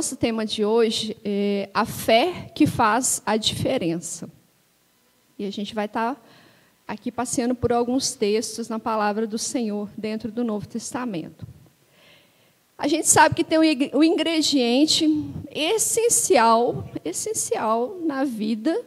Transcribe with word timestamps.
nosso 0.00 0.16
tema 0.16 0.46
de 0.46 0.64
hoje 0.64 1.14
é 1.22 1.68
a 1.74 1.84
fé 1.84 2.50
que 2.54 2.66
faz 2.66 3.20
a 3.26 3.36
diferença. 3.36 4.30
E 5.38 5.44
a 5.44 5.50
gente 5.52 5.74
vai 5.74 5.84
estar 5.84 6.14
tá 6.14 6.20
aqui 6.88 7.12
passeando 7.12 7.54
por 7.54 7.70
alguns 7.70 8.14
textos 8.14 8.70
na 8.70 8.78
palavra 8.78 9.26
do 9.26 9.36
Senhor 9.36 9.90
dentro 9.98 10.32
do 10.32 10.42
Novo 10.42 10.66
Testamento. 10.66 11.46
A 12.78 12.88
gente 12.88 13.08
sabe 13.08 13.34
que 13.34 13.44
tem 13.44 13.58
um 13.92 14.02
ingrediente 14.02 15.06
essencial, 15.50 16.88
essencial 17.04 17.98
na 18.02 18.24
vida 18.24 18.82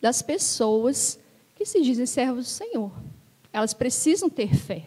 das 0.00 0.22
pessoas 0.22 1.18
que 1.56 1.66
se 1.66 1.82
dizem 1.82 2.06
servos 2.06 2.44
do 2.44 2.50
Senhor. 2.50 2.92
Elas 3.52 3.74
precisam 3.74 4.30
ter 4.30 4.54
fé. 4.54 4.84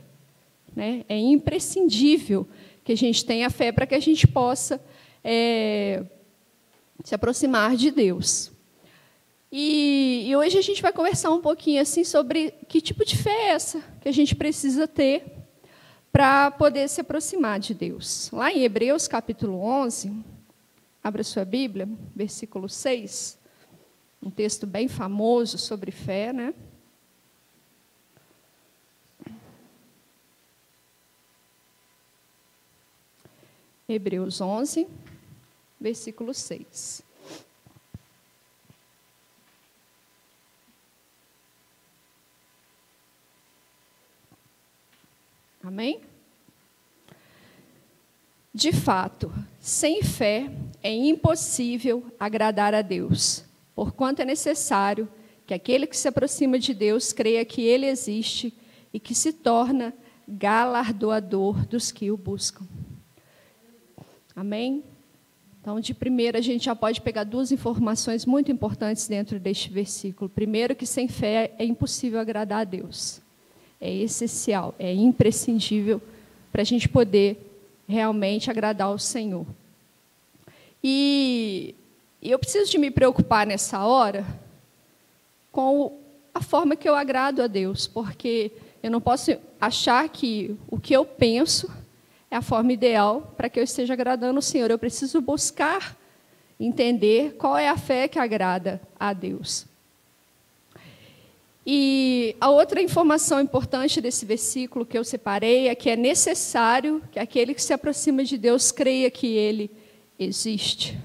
Né? 0.73 1.03
É 1.09 1.17
imprescindível 1.17 2.47
que 2.81 2.93
a 2.93 2.97
gente 2.97 3.25
tenha 3.25 3.49
fé 3.49 3.73
para 3.73 3.85
que 3.85 3.95
a 3.95 3.99
gente 3.99 4.25
possa 4.25 4.79
é, 5.27 6.05
se 7.03 7.15
aproximar 7.15 7.75
de 7.75 7.89
Deus. 7.89 8.51
E, 9.51 10.25
e, 10.27 10.35
hoje 10.35 10.59
a 10.59 10.61
gente 10.61 10.83
vai 10.83 10.93
conversar 10.93 11.31
um 11.31 11.41
pouquinho 11.41 11.81
assim 11.81 12.03
sobre 12.03 12.51
que 12.67 12.79
tipo 12.79 13.03
de 13.03 13.17
fé 13.17 13.31
é 13.31 13.47
essa 13.49 13.83
que 14.01 14.07
a 14.07 14.11
gente 14.11 14.35
precisa 14.35 14.87
ter 14.87 15.25
para 16.11 16.51
poder 16.51 16.87
se 16.87 17.01
aproximar 17.01 17.59
de 17.59 17.73
Deus. 17.73 18.29
Lá 18.31 18.51
em 18.51 18.63
Hebreus 18.63 19.07
capítulo 19.07 19.57
11, 19.59 20.13
abra 21.03 21.23
sua 21.23 21.43
Bíblia, 21.43 21.89
versículo 22.15 22.69
6, 22.69 23.39
um 24.21 24.29
texto 24.29 24.67
bem 24.67 24.87
famoso 24.87 25.57
sobre 25.57 25.89
fé, 25.91 26.31
né? 26.31 26.53
Hebreus 33.87 34.41
11, 34.41 34.87
versículo 35.79 36.33
6. 36.33 37.03
Amém? 45.63 46.01
De 48.53 48.71
fato, 48.71 49.33
sem 49.59 50.01
fé 50.01 50.49
é 50.81 50.93
impossível 50.93 52.05
agradar 52.19 52.73
a 52.73 52.81
Deus, 52.81 53.43
porquanto 53.73 54.21
é 54.21 54.25
necessário 54.25 55.09
que 55.45 55.53
aquele 55.53 55.87
que 55.87 55.97
se 55.97 56.07
aproxima 56.07 56.57
de 56.57 56.73
Deus 56.73 57.11
creia 57.11 57.43
que 57.43 57.61
Ele 57.63 57.87
existe 57.87 58.53
e 58.93 58.99
que 58.99 59.15
se 59.15 59.33
torna 59.33 59.93
galardoador 60.27 61.66
dos 61.66 61.91
que 61.91 62.11
o 62.11 62.17
buscam. 62.17 62.66
Amém? 64.35 64.83
Então, 65.65 65.79
de 65.79 65.95
primeira, 65.95 66.37
a 66.37 66.41
gente 66.43 66.65
já 66.65 66.75
pode 66.75 67.01
pegar 67.01 67.23
duas 67.23 67.51
informações 67.51 68.23
muito 68.23 68.51
importantes 68.51 69.07
dentro 69.07 69.39
deste 69.39 69.67
versículo. 69.67 70.29
Primeiro, 70.29 70.75
que 70.75 70.85
sem 70.85 71.07
fé 71.07 71.55
é 71.57 71.65
impossível 71.65 72.19
agradar 72.19 72.59
a 72.59 72.63
Deus. 72.63 73.19
É 73.81 73.91
essencial, 73.91 74.75
é 74.77 74.93
imprescindível 74.93 75.99
para 76.51 76.61
a 76.61 76.63
gente 76.63 76.87
poder 76.87 77.51
realmente 77.87 78.51
agradar 78.51 78.89
ao 78.89 78.99
Senhor. 78.99 79.43
E 80.83 81.73
eu 82.21 82.37
preciso 82.37 82.69
de 82.69 82.77
me 82.77 82.91
preocupar 82.91 83.47
nessa 83.47 83.83
hora 83.83 84.23
com 85.51 85.97
a 86.31 86.43
forma 86.43 86.75
que 86.75 86.87
eu 86.87 86.93
agrado 86.93 87.41
a 87.41 87.47
Deus, 87.47 87.87
porque 87.87 88.51
eu 88.83 88.91
não 88.91 89.01
posso 89.01 89.35
achar 89.59 90.07
que 90.09 90.55
o 90.67 90.79
que 90.79 90.95
eu 90.95 91.03
penso 91.03 91.67
é 92.35 92.38
a 92.38 92.41
forma 92.41 92.73
ideal 92.73 93.34
para 93.38 93.50
que 93.50 93.57
eu 93.57 93.63
esteja 93.63 93.94
agradando 93.94 94.40
o 94.40 94.41
Senhor. 94.41 94.69
Eu 94.69 94.78
preciso 94.78 95.22
buscar 95.22 95.97
entender 96.59 97.35
qual 97.38 97.57
é 97.57 97.69
a 97.69 97.78
fé 97.78 98.09
que 98.09 98.19
agrada 98.19 98.81
a 99.00 99.13
Deus. 99.13 99.66
E 101.66 102.35
a 102.40 102.50
outra 102.50 102.81
informação 102.81 103.40
importante 103.40 104.01
desse 104.01 104.25
versículo 104.25 104.85
que 104.85 104.97
eu 104.97 105.03
separei 105.06 105.69
é 105.69 105.75
que 105.75 105.90
é 105.90 105.95
necessário 105.95 107.01
que 107.09 107.18
aquele 107.18 107.53
que 107.53 107.63
se 107.63 107.72
aproxima 107.72 108.22
de 108.24 108.38
Deus 108.38 108.69
creia 108.69 109.09
que 109.09 109.28
ele 109.28 109.72
existe. 110.19 111.00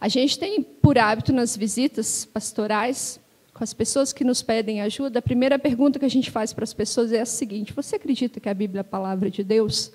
A 0.00 0.08
gente 0.08 0.38
tem 0.40 0.60
por 0.60 0.98
hábito 0.98 1.32
nas 1.32 1.56
visitas 1.56 2.24
pastorais, 2.24 3.20
com 3.54 3.62
as 3.62 3.72
pessoas 3.72 4.12
que 4.12 4.24
nos 4.24 4.42
pedem 4.42 4.80
ajuda, 4.80 5.20
a 5.20 5.22
primeira 5.22 5.58
pergunta 5.58 6.00
que 6.00 6.04
a 6.04 6.10
gente 6.10 6.32
faz 6.32 6.52
para 6.52 6.64
as 6.64 6.74
pessoas 6.74 7.12
é 7.12 7.20
a 7.20 7.26
seguinte: 7.26 7.72
Você 7.72 7.96
acredita 7.96 8.38
que 8.38 8.48
a 8.48 8.54
Bíblia 8.54 8.80
é 8.80 8.82
a 8.82 8.84
palavra 8.84 9.30
de 9.30 9.42
Deus? 9.42 9.92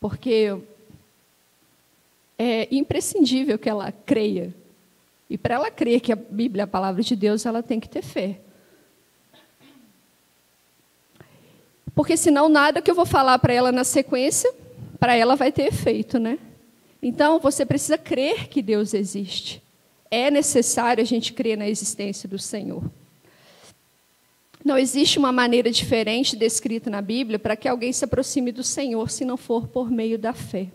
Porque 0.00 0.56
é 2.38 2.68
imprescindível 2.74 3.58
que 3.58 3.68
ela 3.68 3.92
creia. 3.92 4.54
E 5.28 5.36
para 5.36 5.54
ela 5.56 5.70
crer 5.70 6.00
que 6.00 6.12
a 6.12 6.16
Bíblia 6.16 6.62
é 6.62 6.64
a 6.64 6.68
palavra 6.68 7.02
de 7.02 7.16
Deus, 7.16 7.44
ela 7.46 7.62
tem 7.62 7.80
que 7.80 7.88
ter 7.88 8.02
fé. 8.02 8.40
Porque 11.94 12.16
senão 12.16 12.48
nada 12.48 12.82
que 12.82 12.90
eu 12.90 12.94
vou 12.94 13.06
falar 13.06 13.38
para 13.38 13.54
ela 13.54 13.72
na 13.72 13.82
sequência, 13.82 14.52
para 15.00 15.16
ela 15.16 15.34
vai 15.34 15.50
ter 15.50 15.64
efeito, 15.64 16.18
né? 16.18 16.38
Então, 17.02 17.38
você 17.38 17.64
precisa 17.64 17.96
crer 17.96 18.48
que 18.48 18.60
Deus 18.60 18.92
existe. 18.92 19.62
É 20.10 20.30
necessário 20.30 21.02
a 21.02 21.06
gente 21.06 21.32
crer 21.32 21.56
na 21.56 21.68
existência 21.68 22.28
do 22.28 22.38
Senhor. 22.38 22.84
Não 24.66 24.76
existe 24.76 25.16
uma 25.16 25.30
maneira 25.30 25.70
diferente 25.70 26.34
descrita 26.34 26.90
na 26.90 27.00
Bíblia 27.00 27.38
para 27.38 27.54
que 27.54 27.68
alguém 27.68 27.92
se 27.92 28.04
aproxime 28.04 28.50
do 28.50 28.64
Senhor 28.64 29.08
se 29.12 29.24
não 29.24 29.36
for 29.36 29.68
por 29.68 29.88
meio 29.88 30.18
da 30.18 30.32
fé. 30.32 30.66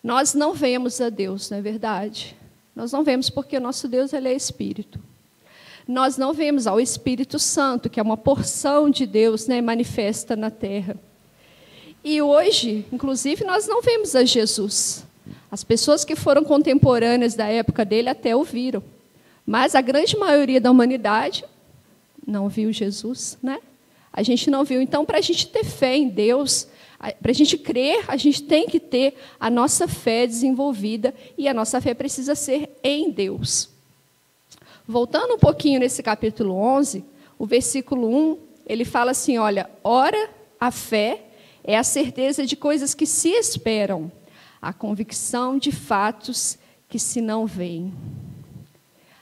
Nós 0.00 0.34
não 0.34 0.54
vemos 0.54 1.00
a 1.00 1.10
Deus, 1.10 1.50
não 1.50 1.58
é 1.58 1.60
verdade? 1.60 2.36
Nós 2.76 2.92
não 2.92 3.02
vemos 3.02 3.28
porque 3.28 3.56
o 3.56 3.60
nosso 3.60 3.88
Deus 3.88 4.12
ele 4.12 4.28
é 4.28 4.32
Espírito. 4.32 5.00
Nós 5.84 6.16
não 6.16 6.32
vemos 6.32 6.68
ao 6.68 6.78
Espírito 6.78 7.40
Santo, 7.40 7.90
que 7.90 7.98
é 7.98 8.02
uma 8.04 8.16
porção 8.16 8.88
de 8.88 9.04
Deus 9.04 9.48
né, 9.48 9.60
manifesta 9.60 10.36
na 10.36 10.48
terra. 10.48 10.94
E 12.04 12.22
hoje, 12.22 12.86
inclusive, 12.92 13.44
nós 13.44 13.66
não 13.66 13.82
vemos 13.82 14.14
a 14.14 14.24
Jesus. 14.24 15.04
As 15.50 15.64
pessoas 15.64 16.04
que 16.04 16.14
foram 16.14 16.44
contemporâneas 16.44 17.34
da 17.34 17.48
época 17.48 17.84
dele 17.84 18.08
até 18.08 18.36
o 18.36 18.44
viram. 18.44 18.80
Mas 19.44 19.74
a 19.74 19.80
grande 19.80 20.16
maioria 20.16 20.60
da 20.60 20.70
humanidade 20.70 21.44
não 22.26 22.48
viu 22.48 22.72
Jesus, 22.72 23.38
né? 23.42 23.58
A 24.12 24.22
gente 24.22 24.50
não 24.50 24.64
viu. 24.64 24.80
Então, 24.80 25.04
para 25.04 25.18
a 25.18 25.22
gente 25.22 25.48
ter 25.48 25.64
fé 25.64 25.96
em 25.96 26.08
Deus, 26.08 26.68
para 27.20 27.30
a 27.30 27.34
gente 27.34 27.58
crer, 27.58 28.04
a 28.08 28.16
gente 28.16 28.42
tem 28.42 28.66
que 28.66 28.78
ter 28.78 29.16
a 29.40 29.50
nossa 29.50 29.88
fé 29.88 30.26
desenvolvida 30.26 31.14
e 31.36 31.48
a 31.48 31.54
nossa 31.54 31.80
fé 31.80 31.94
precisa 31.94 32.34
ser 32.34 32.70
em 32.82 33.10
Deus. 33.10 33.70
Voltando 34.86 35.34
um 35.34 35.38
pouquinho 35.38 35.80
nesse 35.80 36.02
capítulo 36.02 36.54
11, 36.54 37.04
o 37.38 37.46
versículo 37.46 38.08
1, 38.08 38.38
ele 38.66 38.84
fala 38.84 39.10
assim: 39.12 39.38
olha, 39.38 39.68
ora, 39.82 40.30
a 40.60 40.70
fé 40.70 41.24
é 41.64 41.76
a 41.76 41.84
certeza 41.84 42.46
de 42.46 42.54
coisas 42.54 42.94
que 42.94 43.06
se 43.06 43.30
esperam, 43.30 44.12
a 44.60 44.72
convicção 44.72 45.58
de 45.58 45.72
fatos 45.72 46.58
que 46.88 46.98
se 46.98 47.20
não 47.20 47.46
veem. 47.46 47.92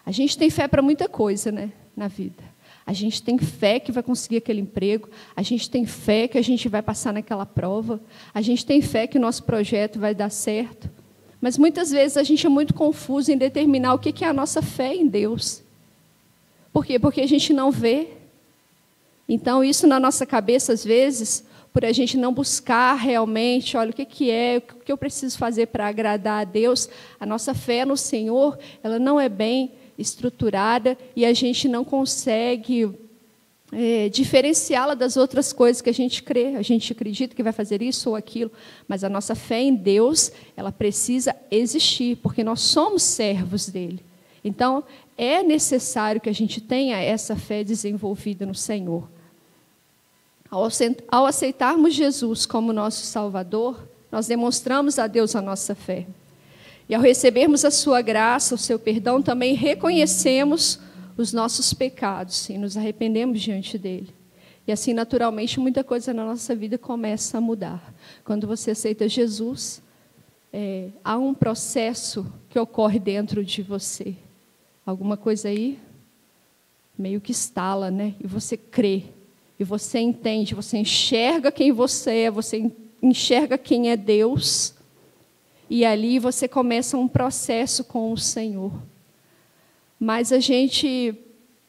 A 0.04 0.10
gente 0.10 0.36
tem 0.36 0.50
fé 0.50 0.66
para 0.66 0.82
muita 0.82 1.08
coisa, 1.08 1.52
né, 1.52 1.72
na 1.96 2.08
vida. 2.08 2.49
A 2.90 2.92
gente 2.92 3.22
tem 3.22 3.38
fé 3.38 3.78
que 3.78 3.92
vai 3.92 4.02
conseguir 4.02 4.38
aquele 4.38 4.60
emprego, 4.60 5.08
a 5.36 5.42
gente 5.42 5.70
tem 5.70 5.86
fé 5.86 6.26
que 6.26 6.36
a 6.36 6.42
gente 6.42 6.68
vai 6.68 6.82
passar 6.82 7.12
naquela 7.12 7.46
prova, 7.46 8.00
a 8.34 8.40
gente 8.40 8.66
tem 8.66 8.82
fé 8.82 9.06
que 9.06 9.16
o 9.16 9.20
nosso 9.20 9.44
projeto 9.44 10.00
vai 10.00 10.12
dar 10.12 10.28
certo. 10.28 10.90
Mas 11.40 11.56
muitas 11.56 11.92
vezes 11.92 12.16
a 12.16 12.24
gente 12.24 12.44
é 12.44 12.48
muito 12.48 12.74
confuso 12.74 13.30
em 13.30 13.38
determinar 13.38 13.94
o 13.94 13.98
que 14.00 14.24
é 14.24 14.26
a 14.26 14.32
nossa 14.32 14.60
fé 14.60 14.92
em 14.92 15.06
Deus. 15.06 15.62
Por 16.72 16.84
quê? 16.84 16.98
Porque 16.98 17.20
a 17.20 17.28
gente 17.28 17.52
não 17.52 17.70
vê. 17.70 18.08
Então, 19.28 19.62
isso 19.62 19.86
na 19.86 20.00
nossa 20.00 20.26
cabeça, 20.26 20.72
às 20.72 20.84
vezes, 20.84 21.44
por 21.72 21.84
a 21.84 21.92
gente 21.92 22.16
não 22.16 22.34
buscar 22.34 22.94
realmente, 22.94 23.76
olha, 23.76 23.90
o 23.90 23.92
que, 23.92 24.32
é, 24.32 24.56
o 24.56 24.80
que 24.80 24.90
eu 24.90 24.98
preciso 24.98 25.38
fazer 25.38 25.66
para 25.66 25.86
agradar 25.86 26.40
a 26.40 26.44
Deus, 26.44 26.88
a 27.20 27.24
nossa 27.24 27.54
fé 27.54 27.84
no 27.84 27.96
Senhor, 27.96 28.58
ela 28.82 28.98
não 28.98 29.20
é 29.20 29.28
bem 29.28 29.78
estruturada 30.00 30.96
e 31.14 31.24
a 31.24 31.32
gente 31.32 31.68
não 31.68 31.84
consegue 31.84 32.90
é, 33.72 34.08
diferenciá-la 34.08 34.94
das 34.94 35.16
outras 35.16 35.52
coisas 35.52 35.80
que 35.80 35.90
a 35.90 35.94
gente 35.94 36.22
crê. 36.22 36.56
A 36.56 36.62
gente 36.62 36.92
acredita 36.92 37.34
que 37.34 37.42
vai 37.42 37.52
fazer 37.52 37.82
isso 37.82 38.10
ou 38.10 38.16
aquilo, 38.16 38.50
mas 38.88 39.04
a 39.04 39.08
nossa 39.08 39.34
fé 39.34 39.60
em 39.60 39.74
Deus, 39.74 40.32
ela 40.56 40.72
precisa 40.72 41.36
existir, 41.50 42.16
porque 42.16 42.42
nós 42.42 42.60
somos 42.60 43.02
servos 43.02 43.68
dele. 43.68 44.00
Então, 44.44 44.82
é 45.16 45.42
necessário 45.42 46.20
que 46.20 46.30
a 46.30 46.34
gente 46.34 46.60
tenha 46.60 46.98
essa 46.98 47.36
fé 47.36 47.62
desenvolvida 47.62 48.46
no 48.46 48.54
Senhor. 48.54 49.08
Ao 50.50 51.26
aceitarmos 51.26 51.94
Jesus 51.94 52.44
como 52.44 52.72
nosso 52.72 53.04
Salvador, 53.06 53.86
nós 54.10 54.26
demonstramos 54.26 54.98
a 54.98 55.06
Deus 55.06 55.36
a 55.36 55.40
nossa 55.40 55.74
fé. 55.74 56.06
E 56.90 56.94
ao 56.94 57.00
recebermos 57.00 57.64
a 57.64 57.70
sua 57.70 58.02
graça, 58.02 58.56
o 58.56 58.58
seu 58.58 58.76
perdão, 58.76 59.22
também 59.22 59.54
reconhecemos 59.54 60.80
os 61.16 61.32
nossos 61.32 61.72
pecados 61.72 62.48
e 62.50 62.58
nos 62.58 62.76
arrependemos 62.76 63.40
diante 63.40 63.78
dele. 63.78 64.12
E 64.66 64.72
assim, 64.72 64.92
naturalmente, 64.92 65.60
muita 65.60 65.84
coisa 65.84 66.12
na 66.12 66.24
nossa 66.24 66.52
vida 66.52 66.76
começa 66.76 67.38
a 67.38 67.40
mudar. 67.40 67.94
Quando 68.24 68.44
você 68.44 68.72
aceita 68.72 69.08
Jesus, 69.08 69.80
é, 70.52 70.88
há 71.04 71.16
um 71.16 71.32
processo 71.32 72.26
que 72.48 72.58
ocorre 72.58 72.98
dentro 72.98 73.44
de 73.44 73.62
você. 73.62 74.16
Alguma 74.84 75.16
coisa 75.16 75.48
aí 75.48 75.78
meio 76.98 77.20
que 77.20 77.30
estala, 77.30 77.88
né? 77.88 78.16
E 78.18 78.26
você 78.26 78.56
crê, 78.56 79.04
e 79.60 79.62
você 79.62 80.00
entende, 80.00 80.56
você 80.56 80.78
enxerga 80.78 81.52
quem 81.52 81.70
você 81.70 82.22
é, 82.22 82.30
você 82.32 82.68
enxerga 83.00 83.56
quem 83.56 83.90
é 83.92 83.96
Deus, 83.96 84.74
e 85.70 85.84
ali 85.84 86.18
você 86.18 86.48
começa 86.48 86.98
um 86.98 87.06
processo 87.06 87.84
com 87.84 88.12
o 88.12 88.18
Senhor. 88.18 88.72
Mas 90.00 90.32
a 90.32 90.40
gente 90.40 91.14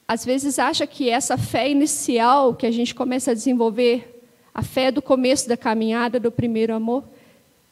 às 0.08 0.24
vezes 0.24 0.58
acha 0.58 0.84
que 0.88 1.08
essa 1.08 1.38
fé 1.38 1.70
inicial 1.70 2.52
que 2.52 2.66
a 2.66 2.70
gente 2.70 2.94
começa 2.94 3.30
a 3.30 3.34
desenvolver, 3.34 4.20
a 4.52 4.60
fé 4.60 4.90
do 4.90 5.00
começo 5.00 5.48
da 5.48 5.56
caminhada 5.56 6.18
do 6.18 6.32
primeiro 6.32 6.74
amor, 6.74 7.04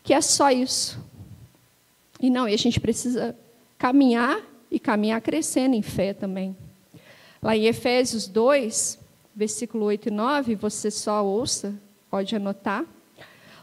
que 0.05 0.15
é 0.15 0.21
só 0.21 0.51
isso. 0.53 1.05
E 2.21 2.31
não, 2.31 2.49
e 2.49 2.55
a 2.55 2.57
gente 2.57 2.79
precisa 2.79 3.37
caminhar 3.77 4.41
e 4.71 4.79
caminhar 4.79 5.21
crescendo 5.21 5.75
em 5.75 5.83
fé 5.83 6.15
também. 6.15 6.57
Lá 7.43 7.57
em 7.57 7.67
Efésios 7.67 8.29
2, 8.29 8.99
versículo 9.35 9.87
8 9.87 10.09
e 10.09 10.11
9, 10.13 10.55
você 10.55 10.93
só 10.93 11.25
ouça, 11.25 11.75
pode 12.09 12.37
anotar. 12.37 12.85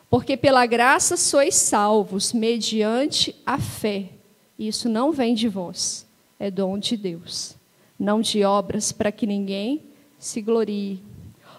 Porque 0.09 0.37
pela 0.37 0.65
graça 0.65 1.17
sois 1.17 1.55
salvos, 1.55 2.31
mediante 2.31 3.35
a 3.45 3.59
fé. 3.59 4.09
Isso 4.57 4.87
não 4.87 5.11
vem 5.11 5.35
de 5.35 5.47
vós, 5.47 6.07
é 6.39 6.49
dom 6.49 6.77
de 6.77 6.95
Deus. 6.95 7.55
Não 7.99 8.21
de 8.21 8.43
obras, 8.43 8.91
para 8.91 9.11
que 9.11 9.27
ninguém 9.27 9.83
se 10.17 10.41
glorie. 10.41 11.01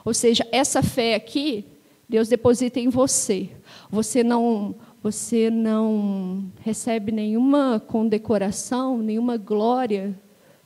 Ou 0.05 0.15
seja, 0.15 0.47
essa 0.51 0.83
fé 0.83 1.15
aqui, 1.15 1.65
Deus 2.09 2.29
deposita 2.29 2.81
em 2.81 2.89
você. 2.89 3.51
Você 3.91 4.25
não, 4.25 4.75
você 5.03 5.51
não 5.51 6.45
recebe 6.61 7.13
nenhuma 7.13 7.83
condecoração, 7.87 8.99
nenhuma 8.99 9.37
glória 9.37 10.19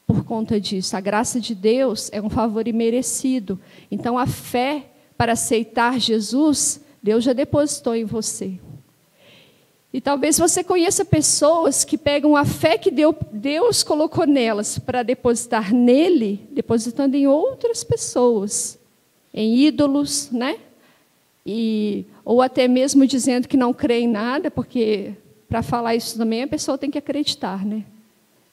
por 0.07 0.25
conta 0.25 0.61
disso. 0.61 0.97
A 0.97 1.01
graça 1.01 1.41
de 1.41 1.55
Deus 1.55 2.11
é 2.13 2.21
um 2.21 2.31
favor 2.31 2.69
imerecido. 2.69 3.59
Então, 3.91 4.19
a 4.19 4.27
fé 4.27 4.87
para 5.17 5.33
aceitar 5.33 5.99
Jesus, 5.99 6.82
Deus 7.03 7.25
já 7.25 7.33
depositou 7.33 7.95
em 7.95 8.05
você. 8.05 8.59
E 9.93 10.01
talvez 10.01 10.39
você 10.39 10.65
conheça 10.65 11.05
pessoas 11.05 11.85
que 11.85 11.99
pegam 11.99 12.35
a 12.35 12.47
fé 12.47 12.79
que 12.79 12.91
Deus 12.91 13.83
colocou 13.83 14.27
nelas 14.27 14.79
para 14.79 15.03
depositar 15.03 15.75
nele, 15.75 16.49
depositando 16.51 17.15
em 17.15 17.27
outras 17.27 17.85
pessoas, 17.85 18.79
em 19.35 19.59
ídolos, 19.59 20.31
né? 20.31 20.59
E, 21.45 22.07
ou 22.25 22.41
até 22.41 22.67
mesmo 22.69 23.07
dizendo 23.07 23.47
que 23.47 23.57
não 23.57 23.75
crê 23.75 24.01
em 24.01 24.09
nada, 24.09 24.51
porque 24.51 25.13
para 25.47 25.63
falar 25.63 25.95
isso 25.95 26.17
também 26.17 26.45
a 26.45 26.49
pessoa 26.49 26.79
tem 26.79 26.91
que 26.91 26.97
acreditar, 26.97 27.67
né? 27.67 27.85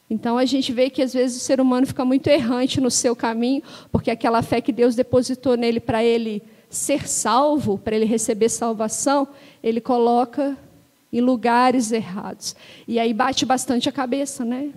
Então 0.09 0.37
a 0.37 0.43
gente 0.43 0.73
vê 0.73 0.89
que 0.89 1.01
às 1.01 1.13
vezes 1.13 1.37
o 1.37 1.45
ser 1.45 1.61
humano 1.61 1.87
fica 1.87 2.03
muito 2.03 2.27
errante 2.27 2.81
no 2.81 2.91
seu 2.91 3.15
caminho, 3.15 3.61
porque 3.91 4.11
aquela 4.11 4.41
fé 4.41 4.59
que 4.59 4.73
Deus 4.73 4.95
depositou 4.95 5.55
nele 5.55 5.79
para 5.79 6.03
ele 6.03 6.43
ser 6.69 7.07
salvo, 7.07 7.77
para 7.77 7.95
ele 7.95 8.05
receber 8.05 8.49
salvação, 8.49 9.27
ele 9.63 9.81
coloca 9.81 10.57
em 11.11 11.21
lugares 11.21 11.91
errados. 11.91 12.55
E 12.87 12.99
aí 12.99 13.13
bate 13.13 13.45
bastante 13.45 13.89
a 13.89 13.91
cabeça, 13.91 14.45
né? 14.45 14.71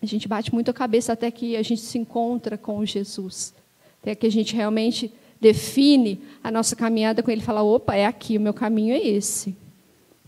A 0.00 0.06
gente 0.06 0.28
bate 0.28 0.54
muito 0.54 0.70
a 0.70 0.74
cabeça 0.74 1.12
até 1.12 1.30
que 1.30 1.56
a 1.56 1.62
gente 1.62 1.80
se 1.80 1.98
encontra 1.98 2.56
com 2.56 2.84
Jesus. 2.84 3.54
Até 4.00 4.14
que 4.14 4.26
a 4.26 4.30
gente 4.30 4.54
realmente 4.54 5.12
define 5.40 6.20
a 6.42 6.50
nossa 6.50 6.76
caminhada 6.76 7.22
com 7.22 7.30
ele 7.30 7.40
fala: 7.40 7.62
opa, 7.62 7.94
é 7.96 8.06
aqui, 8.06 8.36
o 8.36 8.40
meu 8.40 8.54
caminho 8.54 8.94
é 8.94 8.98
esse. 8.98 9.56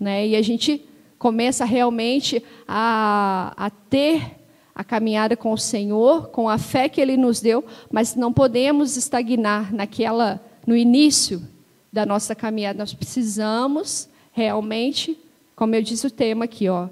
Né? 0.01 0.29
E 0.29 0.37
a 0.37 0.43
gente 0.43 0.85
começa 1.19 1.65
realmente 1.65 2.43
a, 2.67 3.53
a 3.57 3.71
ter 3.71 4.39
a 4.75 4.85
caminhada 4.85 5.37
com 5.37 5.53
o 5.53 5.59
Senhor, 5.59 6.29
com 6.29 6.49
a 6.49 6.57
fé 6.57 6.89
que 6.89 7.01
Ele 7.01 7.17
nos 7.17 7.41
deu, 7.41 7.65
mas 7.91 8.15
não 8.15 8.33
podemos 8.33 8.97
estagnar 8.97 9.75
naquela, 9.75 10.41
no 10.69 10.77
início 10.77 11.43
da 11.91 12.05
nossa 12.05 12.35
caminhada. 12.35 12.79
Nós 12.79 12.93
precisamos 12.93 14.07
realmente, 14.35 15.19
como 15.57 15.75
eu 15.75 15.83
disse 15.83 16.07
o 16.07 16.11
tema 16.11 16.45
aqui, 16.45 16.69
ó, 16.69 16.91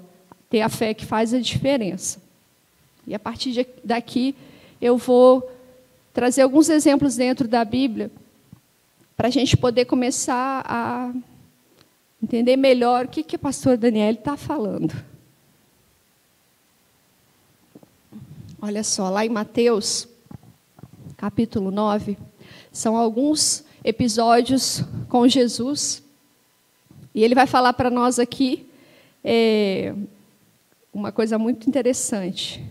ter 0.49 0.61
a 0.61 0.67
fé 0.67 0.95
que 0.95 1.05
faz 1.05 1.31
a 1.31 1.39
diferença. 1.39 2.19
E 3.05 3.13
a 3.13 3.19
partir 3.19 3.51
de, 3.51 3.67
daqui 3.83 4.35
eu 4.81 4.97
vou 4.97 5.47
trazer 6.11 6.41
alguns 6.41 6.69
exemplos 6.69 7.17
dentro 7.17 7.47
da 7.47 7.63
Bíblia 7.63 8.09
para 9.15 9.27
a 9.27 9.31
gente 9.31 9.55
poder 9.55 9.85
começar 9.85 10.65
a 10.67 11.13
entender 12.21 12.57
melhor 12.57 13.05
o 13.05 13.09
que, 13.09 13.21
que 13.21 13.35
a 13.35 13.39
pastora 13.39 13.77
Daniela 13.77 14.17
está 14.17 14.35
falando. 14.35 14.91
Olha 18.59 18.83
só, 18.83 19.11
lá 19.11 19.23
em 19.23 19.29
Mateus, 19.29 20.07
capítulo 21.15 21.69
9, 21.69 22.17
são 22.71 22.97
alguns 22.97 23.66
episódios 23.83 24.83
com 25.09 25.27
Jesus. 25.27 26.03
E 27.13 27.23
ele 27.23 27.35
vai 27.35 27.47
falar 27.47 27.73
para 27.73 27.89
nós 27.89 28.19
aqui 28.19 28.67
é, 29.23 29.93
uma 30.93 31.11
coisa 31.11 31.37
muito 31.37 31.67
interessante. 31.67 32.63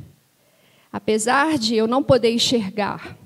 Apesar 0.92 1.58
de 1.58 1.74
eu 1.74 1.86
não 1.86 2.02
poder 2.02 2.32
enxergar 2.32 3.16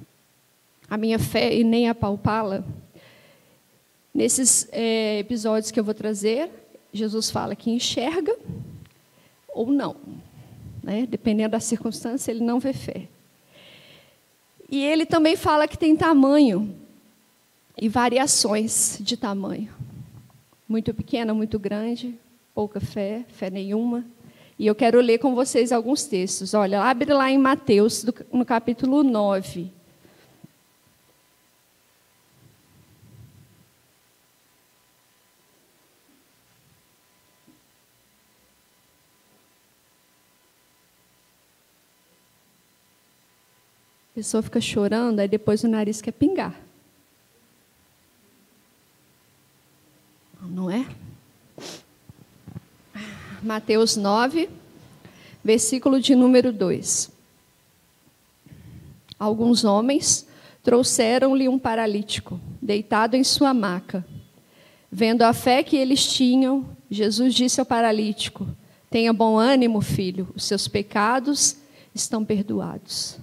a 0.89 0.97
minha 0.97 1.19
fé 1.19 1.55
e 1.55 1.63
nem 1.63 1.89
apalpá-la, 1.89 2.65
Nesses 4.13 4.69
é, 4.73 5.21
episódios 5.21 5.71
que 5.71 5.79
eu 5.79 5.85
vou 5.85 5.95
trazer, 5.95 6.51
Jesus 6.93 7.31
fala 7.31 7.55
que 7.55 7.71
enxerga 7.71 8.37
ou 9.49 9.71
não. 9.71 9.97
Né? 10.83 11.07
Dependendo 11.07 11.53
da 11.53 11.61
circunstância, 11.61 12.33
ele 12.33 12.43
não 12.43 12.59
vê 12.59 12.73
fé. 12.73 13.07
E 14.69 14.85
ele 14.85 15.07
também 15.07 15.37
fala 15.37 15.69
que 15.69 15.79
tem 15.79 15.97
tamanho 15.97 16.75
e 17.81 17.89
variações 17.89 18.99
de 19.01 19.17
tamanho. 19.17 19.73
Muito 20.69 20.93
pequena, 20.93 21.33
muito 21.33 21.59
grande, 21.59 22.15
pouca 22.55 22.79
fé, 22.79 23.25
fé 23.29 23.49
nenhuma. 23.49 24.05
E 24.59 24.67
eu 24.67 24.75
quero 24.75 25.01
ler 25.01 25.17
com 25.17 25.35
vocês 25.35 25.73
alguns 25.73 26.05
textos. 26.05 26.53
Olha, 26.53 26.83
abre 26.83 27.13
lá 27.15 27.31
em 27.31 27.39
Mateus, 27.39 28.05
no 28.31 28.45
capítulo 28.45 29.03
9. 29.03 29.73
pessoa 44.21 44.43
fica 44.43 44.61
chorando, 44.61 45.21
aí 45.21 45.27
depois 45.27 45.65
o 45.65 45.69
nariz 45.69 46.03
quer 46.03 46.13
pingar. 46.13 46.55
Não 50.43 50.71
é? 50.71 50.87
Mateus 53.43 53.97
9, 53.97 54.51
versículo 55.43 55.99
de 55.99 56.15
número 56.15 56.53
2. 56.53 57.11
Alguns 59.19 59.65
homens 59.65 60.27
trouxeram-lhe 60.63 61.49
um 61.49 61.59
paralítico, 61.59 62.39
deitado 62.61 63.17
em 63.17 63.25
sua 63.25 63.55
maca. 63.55 64.05
Vendo 64.93 65.23
a 65.23 65.33
fé 65.33 65.63
que 65.63 65.77
eles 65.77 66.05
tinham, 66.07 66.67
Jesus 66.91 67.35
disse 67.35 67.61
ao 67.61 67.67
paralítico: 67.67 68.47
Tenha 68.91 69.13
bom 69.13 69.39
ânimo, 69.39 69.81
filho, 69.81 70.29
os 70.35 70.45
seus 70.45 70.69
pecados 70.69 71.57
estão 71.95 72.25
perdoados. 72.25 73.19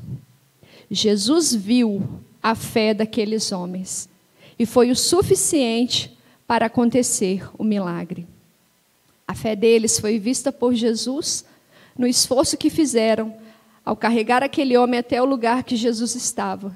Jesus 0.90 1.54
viu 1.54 2.22
a 2.42 2.56
fé 2.56 2.94
daqueles 2.94 3.52
homens 3.52 4.10
e 4.58 4.66
foi 4.66 4.90
o 4.90 4.96
suficiente 4.96 6.18
para 6.48 6.66
acontecer 6.66 7.48
o 7.58 7.64
milagre. 7.64 8.26
A 9.28 9.36
fé 9.36 9.56
deles 9.56 10.00
foi 10.00 10.18
vista 10.18 10.52
por 10.52 10.74
Jesus 10.74 11.44
no 11.98 12.08
esforço 12.08 12.56
que 12.56 12.70
fizeram 12.70 13.36
ao 13.84 13.96
carregar 13.96 14.42
aquele 14.42 14.78
homem 14.78 15.00
até 15.00 15.22
o 15.22 15.26
lugar 15.26 15.64
que 15.64 15.76
Jesus 15.76 16.16
estava 16.16 16.76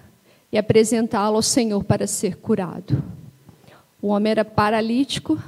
e 0.51 0.57
apresentá-lo 0.57 1.37
ao 1.37 1.41
Senhor 1.41 1.83
para 1.83 2.05
ser 2.07 2.37
curado. 2.37 3.01
O 4.01 4.07
homem 4.07 4.31
era 4.31 4.43
paralítico 4.43 5.41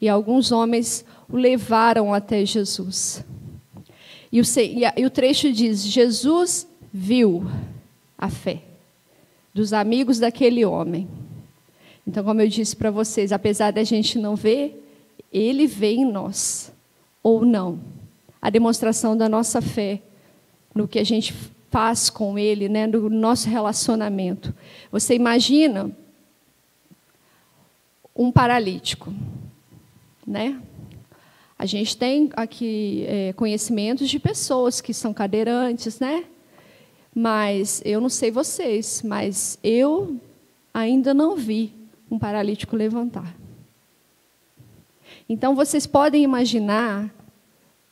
e 0.00 0.08
alguns 0.08 0.52
homens 0.52 1.04
o 1.28 1.36
levaram 1.36 2.14
até 2.14 2.44
Jesus. 2.44 3.24
E 4.30 4.40
o, 4.40 4.44
e 4.96 5.06
o 5.06 5.10
trecho 5.10 5.52
diz: 5.52 5.82
Jesus 5.82 6.68
viu 6.92 7.44
a 8.16 8.28
fé 8.28 8.62
dos 9.52 9.72
amigos 9.72 10.18
daquele 10.18 10.64
homem. 10.64 11.08
Então, 12.06 12.22
como 12.22 12.40
eu 12.40 12.48
disse 12.48 12.76
para 12.76 12.90
vocês, 12.90 13.32
apesar 13.32 13.72
da 13.72 13.82
gente 13.82 14.18
não 14.18 14.36
ver, 14.36 14.87
ele 15.32 15.66
vê 15.66 15.92
em 15.92 16.04
nós, 16.04 16.72
ou 17.22 17.44
não. 17.44 17.80
A 18.40 18.50
demonstração 18.50 19.16
da 19.16 19.28
nossa 19.28 19.60
fé 19.60 20.00
no 20.74 20.86
que 20.86 20.98
a 20.98 21.04
gente 21.04 21.34
faz 21.70 22.08
com 22.08 22.38
ele, 22.38 22.68
né, 22.68 22.86
no 22.86 23.08
nosso 23.10 23.48
relacionamento. 23.48 24.54
Você 24.90 25.14
imagina 25.14 25.90
um 28.14 28.32
paralítico, 28.32 29.12
né? 30.26 30.60
A 31.58 31.66
gente 31.66 31.96
tem 31.96 32.30
aqui 32.34 33.04
é, 33.08 33.32
conhecimentos 33.32 34.08
de 34.08 34.18
pessoas 34.18 34.80
que 34.80 34.94
são 34.94 35.12
cadeirantes, 35.12 35.98
né? 35.98 36.24
Mas 37.14 37.82
eu 37.84 38.00
não 38.00 38.08
sei 38.08 38.30
vocês, 38.30 39.02
mas 39.04 39.58
eu 39.62 40.16
ainda 40.72 41.12
não 41.12 41.36
vi 41.36 41.72
um 42.10 42.18
paralítico 42.18 42.76
levantar. 42.76 43.37
Então 45.28 45.54
vocês 45.54 45.86
podem 45.86 46.22
imaginar 46.22 47.14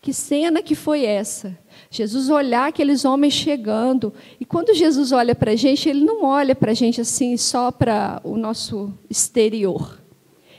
que 0.01 0.13
cena 0.13 0.63
que 0.63 0.77
foi 0.77 1.05
essa? 1.05 1.59
Jesus 1.91 2.31
olhar 2.31 2.69
aqueles 2.69 3.05
homens 3.05 3.35
chegando. 3.35 4.15
E 4.39 4.45
quando 4.45 4.73
Jesus 4.73 5.11
olha 5.11 5.35
para 5.35 5.51
a 5.51 5.57
gente, 5.57 5.89
ele 5.89 6.05
não 6.05 6.25
olha 6.25 6.55
para 6.55 6.71
a 6.71 6.75
gente 6.75 7.01
assim 7.01 7.37
só 7.37 7.73
para 7.73 8.21
o 8.23 8.37
nosso 8.37 8.93
exterior. 9.11 10.01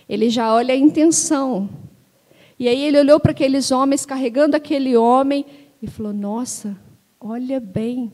Ele 0.09 0.29
já 0.29 0.53
olha 0.53 0.73
a 0.73 0.77
intenção. 0.77 1.69
E 2.59 2.67
aí 2.67 2.81
ele 2.81 2.99
olhou 2.99 3.21
para 3.21 3.31
aqueles 3.31 3.71
homens 3.71 4.05
carregando 4.05 4.57
aquele 4.57 4.97
homem 4.97 5.45
e 5.81 5.87
falou: 5.87 6.11
Nossa, 6.11 6.77
olha 7.17 7.59
bem. 7.59 8.11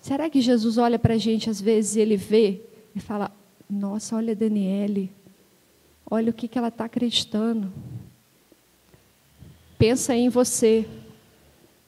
Será 0.00 0.30
que 0.30 0.40
Jesus 0.40 0.78
olha 0.78 1.00
para 1.00 1.14
a 1.14 1.18
gente 1.18 1.50
às 1.50 1.60
vezes 1.60 1.96
e 1.96 2.00
ele 2.00 2.16
vê 2.16 2.60
e 2.94 3.00
fala: 3.00 3.32
Nossa, 3.68 4.14
olha 4.14 4.36
Daniele, 4.36 5.10
olha 6.14 6.30
o 6.30 6.32
que, 6.32 6.46
que 6.46 6.56
ela 6.56 6.68
está 6.68 6.84
acreditando. 6.84 7.72
Pensa 9.76 10.14
em 10.14 10.28
você. 10.28 10.86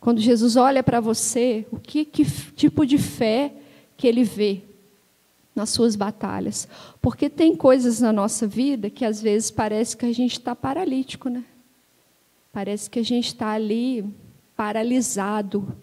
Quando 0.00 0.20
Jesus 0.20 0.56
olha 0.56 0.82
para 0.82 1.00
você, 1.00 1.64
o 1.70 1.78
que, 1.78 2.04
que 2.04 2.24
tipo 2.52 2.84
de 2.84 2.98
fé 2.98 3.52
que 3.96 4.06
ele 4.06 4.24
vê 4.24 4.62
nas 5.54 5.70
suas 5.70 5.94
batalhas? 5.94 6.68
Porque 7.00 7.30
tem 7.30 7.54
coisas 7.54 8.00
na 8.00 8.12
nossa 8.12 8.46
vida 8.46 8.90
que 8.90 9.04
às 9.04 9.22
vezes 9.22 9.50
parece 9.50 9.96
que 9.96 10.04
a 10.04 10.12
gente 10.12 10.32
está 10.32 10.54
paralítico, 10.54 11.28
né? 11.28 11.44
Parece 12.52 12.90
que 12.90 12.98
a 12.98 13.04
gente 13.04 13.28
está 13.28 13.52
ali 13.52 14.04
paralisado. 14.56 15.76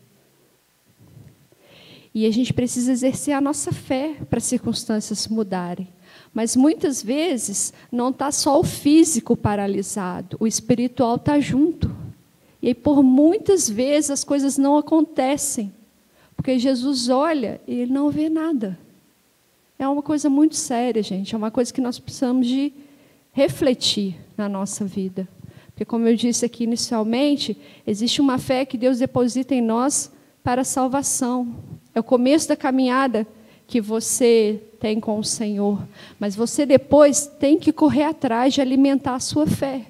E 2.14 2.26
a 2.26 2.32
gente 2.32 2.54
precisa 2.54 2.92
exercer 2.92 3.34
a 3.34 3.42
nossa 3.42 3.72
fé 3.72 4.16
para 4.30 4.38
as 4.38 4.44
circunstâncias 4.44 5.28
mudarem. 5.28 5.88
Mas 6.34 6.56
muitas 6.56 7.04
vezes 7.04 7.72
não 7.92 8.10
está 8.10 8.32
só 8.32 8.60
o 8.60 8.64
físico 8.64 9.38
paralisado, 9.38 10.36
o 10.40 10.48
espiritual 10.48 11.16
está 11.16 11.40
junto. 11.40 11.96
E 12.62 12.74
por 12.74 13.04
muitas 13.04 13.70
vezes 13.70 14.10
as 14.10 14.24
coisas 14.24 14.58
não 14.58 14.78
acontecem, 14.78 15.72
porque 16.36 16.58
Jesus 16.58 17.10
olha 17.10 17.62
e 17.68 17.76
ele 17.76 17.92
não 17.92 18.10
vê 18.10 18.30
nada. 18.30 18.80
É 19.78 19.88
uma 19.88 20.02
coisa 20.02 20.30
muito 20.30 20.56
séria, 20.56 21.04
gente. 21.04 21.36
É 21.36 21.38
uma 21.38 21.52
coisa 21.52 21.74
que 21.74 21.82
nós 21.82 22.00
precisamos 22.00 22.48
de 22.48 22.72
refletir 23.34 24.16
na 24.38 24.48
nossa 24.48 24.86
vida. 24.86 25.28
Porque, 25.68 25.84
como 25.84 26.08
eu 26.08 26.16
disse 26.16 26.46
aqui 26.46 26.64
inicialmente, 26.64 27.58
existe 27.86 28.22
uma 28.22 28.38
fé 28.38 28.64
que 28.64 28.78
Deus 28.78 29.00
deposita 29.00 29.54
em 29.54 29.62
nós 29.62 30.12
para 30.44 30.62
a 30.62 30.66
salvação. 30.66 31.56
É 31.94 32.00
o 32.00 32.04
começo 32.04 32.48
da 32.48 32.56
caminhada 32.56 33.28
que 33.68 33.82
você 33.82 34.62
tem 34.80 35.00
com 35.00 35.18
o 35.18 35.24
Senhor. 35.24 35.82
Mas 36.20 36.36
você 36.36 36.66
depois 36.66 37.26
tem 37.26 37.58
que 37.58 37.72
correr 37.72 38.04
atrás 38.04 38.54
de 38.54 38.62
alimentar 38.62 39.16
a 39.16 39.20
sua 39.20 39.48
fé. 39.48 39.86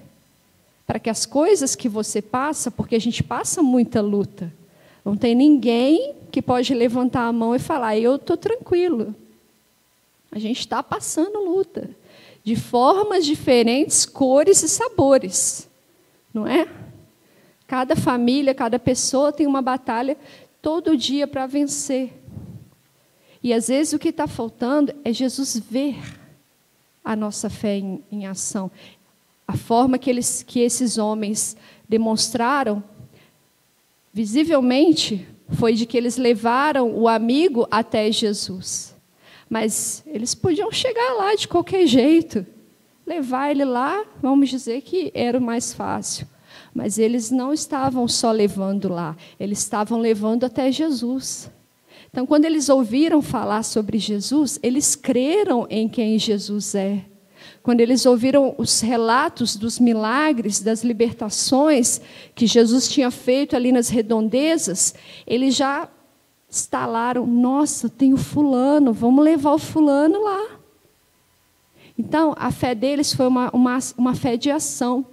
Para 0.86 0.98
que 0.98 1.10
as 1.10 1.24
coisas 1.26 1.74
que 1.74 1.88
você 1.88 2.20
passa, 2.20 2.70
porque 2.70 2.94
a 2.94 3.00
gente 3.00 3.22
passa 3.22 3.62
muita 3.62 4.00
luta, 4.00 4.52
não 5.04 5.16
tem 5.16 5.34
ninguém 5.34 6.14
que 6.30 6.40
pode 6.40 6.72
levantar 6.74 7.26
a 7.26 7.32
mão 7.32 7.54
e 7.54 7.58
falar, 7.58 7.96
eu 7.96 8.16
estou 8.16 8.36
tranquilo. 8.36 9.14
A 10.32 10.38
gente 10.38 10.60
está 10.60 10.82
passando 10.82 11.44
luta. 11.44 11.90
De 12.42 12.56
formas 12.56 13.24
diferentes, 13.24 14.04
cores 14.04 14.62
e 14.62 14.68
sabores. 14.68 15.68
Não 16.32 16.46
é? 16.46 16.68
Cada 17.66 17.96
família, 17.96 18.54
cada 18.54 18.78
pessoa 18.78 19.32
tem 19.32 19.46
uma 19.46 19.62
batalha 19.62 20.16
todo 20.60 20.96
dia 20.96 21.26
para 21.26 21.46
vencer. 21.46 22.12
E 23.44 23.52
às 23.52 23.68
vezes 23.68 23.92
o 23.92 23.98
que 23.98 24.08
está 24.08 24.26
faltando 24.26 24.94
é 25.04 25.12
Jesus 25.12 25.60
ver 25.70 25.96
a 27.04 27.14
nossa 27.14 27.50
fé 27.50 27.76
em, 27.76 28.02
em 28.10 28.26
ação. 28.26 28.70
A 29.46 29.54
forma 29.54 29.98
que, 29.98 30.08
eles, 30.08 30.42
que 30.42 30.60
esses 30.60 30.96
homens 30.96 31.54
demonstraram, 31.86 32.82
visivelmente, 34.14 35.28
foi 35.50 35.74
de 35.74 35.84
que 35.84 35.94
eles 35.94 36.16
levaram 36.16 36.90
o 36.96 37.06
amigo 37.06 37.68
até 37.70 38.10
Jesus. 38.10 38.96
Mas 39.50 40.02
eles 40.06 40.34
podiam 40.34 40.72
chegar 40.72 41.12
lá 41.12 41.34
de 41.34 41.46
qualquer 41.46 41.86
jeito. 41.86 42.46
Levar 43.06 43.50
ele 43.50 43.66
lá, 43.66 44.06
vamos 44.22 44.48
dizer 44.48 44.80
que 44.80 45.12
era 45.14 45.38
o 45.38 45.42
mais 45.42 45.74
fácil. 45.74 46.26
Mas 46.72 46.96
eles 46.96 47.30
não 47.30 47.52
estavam 47.52 48.08
só 48.08 48.32
levando 48.32 48.88
lá, 48.88 49.14
eles 49.38 49.58
estavam 49.58 49.98
levando 49.98 50.44
até 50.44 50.72
Jesus. 50.72 51.50
Então, 52.14 52.26
quando 52.26 52.44
eles 52.44 52.68
ouviram 52.68 53.20
falar 53.20 53.64
sobre 53.64 53.98
Jesus, 53.98 54.56
eles 54.62 54.94
creram 54.94 55.66
em 55.68 55.88
quem 55.88 56.16
Jesus 56.16 56.72
é. 56.76 57.04
Quando 57.60 57.80
eles 57.80 58.06
ouviram 58.06 58.54
os 58.56 58.80
relatos 58.80 59.56
dos 59.56 59.80
milagres, 59.80 60.60
das 60.60 60.84
libertações 60.84 62.00
que 62.32 62.46
Jesus 62.46 62.88
tinha 62.88 63.10
feito 63.10 63.56
ali 63.56 63.72
nas 63.72 63.88
redondezas, 63.88 64.94
eles 65.26 65.56
já 65.56 65.88
instalaram: 66.48 67.26
nossa, 67.26 67.88
tem 67.88 68.14
o 68.14 68.16
fulano, 68.16 68.92
vamos 68.92 69.24
levar 69.24 69.54
o 69.54 69.58
fulano 69.58 70.22
lá. 70.22 70.60
Então, 71.98 72.32
a 72.38 72.52
fé 72.52 72.76
deles 72.76 73.12
foi 73.12 73.26
uma, 73.26 73.50
uma, 73.52 73.76
uma 73.98 74.14
fé 74.14 74.36
de 74.36 74.52
ação, 74.52 75.04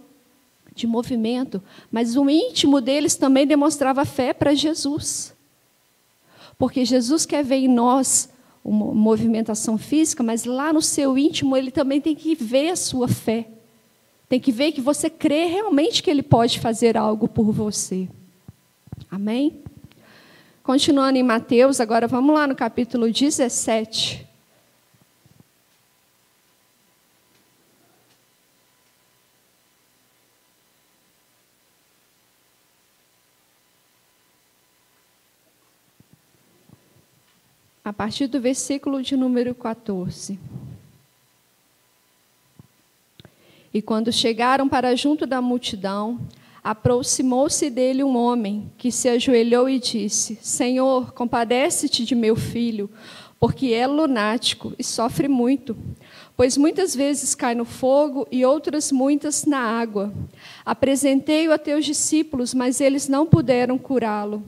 de 0.75 0.85
movimento, 0.85 1.63
mas 1.91 2.15
o 2.15 2.29
íntimo 2.29 2.79
deles 2.79 3.15
também 3.15 3.47
demonstrava 3.47 4.05
fé 4.05 4.35
para 4.35 4.53
Jesus. 4.53 5.33
Porque 6.61 6.85
Jesus 6.85 7.25
quer 7.25 7.43
ver 7.43 7.55
em 7.55 7.67
nós 7.67 8.29
uma 8.63 8.93
movimentação 8.93 9.79
física, 9.79 10.21
mas 10.21 10.45
lá 10.45 10.71
no 10.71 10.79
seu 10.79 11.17
íntimo 11.17 11.57
ele 11.57 11.71
também 11.71 11.99
tem 11.99 12.15
que 12.15 12.35
ver 12.35 12.69
a 12.69 12.75
sua 12.75 13.07
fé. 13.07 13.47
Tem 14.29 14.39
que 14.39 14.51
ver 14.51 14.71
que 14.71 14.79
você 14.79 15.09
crê 15.09 15.45
realmente 15.45 16.03
que 16.03 16.09
ele 16.11 16.21
pode 16.21 16.59
fazer 16.59 16.95
algo 16.95 17.27
por 17.27 17.51
você. 17.51 18.07
Amém? 19.09 19.63
Continuando 20.61 21.17
em 21.17 21.23
Mateus, 21.23 21.79
agora 21.79 22.07
vamos 22.07 22.35
lá 22.35 22.45
no 22.45 22.55
capítulo 22.55 23.11
17. 23.11 24.23
A 37.91 37.93
partir 37.93 38.27
do 38.27 38.39
versículo 38.39 39.03
de 39.03 39.17
número 39.17 39.53
14. 39.53 40.39
E 43.73 43.81
quando 43.81 44.13
chegaram 44.13 44.69
para 44.69 44.95
junto 44.95 45.25
da 45.25 45.41
multidão, 45.41 46.17
aproximou-se 46.63 47.69
dele 47.69 48.01
um 48.01 48.15
homem 48.15 48.71
que 48.77 48.93
se 48.93 49.09
ajoelhou 49.09 49.67
e 49.67 49.77
disse: 49.77 50.39
Senhor, 50.41 51.11
compadece-te 51.11 52.05
de 52.05 52.15
meu 52.15 52.37
filho, 52.37 52.89
porque 53.37 53.73
é 53.73 53.85
lunático 53.85 54.73
e 54.79 54.85
sofre 54.85 55.27
muito, 55.27 55.75
pois 56.37 56.55
muitas 56.55 56.95
vezes 56.95 57.35
cai 57.35 57.53
no 57.53 57.65
fogo 57.65 58.25
e 58.31 58.45
outras 58.45 58.89
muitas 58.89 59.43
na 59.43 59.59
água. 59.59 60.13
Apresentei-o 60.65 61.51
a 61.51 61.57
teus 61.57 61.83
discípulos, 61.83 62.53
mas 62.53 62.79
eles 62.79 63.09
não 63.09 63.27
puderam 63.27 63.77
curá-lo. 63.77 64.41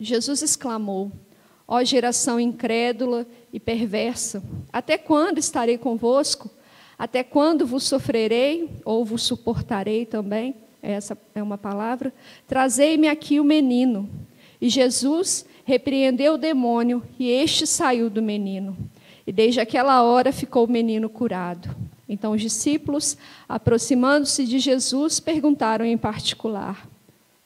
Jesus 0.00 0.40
exclamou: 0.40 1.10
Ó 1.72 1.84
geração 1.84 2.40
incrédula 2.40 3.24
e 3.52 3.60
perversa, 3.60 4.42
até 4.72 4.98
quando 4.98 5.38
estarei 5.38 5.78
convosco? 5.78 6.50
Até 6.98 7.22
quando 7.22 7.64
vos 7.64 7.84
sofrerei 7.84 8.68
ou 8.84 9.04
vos 9.04 9.22
suportarei 9.22 10.04
também? 10.04 10.56
Essa 10.82 11.16
é 11.32 11.40
uma 11.40 11.56
palavra. 11.56 12.12
Trazei-me 12.48 13.06
aqui 13.06 13.38
o 13.38 13.44
menino. 13.44 14.10
E 14.60 14.68
Jesus 14.68 15.46
repreendeu 15.64 16.34
o 16.34 16.38
demônio, 16.38 17.04
e 17.16 17.30
este 17.30 17.68
saiu 17.68 18.10
do 18.10 18.20
menino. 18.20 18.76
E 19.24 19.30
desde 19.30 19.60
aquela 19.60 20.02
hora 20.02 20.32
ficou 20.32 20.64
o 20.64 20.70
menino 20.70 21.08
curado. 21.08 21.74
Então 22.08 22.32
os 22.32 22.42
discípulos, 22.42 23.16
aproximando-se 23.48 24.44
de 24.44 24.58
Jesus, 24.58 25.20
perguntaram 25.20 25.84
em 25.84 25.96
particular: 25.96 26.88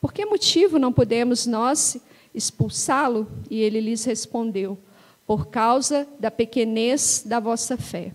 Por 0.00 0.14
que 0.14 0.24
motivo 0.24 0.78
não 0.78 0.94
podemos 0.94 1.44
nós 1.44 2.00
expulsá-lo? 2.34 3.26
E 3.50 3.60
ele 3.60 3.80
lhes 3.80 4.04
respondeu: 4.04 4.78
Por 5.26 5.46
causa 5.46 6.06
da 6.18 6.30
pequenez 6.30 7.22
da 7.24 7.40
vossa 7.40 7.76
fé. 7.76 8.12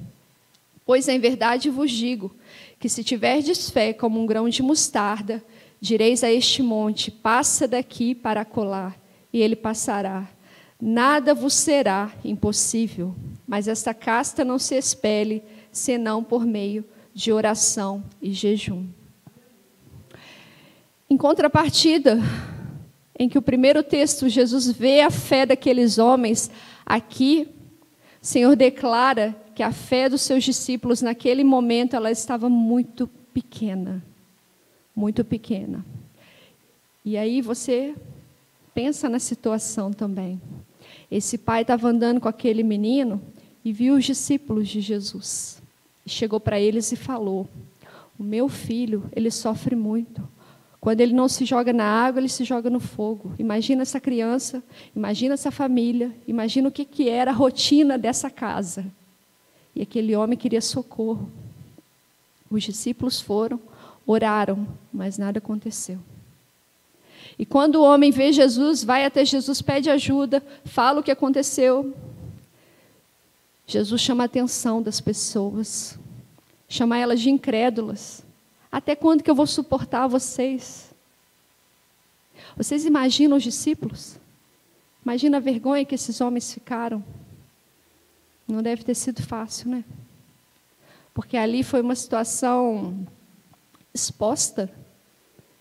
Pois 0.86 1.08
em 1.08 1.20
verdade 1.20 1.70
vos 1.70 1.92
digo 1.92 2.36
que 2.80 2.90
se 2.90 3.04
tiverdes 3.04 3.70
fé 3.70 3.94
como 3.94 4.20
um 4.20 4.26
grão 4.26 4.50
de 4.50 4.64
mostarda, 4.64 5.44
direis 5.80 6.24
a 6.24 6.32
este 6.32 6.62
monte: 6.62 7.12
Passa 7.12 7.68
daqui 7.68 8.14
para 8.14 8.44
colar, 8.44 9.00
e 9.32 9.42
ele 9.42 9.56
passará. 9.56 10.28
Nada 10.82 11.34
vos 11.34 11.54
será 11.54 12.12
impossível, 12.24 13.14
mas 13.48 13.68
esta 13.68 13.94
casta 13.94 14.46
não 14.46 14.58
se 14.58 14.76
expele 14.76 15.44
senão 15.72 16.24
por 16.24 16.46
meio 16.46 16.86
de 17.14 17.34
oração 17.34 18.04
e 18.22 18.32
jejum. 18.32 18.86
Em 21.10 21.18
contrapartida, 21.18 22.20
em 23.20 23.28
que 23.28 23.38
o 23.38 23.42
primeiro 23.42 23.84
texto, 23.84 24.30
Jesus 24.30 24.72
vê 24.72 25.02
a 25.02 25.12
fé 25.12 25.46
daqueles 25.46 25.98
homens, 25.98 26.50
aqui, 26.86 27.50
o 28.22 28.26
Senhor 28.26 28.56
declara 28.56 29.36
que 29.54 29.62
a 29.62 29.74
fé 29.74 30.08
dos 30.08 30.22
seus 30.22 30.42
discípulos 30.42 31.02
naquele 31.02 31.44
momento 31.44 31.98
ela 31.98 32.10
estava 32.10 32.48
muito 32.50 33.08
pequena. 33.34 34.02
Muito 34.96 35.26
pequena. 35.26 35.86
E 37.04 37.18
aí 37.18 37.42
você 37.42 37.94
pensa 38.74 39.10
na 39.10 39.20
situação 39.20 39.92
também. 39.92 40.40
Esse 41.12 41.38
pai 41.38 41.64
estava 41.64 41.90
andando 41.90 42.22
com 42.22 42.30
aquele 42.30 42.64
menino 42.64 43.22
e 43.66 43.74
viu 43.74 43.96
os 43.96 44.06
discípulos 44.06 44.70
de 44.70 44.80
Jesus. 44.80 45.62
Chegou 46.06 46.40
para 46.40 46.60
eles 46.60 46.92
e 46.94 46.96
falou: 46.96 47.48
O 48.18 48.24
meu 48.24 48.48
filho, 48.48 49.10
ele 49.14 49.30
sofre 49.30 49.76
muito. 49.76 50.26
Quando 50.82 51.02
ele 51.02 51.14
não 51.14 51.28
se 51.28 51.44
joga 51.44 51.74
na 51.74 51.84
água, 51.84 52.22
ele 52.22 52.30
se 52.30 52.44
joga 52.46 52.70
no 52.70 52.80
fogo. 52.80 53.34
Imagina 53.38 53.82
essa 53.82 54.00
criança, 54.00 54.64
imagina 54.96 55.34
essa 55.34 55.52
família, 55.52 56.16
imagina 56.26 56.70
o 56.70 56.72
que, 56.72 56.86
que 56.86 57.10
era 57.10 57.32
a 57.32 57.34
rotina 57.34 57.98
dessa 57.98 58.30
casa. 58.30 58.86
E 59.76 59.82
aquele 59.82 60.16
homem 60.16 60.38
queria 60.38 60.62
socorro. 60.62 61.30
Os 62.50 62.64
discípulos 62.64 63.20
foram, 63.20 63.60
oraram, 64.06 64.68
mas 64.92 65.18
nada 65.18 65.40
aconteceu. 65.40 66.00
E 67.38 67.46
quando 67.46 67.76
o 67.76 67.84
homem 67.84 68.12
vê 68.12 68.32
Jesus, 68.32 68.84
vai 68.84 69.06
até 69.06 69.24
Jesus, 69.24 69.62
pede 69.62 69.90
ajuda, 69.90 70.44
fala 70.66 71.00
o 71.00 71.04
que 71.04 71.12
aconteceu. 71.12 71.94
Jesus 73.68 74.02
chama 74.02 74.24
a 74.24 74.26
atenção 74.26 74.82
das 74.82 75.00
pessoas, 75.00 76.00
chama 76.68 76.98
elas 76.98 77.22
de 77.22 77.30
incrédulas. 77.30 78.24
Até 78.72 78.96
quando 78.96 79.24
que 79.24 79.30
eu 79.30 79.36
vou 79.36 79.48
suportar 79.48 80.08
vocês? 80.08 80.90
Vocês 82.56 82.86
imaginam 82.86 83.38
os 83.38 83.44
discípulos? 83.44 84.18
Imagina 85.04 85.38
a 85.38 85.40
vergonha 85.40 85.86
que 85.86 85.96
esses 85.96 86.22
homens 86.22 86.54
ficaram. 86.54 87.04
Não 88.48 88.62
deve 88.62 88.84
ter 88.84 88.96
sido 88.96 89.22
fácil, 89.24 89.70
né? 89.70 89.84
Porque 91.14 91.38
ali 91.38 91.64
foi 91.64 91.82
uma 91.82 91.96
situação 91.96 93.08
exposta. 93.94 94.72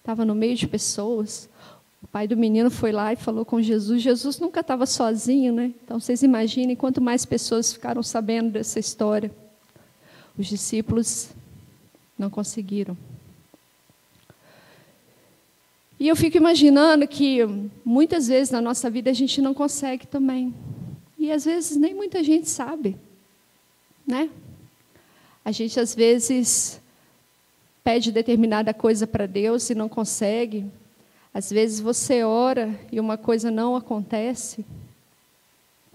Estava 0.00 0.24
no 0.24 0.34
meio 0.34 0.56
de 0.56 0.66
pessoas. 0.66 1.48
O 2.02 2.06
pai 2.06 2.28
do 2.28 2.36
menino 2.36 2.70
foi 2.70 2.92
lá 2.92 3.12
e 3.12 3.16
falou 3.16 3.44
com 3.44 3.60
Jesus. 3.60 4.02
Jesus 4.02 4.38
nunca 4.38 4.60
estava 4.60 4.86
sozinho, 4.86 5.52
né? 5.52 5.74
Então 5.82 5.98
vocês 5.98 6.22
imaginem 6.22 6.76
quanto 6.76 7.00
mais 7.00 7.24
pessoas 7.24 7.72
ficaram 7.72 8.02
sabendo 8.02 8.50
dessa 8.50 8.78
história. 8.78 9.30
Os 10.36 10.46
discípulos 10.46 11.30
não 12.18 12.28
conseguiram. 12.28 12.96
E 16.00 16.06
eu 16.06 16.14
fico 16.14 16.36
imaginando 16.36 17.08
que 17.08 17.40
muitas 17.84 18.28
vezes 18.28 18.50
na 18.50 18.60
nossa 18.60 18.88
vida 18.88 19.10
a 19.10 19.14
gente 19.14 19.42
não 19.42 19.52
consegue 19.52 20.06
também. 20.06 20.54
E 21.18 21.32
às 21.32 21.44
vezes 21.44 21.76
nem 21.76 21.94
muita 21.94 22.22
gente 22.22 22.48
sabe, 22.48 22.96
né? 24.06 24.30
A 25.44 25.50
gente 25.50 25.80
às 25.80 25.94
vezes 25.94 26.80
pede 27.82 28.12
determinada 28.12 28.72
coisa 28.72 29.06
para 29.06 29.26
Deus 29.26 29.68
e 29.70 29.74
não 29.74 29.88
consegue. 29.88 30.66
Às 31.34 31.50
vezes 31.50 31.80
você 31.80 32.22
ora 32.22 32.78
e 32.92 33.00
uma 33.00 33.16
coisa 33.16 33.50
não 33.50 33.74
acontece. 33.74 34.64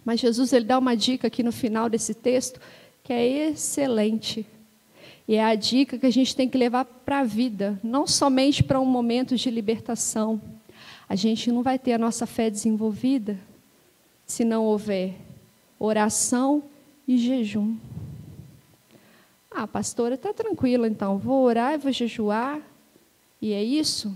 Mas 0.04 0.20
Jesus 0.20 0.52
ele 0.52 0.66
dá 0.66 0.78
uma 0.78 0.98
dica 0.98 1.28
aqui 1.28 1.44
no 1.44 1.52
final 1.52 1.90
desse 1.90 2.14
texto 2.14 2.60
que 3.04 3.14
é 3.14 3.50
excelente. 3.50 4.46
E 5.28 5.36
é 5.36 5.44
a 5.44 5.56
dica 5.56 5.98
que 5.98 6.06
a 6.06 6.12
gente 6.12 6.36
tem 6.36 6.50
que 6.50 6.58
levar 6.58 6.86
para 6.86 7.20
a 7.20 7.24
vida, 7.24 7.80
não 7.84 8.06
somente 8.06 8.64
para 8.64 8.80
um 8.80 8.86
momento 8.86 9.36
de 9.36 9.50
libertação. 9.50 10.42
A 11.08 11.16
gente 11.16 11.52
não 11.52 11.64
vai 11.64 11.80
ter 11.80 11.94
a 11.94 11.98
nossa 11.98 12.26
fé 12.26 12.50
desenvolvida 12.50 13.38
se 14.26 14.44
não 14.44 14.66
houver 14.66 15.16
oração 15.80 16.64
e 17.08 17.18
jejum. 17.18 17.76
Ah, 19.50 19.68
pastora, 19.68 20.16
está 20.16 20.34
tranquila 20.34 20.88
então, 20.88 21.18
vou 21.18 21.44
orar 21.44 21.74
e 21.74 21.78
vou 21.78 21.92
jejuar, 21.92 22.60
e 23.42 23.54
é 23.54 23.64
isso? 23.64 24.16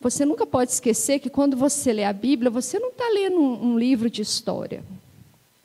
Você 0.00 0.24
nunca 0.26 0.46
pode 0.46 0.70
esquecer 0.70 1.18
que 1.18 1.30
quando 1.30 1.56
você 1.56 1.92
lê 1.92 2.04
a 2.04 2.12
Bíblia, 2.12 2.50
você 2.50 2.78
não 2.78 2.90
está 2.90 3.08
lendo 3.08 3.40
um, 3.40 3.72
um 3.72 3.78
livro 3.78 4.10
de 4.10 4.20
história. 4.20 4.84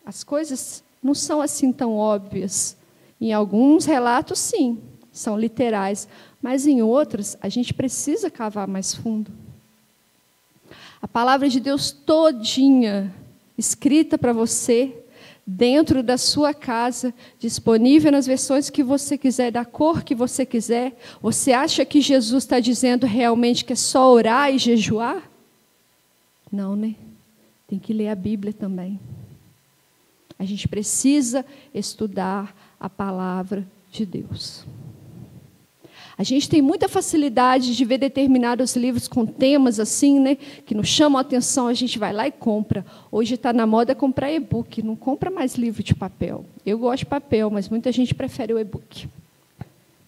As 0.05 0.23
coisas 0.23 0.81
não 1.03 1.13
são 1.13 1.41
assim 1.41 1.73
tão 1.73 1.97
óbvias. 1.97 2.77
Em 3.19 3.33
alguns 3.33 3.85
relatos, 3.85 4.39
sim, 4.39 4.79
são 5.11 5.37
literais, 5.37 6.07
mas 6.41 6.65
em 6.65 6.81
outros, 6.81 7.37
a 7.41 7.49
gente 7.49 7.73
precisa 7.73 8.29
cavar 8.29 8.67
mais 8.67 8.95
fundo. 8.95 9.31
A 11.01 11.07
palavra 11.07 11.49
de 11.49 11.59
Deus 11.59 11.91
todinha 11.91 13.13
escrita 13.57 14.17
para 14.17 14.33
você 14.33 14.95
dentro 15.45 16.03
da 16.03 16.17
sua 16.17 16.53
casa, 16.53 17.13
disponível 17.39 18.11
nas 18.11 18.27
versões 18.27 18.69
que 18.69 18.83
você 18.83 19.17
quiser, 19.17 19.51
da 19.51 19.65
cor 19.65 20.03
que 20.03 20.13
você 20.13 20.45
quiser. 20.45 20.95
Você 21.21 21.51
acha 21.51 21.83
que 21.83 22.01
Jesus 22.01 22.43
está 22.43 22.59
dizendo 22.59 23.07
realmente 23.07 23.65
que 23.65 23.73
é 23.73 23.75
só 23.75 24.11
orar 24.11 24.53
e 24.53 24.59
jejuar? 24.59 25.23
Não, 26.51 26.75
né? 26.75 26.95
Tem 27.67 27.79
que 27.79 27.93
ler 27.93 28.09
a 28.09 28.15
Bíblia 28.15 28.53
também. 28.53 28.99
A 30.39 30.45
gente 30.45 30.67
precisa 30.69 31.45
estudar 31.73 32.55
a 32.79 32.89
palavra 32.89 33.67
de 33.91 34.05
Deus. 34.05 34.65
A 36.17 36.23
gente 36.23 36.49
tem 36.49 36.61
muita 36.61 36.89
facilidade 36.89 37.75
de 37.75 37.85
ver 37.85 37.97
determinados 37.97 38.75
livros 38.75 39.07
com 39.07 39.25
temas 39.25 39.79
assim, 39.79 40.19
né, 40.19 40.35
que 40.35 40.75
nos 40.75 40.87
chamam 40.87 41.17
a 41.17 41.21
atenção, 41.21 41.67
a 41.67 41.73
gente 41.73 41.97
vai 41.97 42.11
lá 42.11 42.27
e 42.27 42.31
compra. 42.31 42.85
Hoje 43.11 43.35
está 43.35 43.53
na 43.53 43.65
moda 43.65 43.95
comprar 43.95 44.31
e-book, 44.31 44.81
não 44.81 44.97
compra 44.97 45.29
mais 45.29 45.55
livro 45.55 45.81
de 45.81 45.95
papel. 45.95 46.45
Eu 46.65 46.77
gosto 46.77 46.99
de 46.99 47.05
papel, 47.05 47.49
mas 47.49 47.69
muita 47.69 47.91
gente 47.91 48.13
prefere 48.13 48.53
o 48.53 48.59
e-book. 48.59 49.07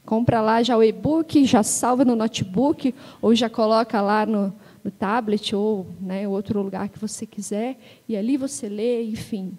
Compra 0.06 0.42
lá 0.42 0.62
já 0.62 0.76
o 0.78 0.84
e-book, 0.84 1.46
já 1.46 1.64
salva 1.64 2.04
no 2.04 2.16
notebook, 2.16 2.94
ou 3.22 3.34
já 3.34 3.50
coloca 3.50 4.02
lá 4.02 4.26
no, 4.26 4.54
no 4.84 4.92
tablet, 4.92 5.56
ou 5.56 5.88
né, 6.02 6.28
outro 6.28 6.62
lugar 6.62 6.90
que 6.90 7.00
você 7.00 7.26
quiser, 7.26 7.78
e 8.08 8.18
ali 8.18 8.36
você 8.36 8.68
lê, 8.68 9.04
enfim. 9.04 9.58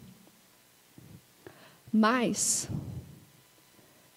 Mas 1.93 2.69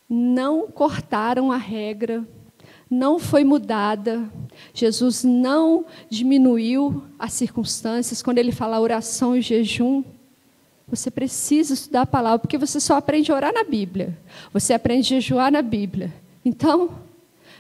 não 0.10 0.68
cortaram 0.68 1.52
a 1.52 1.58
regra, 1.58 2.26
não 2.90 3.20
foi 3.20 3.44
mudada. 3.44 4.32
Jesus 4.74 5.24
não 5.24 5.86
diminuiu 6.10 7.04
as 7.20 7.34
circunstâncias 7.34 8.22
quando 8.22 8.38
ele 8.38 8.52
fala 8.52 8.80
oração 8.80 9.36
e 9.36 9.42
jejum. 9.42 10.04
Você 10.88 11.10
precisa 11.10 11.74
estudar 11.74 12.02
a 12.02 12.06
palavra, 12.06 12.40
porque 12.40 12.58
você 12.58 12.80
só 12.80 12.96
aprende 12.96 13.32
a 13.32 13.36
orar 13.36 13.54
na 13.54 13.64
Bíblia. 13.64 14.18
Você 14.54 14.74
aprende 14.74 15.16
a 15.16 15.20
jejuar 15.20 15.52
na 15.52 15.62
Bíblia. 15.62 16.14
Então, 16.46 16.92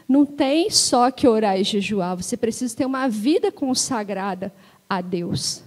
não 0.08 0.26
tem 0.26 0.70
só 0.70 1.10
que 1.10 1.28
orar 1.28 1.60
e 1.60 1.64
jejuar, 1.64 2.16
você 2.16 2.38
precisa 2.38 2.76
ter 2.76 2.86
uma 2.86 3.10
vida 3.10 3.52
consagrada 3.52 4.54
a 4.88 5.02
Deus. 5.02 5.64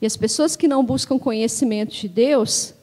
E 0.00 0.06
as 0.06 0.16
pessoas 0.16 0.54
que 0.54 0.68
não 0.68 0.84
buscam 0.84 1.18
conhecimento 1.18 1.92
de 1.92 2.08
Deus, 2.08 2.74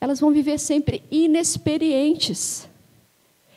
elas 0.00 0.18
vão 0.18 0.32
viver 0.32 0.58
sempre 0.58 1.02
inexperientes. 1.10 2.68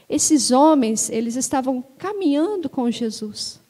Esses 0.09 0.51
homens, 0.51 1.09
eles 1.09 1.35
estavam 1.35 1.83
caminhando 1.97 2.69
com 2.69 2.91
Jesus. 2.91 3.61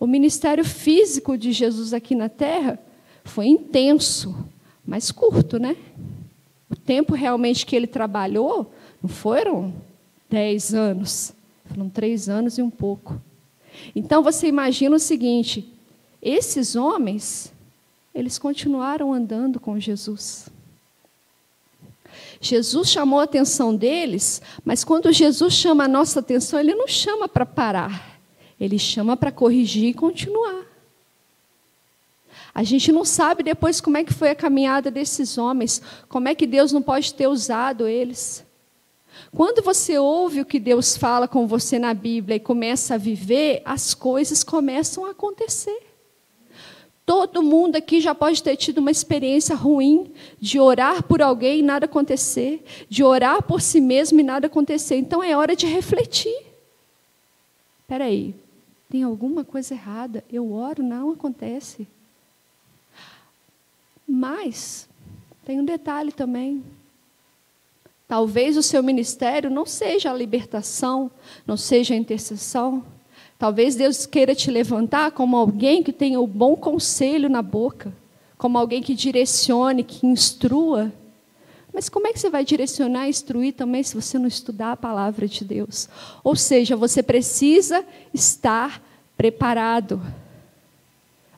O 0.00 0.06
ministério 0.06 0.64
físico 0.64 1.36
de 1.36 1.52
Jesus 1.52 1.92
aqui 1.92 2.14
na 2.14 2.28
terra 2.28 2.78
foi 3.24 3.46
intenso, 3.46 4.34
mas 4.84 5.12
curto, 5.12 5.58
né? 5.58 5.76
O 6.68 6.76
tempo 6.76 7.14
realmente 7.14 7.64
que 7.64 7.76
ele 7.76 7.86
trabalhou 7.86 8.72
não 9.02 9.08
foram 9.08 9.72
dez 10.28 10.74
anos, 10.74 11.32
foram 11.66 11.88
três 11.88 12.28
anos 12.28 12.58
e 12.58 12.62
um 12.62 12.70
pouco. 12.70 13.20
Então 13.94 14.22
você 14.22 14.48
imagina 14.48 14.96
o 14.96 15.00
seguinte: 15.00 15.72
esses 16.20 16.74
homens, 16.74 17.52
eles 18.14 18.38
continuaram 18.38 19.12
andando 19.12 19.60
com 19.60 19.78
Jesus. 19.78 20.48
Jesus 22.44 22.90
chamou 22.90 23.20
a 23.20 23.24
atenção 23.24 23.74
deles, 23.74 24.42
mas 24.62 24.84
quando 24.84 25.10
Jesus 25.10 25.54
chama 25.54 25.84
a 25.84 25.88
nossa 25.88 26.20
atenção, 26.20 26.60
ele 26.60 26.74
não 26.74 26.86
chama 26.86 27.26
para 27.26 27.46
parar, 27.46 28.20
ele 28.60 28.78
chama 28.78 29.16
para 29.16 29.32
corrigir 29.32 29.88
e 29.88 29.94
continuar. 29.94 30.62
A 32.54 32.62
gente 32.62 32.92
não 32.92 33.02
sabe 33.02 33.42
depois 33.42 33.80
como 33.80 33.96
é 33.96 34.04
que 34.04 34.12
foi 34.12 34.28
a 34.28 34.34
caminhada 34.34 34.90
desses 34.90 35.38
homens, 35.38 35.80
como 36.06 36.28
é 36.28 36.34
que 36.34 36.46
Deus 36.46 36.70
não 36.70 36.82
pode 36.82 37.14
ter 37.14 37.26
usado 37.26 37.88
eles. 37.88 38.44
Quando 39.34 39.62
você 39.62 39.98
ouve 39.98 40.42
o 40.42 40.44
que 40.44 40.60
Deus 40.60 40.98
fala 40.98 41.26
com 41.26 41.46
você 41.46 41.78
na 41.78 41.94
Bíblia 41.94 42.36
e 42.36 42.40
começa 42.40 42.94
a 42.94 42.98
viver, 42.98 43.62
as 43.64 43.94
coisas 43.94 44.44
começam 44.44 45.06
a 45.06 45.12
acontecer. 45.12 45.83
Todo 47.06 47.42
mundo 47.42 47.76
aqui 47.76 48.00
já 48.00 48.14
pode 48.14 48.42
ter 48.42 48.56
tido 48.56 48.78
uma 48.78 48.90
experiência 48.90 49.54
ruim 49.54 50.10
de 50.40 50.58
orar 50.58 51.02
por 51.02 51.20
alguém 51.20 51.58
e 51.58 51.62
nada 51.62 51.84
acontecer, 51.84 52.64
de 52.88 53.04
orar 53.04 53.42
por 53.42 53.60
si 53.60 53.80
mesmo 53.80 54.20
e 54.20 54.22
nada 54.22 54.46
acontecer. 54.46 54.96
Então 54.96 55.22
é 55.22 55.36
hora 55.36 55.54
de 55.54 55.66
refletir. 55.66 56.34
Espera 57.82 58.04
aí, 58.04 58.34
tem 58.88 59.02
alguma 59.02 59.44
coisa 59.44 59.74
errada? 59.74 60.24
Eu 60.32 60.52
oro, 60.52 60.82
não 60.82 61.10
acontece. 61.10 61.86
Mas 64.08 64.88
tem 65.44 65.60
um 65.60 65.64
detalhe 65.64 66.10
também. 66.10 66.64
Talvez 68.08 68.56
o 68.56 68.62
seu 68.62 68.82
ministério 68.82 69.50
não 69.50 69.66
seja 69.66 70.10
a 70.10 70.14
libertação, 70.14 71.10
não 71.46 71.56
seja 71.56 71.92
a 71.92 71.96
intercessão, 71.96 72.84
Talvez 73.38 73.74
Deus 73.74 74.06
queira 74.06 74.34
te 74.34 74.50
levantar 74.50 75.10
como 75.10 75.36
alguém 75.36 75.82
que 75.82 75.92
tenha 75.92 76.20
o 76.20 76.26
bom 76.26 76.56
conselho 76.56 77.28
na 77.28 77.42
boca, 77.42 77.92
como 78.38 78.58
alguém 78.58 78.82
que 78.82 78.94
direcione, 78.94 79.82
que 79.82 80.06
instrua. 80.06 80.92
Mas 81.72 81.88
como 81.88 82.06
é 82.06 82.12
que 82.12 82.20
você 82.20 82.30
vai 82.30 82.44
direcionar 82.44 83.06
e 83.06 83.10
instruir 83.10 83.52
também 83.54 83.82
se 83.82 83.96
você 83.96 84.16
não 84.16 84.28
estudar 84.28 84.72
a 84.72 84.76
palavra 84.76 85.26
de 85.26 85.44
Deus? 85.44 85.88
Ou 86.22 86.36
seja, 86.36 86.76
você 86.76 87.02
precisa 87.02 87.84
estar 88.12 88.80
preparado. 89.16 90.00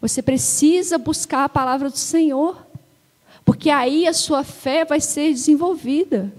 Você 0.01 0.21
precisa 0.21 0.99
buscar 0.99 1.45
a 1.45 1.49
palavra 1.49 1.89
do 1.89 1.97
Senhor, 1.97 2.67
porque 3.47 3.71
aí 3.71 4.07
a 4.07 4.13
sua 4.13 4.45
fé 4.45 4.85
vai 4.85 5.01
ser 5.01 5.33
desenvolvida. 5.33 6.31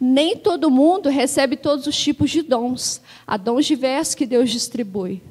Nem 0.00 0.36
todo 0.36 0.70
mundo 0.70 1.08
recebe 1.08 1.56
todos 1.56 1.86
os 1.86 1.98
tipos 1.98 2.30
de 2.30 2.42
dons. 2.42 3.00
Há 3.26 3.36
dons 3.36 3.66
diversos 3.66 4.14
que 4.14 4.26
Deus 4.26 4.50
distribui. 4.50 5.22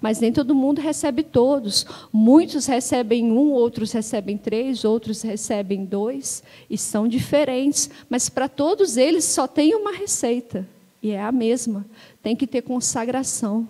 Mas 0.00 0.20
nem 0.20 0.32
todo 0.32 0.54
mundo 0.54 0.80
recebe 0.80 1.22
todos. 1.22 1.86
Muitos 2.12 2.66
recebem 2.66 3.30
um, 3.30 3.52
outros 3.52 3.92
recebem 3.92 4.36
três, 4.36 4.84
outros 4.84 5.22
recebem 5.22 5.84
dois, 5.84 6.42
e 6.68 6.76
são 6.76 7.06
diferentes. 7.06 7.90
Mas 8.08 8.28
para 8.28 8.48
todos 8.48 8.96
eles 8.96 9.24
só 9.24 9.46
tem 9.46 9.74
uma 9.74 9.92
receita, 9.92 10.66
e 11.02 11.10
é 11.10 11.22
a 11.22 11.32
mesma: 11.32 11.86
tem 12.22 12.34
que 12.34 12.46
ter 12.46 12.62
consagração. 12.62 13.68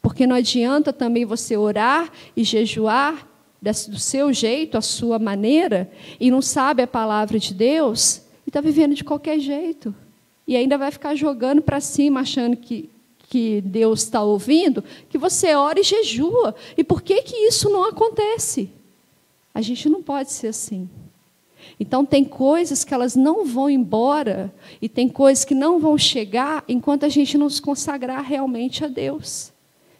Porque 0.00 0.26
não 0.26 0.36
adianta 0.36 0.92
também 0.92 1.24
você 1.24 1.56
orar 1.56 2.10
e 2.36 2.44
jejuar 2.44 3.28
do 3.60 3.98
seu 3.98 4.32
jeito, 4.32 4.76
a 4.76 4.80
sua 4.80 5.18
maneira, 5.18 5.90
e 6.18 6.30
não 6.30 6.42
sabe 6.42 6.82
a 6.82 6.86
palavra 6.86 7.38
de 7.38 7.54
Deus, 7.54 8.21
está 8.52 8.60
vivendo 8.60 8.94
de 8.94 9.02
qualquer 9.02 9.40
jeito. 9.40 9.94
E 10.46 10.56
ainda 10.56 10.76
vai 10.76 10.90
ficar 10.90 11.14
jogando 11.14 11.62
para 11.62 11.80
cima, 11.80 12.20
achando 12.20 12.54
que, 12.54 12.90
que 13.30 13.62
Deus 13.62 14.02
está 14.02 14.22
ouvindo, 14.22 14.84
que 15.08 15.16
você 15.16 15.54
ora 15.54 15.80
e 15.80 15.82
jejua. 15.82 16.54
E 16.76 16.84
por 16.84 17.00
que, 17.00 17.22
que 17.22 17.34
isso 17.34 17.70
não 17.70 17.88
acontece? 17.88 18.68
A 19.54 19.62
gente 19.62 19.88
não 19.88 20.02
pode 20.02 20.30
ser 20.30 20.48
assim. 20.48 20.88
Então, 21.80 22.04
tem 22.04 22.24
coisas 22.24 22.84
que 22.84 22.92
elas 22.92 23.16
não 23.16 23.46
vão 23.46 23.70
embora, 23.70 24.52
e 24.82 24.88
tem 24.88 25.08
coisas 25.08 25.44
que 25.46 25.54
não 25.54 25.78
vão 25.78 25.96
chegar 25.96 26.62
enquanto 26.68 27.06
a 27.06 27.08
gente 27.08 27.38
não 27.38 27.48
se 27.48 27.62
consagrar 27.62 28.22
realmente 28.22 28.84
a 28.84 28.88
Deus. 28.88 29.50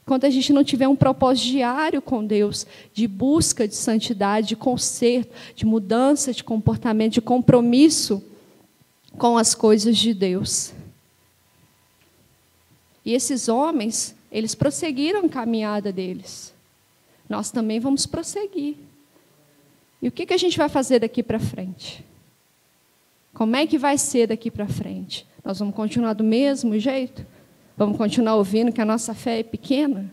Enquanto 0.03 0.27
a 0.27 0.31
gente 0.31 0.53
não 0.53 0.63
tiver 0.63 0.89
um 0.89 0.97
propósito 0.97 1.47
diário 1.47 2.03
com 2.03 2.27
Deus, 2.27 2.67
de 2.93 3.07
busca 3.07 3.67
de 3.67 3.77
santidade, 3.77 4.49
de 4.49 4.57
conserto, 4.57 5.33
de 5.55 5.65
mudança 5.65 6.33
de 6.33 6.45
comportamento, 6.45 7.15
de 7.15 7.23
compromisso 7.23 8.23
com 9.19 9.37
as 9.37 9.55
coisas 9.55 9.97
de 9.97 10.15
Deus. 10.15 10.73
E 13.05 13.15
esses 13.15 13.49
homens, 13.49 14.15
eles 14.31 14.55
prosseguiram 14.55 15.27
a 15.27 15.29
caminhada 15.29 15.93
deles. 15.93 16.55
Nós 17.29 17.51
também 17.51 17.81
vamos 17.81 18.07
prosseguir. 18.07 18.77
E 20.01 20.09
o 20.09 20.13
que, 20.13 20.27
que 20.27 20.35
a 20.35 20.39
gente 20.39 20.59
vai 20.59 20.69
fazer 20.69 20.99
daqui 21.01 21.23
para 21.23 21.39
frente? 21.39 22.05
Como 23.33 23.57
é 23.57 23.67
que 23.67 23.79
vai 23.79 23.97
ser 23.97 24.29
daqui 24.29 24.51
para 24.51 24.69
frente? 24.69 25.27
Nós 25.45 25.59
vamos 25.59 25.75
continuar 25.75 26.13
do 26.13 26.25
mesmo 26.25 26.79
jeito? 26.79 27.25
Vamos 27.77 27.97
continuar 27.97 28.37
ouvindo 28.37 28.73
que 28.73 28.81
a 28.81 28.85
nossa 28.85 29.15
fé 29.15 29.41
é 29.41 29.43
pequena? 29.43 30.13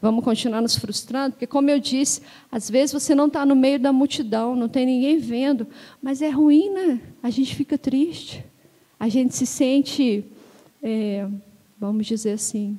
Vamos 0.00 0.24
continuar 0.24 0.60
nos 0.60 0.76
frustrando? 0.76 1.32
Porque, 1.32 1.46
como 1.46 1.70
eu 1.70 1.80
disse, 1.80 2.20
às 2.52 2.68
vezes 2.68 2.92
você 2.92 3.14
não 3.14 3.26
está 3.26 3.46
no 3.46 3.56
meio 3.56 3.80
da 3.80 3.92
multidão, 3.92 4.54
não 4.54 4.68
tem 4.68 4.84
ninguém 4.84 5.18
vendo, 5.18 5.66
mas 6.02 6.20
é 6.20 6.28
ruim, 6.28 6.70
né? 6.70 7.00
A 7.22 7.30
gente 7.30 7.54
fica 7.54 7.78
triste, 7.78 8.44
a 9.00 9.08
gente 9.08 9.34
se 9.34 9.46
sente, 9.46 10.24
é, 10.82 11.26
vamos 11.78 12.06
dizer 12.06 12.32
assim, 12.32 12.78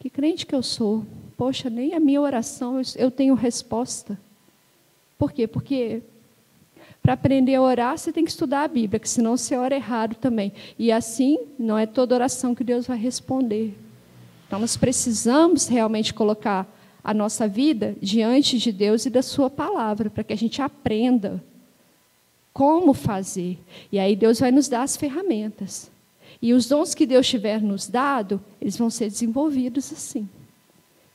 que 0.00 0.08
crente 0.08 0.46
que 0.46 0.54
eu 0.54 0.62
sou? 0.62 1.04
Poxa, 1.36 1.68
nem 1.68 1.94
a 1.94 2.00
minha 2.00 2.20
oração 2.20 2.80
eu 2.96 3.10
tenho 3.10 3.34
resposta. 3.34 4.18
Por 5.18 5.32
quê? 5.32 5.46
Porque 5.46 6.02
para 7.02 7.12
aprender 7.12 7.54
a 7.54 7.60
orar, 7.60 7.98
você 7.98 8.10
tem 8.10 8.24
que 8.24 8.30
estudar 8.30 8.62
a 8.62 8.68
Bíblia, 8.68 8.98
que 8.98 9.08
senão 9.08 9.36
você 9.36 9.56
ora 9.56 9.74
errado 9.74 10.14
também. 10.16 10.52
E 10.78 10.90
assim, 10.90 11.38
não 11.58 11.76
é 11.78 11.84
toda 11.84 12.14
oração 12.14 12.54
que 12.54 12.64
Deus 12.64 12.86
vai 12.86 12.96
responder. 12.96 13.76
Então, 14.46 14.58
nós 14.58 14.76
precisamos 14.76 15.66
realmente 15.66 16.12
colocar 16.14 16.66
a 17.02 17.12
nossa 17.12 17.46
vida 17.46 17.94
diante 18.00 18.58
de 18.58 18.72
Deus 18.72 19.04
e 19.04 19.10
da 19.10 19.22
Sua 19.22 19.50
palavra, 19.50 20.08
para 20.08 20.24
que 20.24 20.32
a 20.32 20.36
gente 20.36 20.62
aprenda 20.62 21.42
como 22.54 22.94
fazer. 22.94 23.58
E 23.90 23.98
aí 23.98 24.14
Deus 24.14 24.38
vai 24.38 24.52
nos 24.52 24.68
dar 24.68 24.82
as 24.82 24.96
ferramentas. 24.96 25.90
E 26.40 26.54
os 26.54 26.68
dons 26.68 26.94
que 26.94 27.04
Deus 27.04 27.26
tiver 27.26 27.60
nos 27.60 27.88
dado, 27.88 28.40
eles 28.60 28.76
vão 28.76 28.88
ser 28.88 29.10
desenvolvidos 29.10 29.92
assim. 29.92 30.28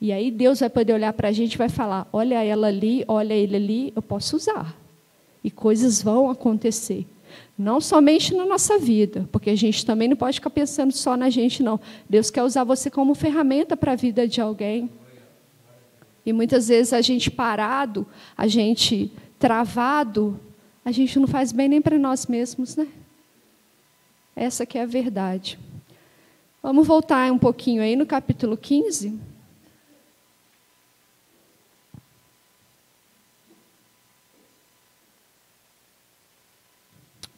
E 0.00 0.12
aí 0.12 0.30
Deus 0.30 0.60
vai 0.60 0.70
poder 0.70 0.92
olhar 0.92 1.12
para 1.12 1.28
a 1.28 1.32
gente 1.32 1.54
e 1.54 1.58
vai 1.58 1.68
falar: 1.68 2.08
olha 2.12 2.42
ela 2.44 2.68
ali, 2.68 3.04
olha 3.08 3.34
ele 3.34 3.56
ali, 3.56 3.92
eu 3.96 4.02
posso 4.02 4.36
usar. 4.36 4.76
E 5.42 5.50
coisas 5.50 6.02
vão 6.02 6.30
acontecer. 6.30 7.06
Não 7.60 7.78
somente 7.78 8.34
na 8.34 8.46
nossa 8.46 8.78
vida, 8.78 9.28
porque 9.30 9.50
a 9.50 9.54
gente 9.54 9.84
também 9.84 10.08
não 10.08 10.16
pode 10.16 10.36
ficar 10.36 10.48
pensando 10.48 10.92
só 10.92 11.14
na 11.14 11.28
gente, 11.28 11.62
não. 11.62 11.78
Deus 12.08 12.30
quer 12.30 12.42
usar 12.42 12.64
você 12.64 12.88
como 12.88 13.14
ferramenta 13.14 13.76
para 13.76 13.92
a 13.92 13.96
vida 13.96 14.26
de 14.26 14.40
alguém. 14.40 14.88
E 16.24 16.32
muitas 16.32 16.68
vezes 16.68 16.94
a 16.94 17.02
gente 17.02 17.30
parado, 17.30 18.06
a 18.34 18.46
gente 18.46 19.12
travado, 19.38 20.40
a 20.82 20.90
gente 20.90 21.18
não 21.18 21.28
faz 21.28 21.52
bem 21.52 21.68
nem 21.68 21.82
para 21.82 21.98
nós 21.98 22.26
mesmos, 22.26 22.76
né? 22.76 22.88
Essa 24.34 24.64
que 24.64 24.78
é 24.78 24.82
a 24.84 24.86
verdade. 24.86 25.58
Vamos 26.62 26.86
voltar 26.86 27.30
um 27.30 27.38
pouquinho 27.38 27.82
aí 27.82 27.94
no 27.94 28.06
capítulo 28.06 28.56
15. 28.56 29.20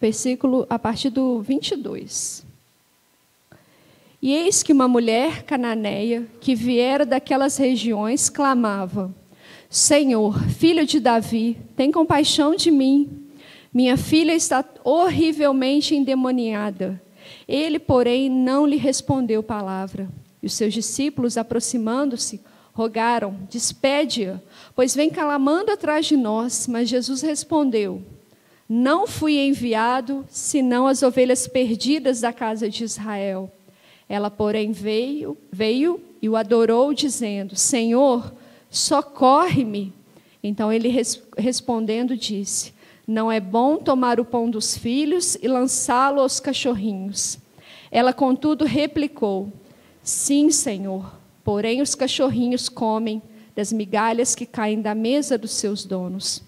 Versículo 0.03 0.67
a 0.69 0.77
partir 0.77 1.09
do 1.09 1.41
22. 1.41 2.45
E 4.21 4.33
eis 4.33 4.61
que 4.61 4.73
uma 4.73 4.85
mulher 4.85 5.43
cananeia, 5.43 6.27
que 6.41 6.53
viera 6.53 7.05
daquelas 7.05 7.55
regiões, 7.55 8.29
clamava: 8.29 9.15
Senhor, 9.69 10.37
filho 10.49 10.85
de 10.85 10.99
Davi, 10.99 11.57
tem 11.77 11.89
compaixão 11.89 12.53
de 12.53 12.69
mim. 12.69 13.29
Minha 13.73 13.95
filha 13.95 14.33
está 14.33 14.65
horrivelmente 14.83 15.95
endemoniada. 15.95 17.01
Ele, 17.47 17.79
porém, 17.79 18.29
não 18.29 18.67
lhe 18.67 18.75
respondeu 18.75 19.41
palavra. 19.41 20.09
E 20.41 20.47
os 20.47 20.53
seus 20.53 20.73
discípulos, 20.73 21.37
aproximando-se, 21.37 22.41
rogaram: 22.73 23.37
Despede-a, 23.49 24.41
pois 24.75 24.93
vem 24.93 25.09
clamando 25.09 25.71
atrás 25.71 26.05
de 26.05 26.17
nós. 26.17 26.67
Mas 26.67 26.89
Jesus 26.89 27.21
respondeu: 27.21 28.03
não 28.75 29.05
fui 29.05 29.37
enviado 29.37 30.25
senão 30.31 30.87
as 30.87 31.03
ovelhas 31.03 31.47
perdidas 31.47 32.21
da 32.21 32.33
casa 32.33 32.67
de 32.67 32.83
Israel. 32.83 33.51
Ela, 34.09 34.31
porém, 34.31 34.71
veio, 34.71 35.37
veio 35.51 36.01
e 36.19 36.27
o 36.27 36.35
adorou, 36.35 36.91
dizendo: 36.91 37.55
Senhor, 37.55 38.33
socorre-me. 38.71 39.93
Então 40.41 40.73
ele 40.73 40.89
res, 40.89 41.21
respondendo 41.37 42.17
disse: 42.17 42.73
Não 43.07 43.31
é 43.31 43.39
bom 43.39 43.77
tomar 43.77 44.19
o 44.19 44.25
pão 44.25 44.49
dos 44.49 44.75
filhos 44.75 45.35
e 45.35 45.47
lançá-lo 45.47 46.19
aos 46.19 46.39
cachorrinhos. 46.39 47.37
Ela, 47.91 48.11
contudo, 48.11 48.65
replicou: 48.65 49.53
Sim, 50.01 50.49
Senhor, 50.49 51.13
porém 51.43 51.79
os 51.79 51.93
cachorrinhos 51.93 52.69
comem 52.69 53.21
das 53.55 53.71
migalhas 53.71 54.33
que 54.33 54.47
caem 54.47 54.81
da 54.81 54.95
mesa 54.95 55.37
dos 55.37 55.51
seus 55.51 55.85
donos. 55.85 56.41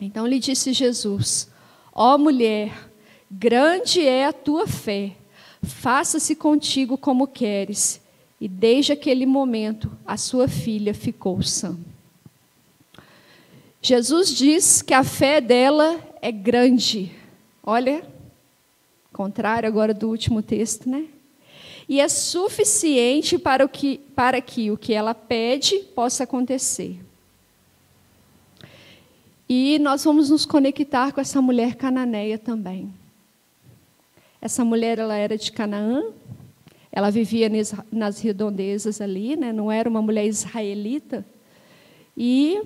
Então 0.00 0.26
lhe 0.26 0.38
disse 0.38 0.72
Jesus: 0.72 1.48
Ó 1.92 2.14
oh, 2.14 2.18
mulher, 2.18 2.90
grande 3.30 4.00
é 4.00 4.26
a 4.26 4.32
tua 4.32 4.66
fé, 4.66 5.12
faça-se 5.62 6.34
contigo 6.34 6.96
como 6.96 7.26
queres. 7.26 8.00
E 8.40 8.48
desde 8.48 8.92
aquele 8.92 9.26
momento, 9.26 9.90
a 10.06 10.16
sua 10.16 10.48
filha 10.48 10.94
ficou 10.94 11.42
sã. 11.42 11.78
Jesus 13.82 14.34
diz 14.34 14.80
que 14.80 14.94
a 14.94 15.04
fé 15.04 15.42
dela 15.42 16.00
é 16.22 16.32
grande. 16.32 17.12
Olha, 17.62 18.02
contrário 19.12 19.68
agora 19.68 19.92
do 19.92 20.08
último 20.08 20.42
texto, 20.42 20.88
né? 20.88 21.06
e 21.90 22.00
é 22.00 22.08
suficiente 22.08 23.36
para, 23.36 23.64
o 23.64 23.68
que, 23.68 23.98
para 24.14 24.40
que 24.40 24.70
o 24.70 24.76
que 24.76 24.92
ela 24.92 25.12
pede 25.12 25.80
possa 25.92 26.22
acontecer. 26.22 27.00
E 29.52 29.80
nós 29.80 30.04
vamos 30.04 30.30
nos 30.30 30.46
conectar 30.46 31.10
com 31.10 31.20
essa 31.20 31.42
mulher 31.42 31.74
cananeia 31.74 32.38
também. 32.38 32.94
Essa 34.40 34.64
mulher 34.64 35.00
ela 35.00 35.16
era 35.16 35.36
de 35.36 35.50
Canaã, 35.50 36.04
ela 36.92 37.10
vivia 37.10 37.50
nas 37.90 38.20
redondezas 38.20 39.00
ali, 39.00 39.34
né? 39.34 39.52
não 39.52 39.70
era 39.70 39.90
uma 39.90 40.00
mulher 40.00 40.24
israelita. 40.24 41.26
E 42.16 42.62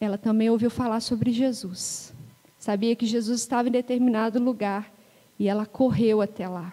ela 0.00 0.18
também 0.18 0.50
ouviu 0.50 0.68
falar 0.68 0.98
sobre 0.98 1.30
Jesus. 1.30 2.12
Sabia 2.58 2.96
que 2.96 3.06
Jesus 3.06 3.40
estava 3.40 3.68
em 3.68 3.72
determinado 3.72 4.42
lugar 4.42 4.92
e 5.38 5.46
ela 5.46 5.64
correu 5.64 6.20
até 6.20 6.48
lá. 6.48 6.72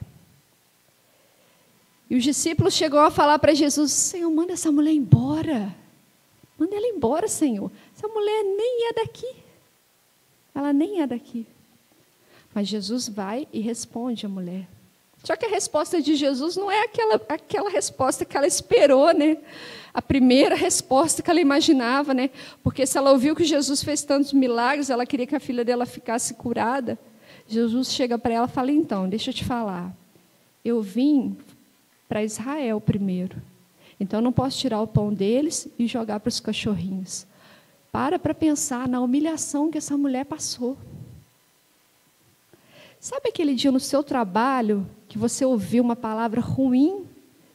E 2.10 2.15
os 2.15 2.23
discípulos 2.23 2.73
chegou 2.73 3.02
a 3.02 3.12
falar 3.12 3.38
para 3.38 3.54
Jesus: 3.54 3.91
Senhor, 3.91 4.32
manda 4.32 4.54
essa 4.54 4.71
mulher 4.71 4.93
embora. 4.93 5.76
Manda 6.58 6.76
ela 6.76 6.88
embora, 6.88 7.28
Senhor. 7.28 7.72
Essa 7.96 8.08
mulher 8.08 8.43
nem 8.43 8.89
é 8.89 8.93
daqui. 8.93 9.36
Ela 10.54 10.74
nem 10.74 11.02
é 11.02 11.08
daqui. 11.08 11.46
Mas 12.54 12.67
Jesus 12.67 13.08
vai 13.08 13.48
e 13.54 13.60
responde 13.60 14.26
à 14.26 14.30
mulher. 14.30 14.67
Só 15.24 15.36
que 15.36 15.46
a 15.46 15.50
resposta 15.50 16.02
de 16.02 16.15
Jesus 16.15 16.56
não 16.56 16.72
é 16.72 16.84
aquela, 16.84 17.15
aquela 17.30 17.70
resposta 17.70 18.24
que 18.24 18.38
ela 18.38 18.48
esperou, 18.48 19.13
né? 19.13 19.38
A 19.93 20.02
primeira 20.02 20.56
resposta 20.56 21.22
que 21.22 21.30
ela 21.30 21.41
imaginava, 21.41 22.13
né? 22.13 22.30
Porque 22.63 22.86
se 22.86 22.98
ela 22.98 23.12
ouviu 23.12 23.36
que 23.36 23.43
Jesus 23.43 23.84
fez 23.84 24.04
tantos 24.04 24.32
milagres, 24.32 24.89
ela 24.89 25.06
queria 25.06 25.28
que 25.28 25.36
a 25.36 25.39
filha 25.39 25.65
dela 25.65 25.86
ficasse 25.86 26.36
curada. 26.36 26.98
Jesus 27.48 27.91
chega 27.91 28.17
para 28.17 28.34
ela 28.34 28.48
e 28.48 28.52
fala: 28.52 28.72
Então, 28.72 29.10
deixa 29.10 29.30
eu 29.30 29.34
te 29.34 29.43
falar. 29.43 29.96
Eu 30.63 30.82
vim 30.82 31.38
para 32.08 32.24
Israel 32.24 32.80
primeiro. 32.80 33.41
Então, 33.99 34.21
não 34.21 34.31
posso 34.31 34.57
tirar 34.57 34.81
o 34.81 34.88
pão 34.88 35.13
deles 35.13 35.67
e 35.77 35.88
jogar 35.88 36.19
para 36.19 36.29
os 36.29 36.39
cachorrinhos. 36.39 37.25
Para 37.91 38.19
para 38.19 38.33
pensar 38.33 38.88
na 38.88 39.01
humilhação 39.01 39.71
que 39.71 39.77
essa 39.77 39.97
mulher 39.97 40.25
passou. 40.25 40.77
Sabe 42.99 43.29
aquele 43.29 43.55
dia 43.55 43.71
no 43.71 43.79
seu 43.79 44.03
trabalho 44.03 44.88
que 45.07 45.17
você 45.17 45.45
ouviu 45.45 45.83
uma 45.83 45.95
palavra 45.95 46.41
ruim 46.41 47.05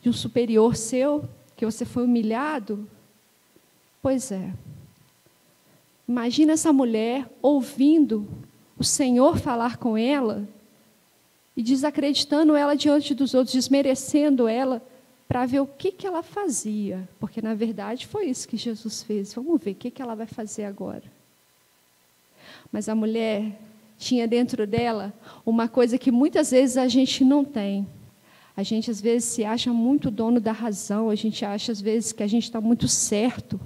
de 0.00 0.08
um 0.08 0.12
superior 0.12 0.76
seu, 0.76 1.28
que 1.56 1.64
você 1.64 1.84
foi 1.84 2.04
humilhado? 2.04 2.88
Pois 4.00 4.32
é. 4.32 4.52
Imagina 6.08 6.52
essa 6.52 6.72
mulher 6.72 7.28
ouvindo 7.40 8.26
o 8.78 8.84
Senhor 8.84 9.38
falar 9.38 9.76
com 9.76 9.96
ela 9.96 10.48
e 11.56 11.62
desacreditando 11.62 12.56
ela 12.56 12.74
diante 12.74 13.14
dos 13.14 13.34
outros, 13.34 13.54
desmerecendo 13.54 14.48
ela, 14.48 14.82
para 15.32 15.46
ver 15.46 15.60
o 15.60 15.66
que, 15.66 15.90
que 15.90 16.06
ela 16.06 16.22
fazia. 16.22 17.08
Porque, 17.18 17.40
na 17.40 17.54
verdade, 17.54 18.06
foi 18.06 18.26
isso 18.26 18.46
que 18.46 18.58
Jesus 18.58 19.02
fez. 19.02 19.32
Vamos 19.32 19.62
ver 19.62 19.70
o 19.70 19.74
que, 19.74 19.90
que 19.90 20.02
ela 20.02 20.14
vai 20.14 20.26
fazer 20.26 20.66
agora. 20.66 21.04
Mas 22.70 22.86
a 22.86 22.94
mulher 22.94 23.58
tinha 23.98 24.28
dentro 24.28 24.66
dela 24.66 25.10
uma 25.46 25.68
coisa 25.68 25.96
que 25.96 26.12
muitas 26.12 26.50
vezes 26.50 26.76
a 26.76 26.86
gente 26.86 27.24
não 27.24 27.46
tem. 27.46 27.86
A 28.54 28.62
gente 28.62 28.90
às 28.90 29.00
vezes 29.00 29.24
se 29.30 29.42
acha 29.42 29.72
muito 29.72 30.10
dono 30.10 30.38
da 30.38 30.52
razão, 30.52 31.08
a 31.08 31.14
gente 31.14 31.46
acha 31.46 31.72
às 31.72 31.80
vezes 31.80 32.12
que 32.12 32.22
a 32.22 32.26
gente 32.26 32.44
está 32.44 32.60
muito 32.60 32.86
certo. 32.86 33.58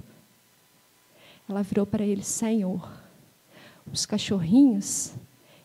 Ela 1.49 1.63
virou 1.63 1.85
para 1.85 2.05
ele: 2.05 2.23
Senhor, 2.23 2.89
os 3.91 4.05
cachorrinhos, 4.05 5.15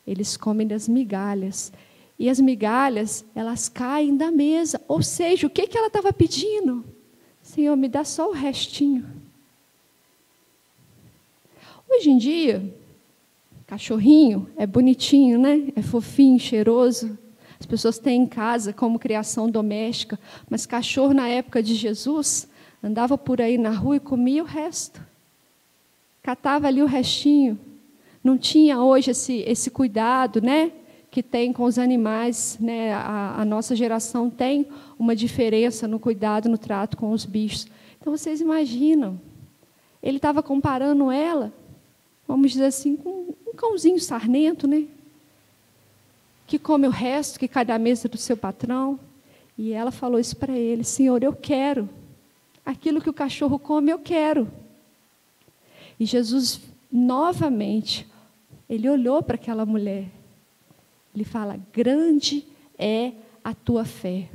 eles 0.05 0.37
comem 0.37 0.67
das 0.67 0.89
migalhas. 0.89 1.73
E 2.19 2.29
as 2.29 2.39
migalhas, 2.39 3.25
elas 3.35 3.69
caem 3.69 4.17
da 4.17 4.31
mesa. 4.31 4.81
Ou 4.87 5.03
seja, 5.03 5.47
o 5.47 5.51
que, 5.51 5.67
que 5.67 5.77
ela 5.77 5.89
estava 5.89 6.13
pedindo? 6.13 6.85
Senhor, 7.43 7.77
me 7.77 7.89
dá 7.89 8.05
só 8.05 8.29
o 8.29 8.33
restinho. 8.33 9.05
Hoje 11.89 12.11
em 12.11 12.19
dia, 12.19 12.63
Cachorrinho 13.73 14.51
é 14.55 14.67
bonitinho, 14.67 15.39
né? 15.39 15.73
É 15.75 15.81
fofinho, 15.81 16.39
cheiroso. 16.39 17.19
As 17.59 17.65
pessoas 17.65 17.99
têm 17.99 18.25
em 18.25 18.27
casa 18.27 18.71
como 18.71 18.99
criação 18.99 19.49
doméstica, 19.49 20.21
mas 20.51 20.67
cachorro 20.67 21.15
na 21.15 21.27
época 21.27 21.63
de 21.63 21.75
Jesus 21.75 22.47
andava 22.83 23.17
por 23.17 23.41
aí 23.41 23.57
na 23.57 23.71
rua 23.71 23.97
e 23.97 24.01
comia 24.01 24.43
o 24.43 24.47
resto. 24.47 25.01
Catava 26.23 26.67
ali 26.67 26.83
o 26.83 26.87
restinho. 26.87 27.59
Não 28.23 28.37
tinha 28.37 28.79
hoje 28.79 29.13
esse, 29.13 29.39
esse 29.47 29.71
cuidado, 29.71 30.43
né? 30.43 30.71
Que 31.13 31.23
tem 31.23 31.53
com 31.53 31.65
os 31.65 31.79
animais, 31.79 32.57
né? 32.59 32.95
A, 32.95 33.43
a 33.43 33.45
nossa 33.45 33.77
geração 33.77 34.31
tem 34.31 34.67
uma 34.99 35.15
diferença 35.15 35.87
no 35.87 36.01
cuidado, 36.01 36.49
no 36.49 36.57
trato 36.57 36.97
com 36.97 37.13
os 37.13 37.27
bichos. 37.27 37.69
Então 38.01 38.17
vocês 38.17 38.41
imaginam? 38.41 39.21
Ele 40.03 40.17
estava 40.17 40.43
comparando 40.43 41.11
ela, 41.11 41.53
vamos 42.27 42.53
dizer 42.53 42.65
assim, 42.65 42.97
com 42.97 43.35
um 43.47 43.55
cãozinho 43.55 44.01
sarnento, 44.01 44.67
né? 44.67 44.87
Que 46.47 46.59
come 46.59 46.89
o 46.89 46.91
resto, 46.91 47.39
que 47.39 47.47
cai 47.47 47.65
da 47.65 47.79
mesa 47.79 48.09
do 48.09 48.17
seu 48.17 48.37
patrão. 48.37 48.99
E 49.57 49.73
ela 49.73 49.91
falou 49.91 50.19
isso 50.19 50.35
para 50.35 50.57
ele: 50.57 50.83
Senhor, 50.83 51.23
eu 51.23 51.35
quero. 51.35 51.91
Aquilo 52.65 53.03
que 53.03 53.11
o 53.11 53.15
cachorro 53.15 53.59
come, 53.59 53.93
eu 53.93 53.99
quero. 53.99 54.51
E 56.01 56.07
Jesus, 56.07 56.61
novamente, 56.91 58.09
ele 58.67 58.89
olhou 58.89 59.23
para 59.23 59.35
aquela 59.35 59.67
mulher. 59.67 60.22
Ele 61.15 61.25
fala: 61.25 61.59
Grande 61.73 62.45
é 62.79 63.13
a 63.45 63.55
tua 63.55 63.85
fé. 63.85 64.29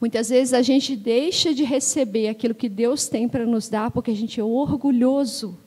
Muitas 0.00 0.28
vezes 0.28 0.52
a 0.52 0.62
gente 0.62 0.94
deixa 0.94 1.54
de 1.54 1.64
receber 1.64 2.28
aquilo 2.28 2.54
que 2.54 2.68
Deus 2.68 3.08
tem 3.08 3.28
para 3.28 3.46
nos 3.46 3.68
dar 3.68 3.90
porque 3.90 4.10
a 4.10 4.16
gente 4.16 4.38
é 4.38 4.44
orgulhoso 4.44 5.58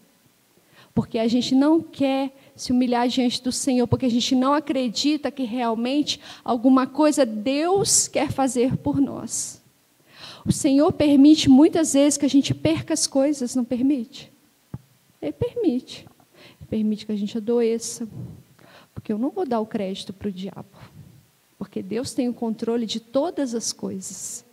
porque 0.96 1.20
a 1.20 1.28
gente 1.28 1.54
não 1.54 1.82
quer 1.82 2.34
se 2.56 2.72
humilhar 2.72 3.10
diante 3.10 3.44
do 3.44 3.52
Senhor, 3.52 3.86
porque 3.86 4.06
a 4.06 4.10
gente 4.10 4.34
não 4.34 4.54
acredita 4.54 5.30
que 5.30 5.44
realmente 5.44 6.22
alguma 6.42 6.88
coisa 6.88 7.26
Deus 7.26 8.08
quer 8.08 8.32
fazer 8.32 8.78
por 8.78 9.02
nós. 9.02 9.62
O 10.46 10.54
Senhor 10.54 10.94
permite 10.94 11.50
muitas 11.50 11.92
vezes 11.94 12.18
que 12.18 12.26
a 12.26 12.30
gente 12.30 12.54
perca 12.54 12.94
as 12.94 13.06
coisas, 13.06 13.56
não 13.56 13.66
permite? 13.66 14.32
Ele 15.22 15.34
permite. 15.34 16.08
Ele 16.62 16.70
permite 16.70 17.06
que 17.06 17.12
a 17.12 17.18
gente 17.18 17.38
adoeça. 17.38 18.08
Porque 18.96 19.14
eu 19.14 19.20
não 19.20 19.30
vou 19.30 19.46
dar 19.46 19.60
o 19.60 19.68
crédito 19.68 20.12
para 20.12 20.30
o 20.30 20.32
diabo. 20.32 20.66
Porque 21.60 21.84
Deus 21.84 22.16
tem 22.16 22.28
o 22.28 22.34
controle 22.34 22.88
de 22.88 23.00
todas 23.00 23.54
as 23.54 23.72
coisas. 23.72 24.44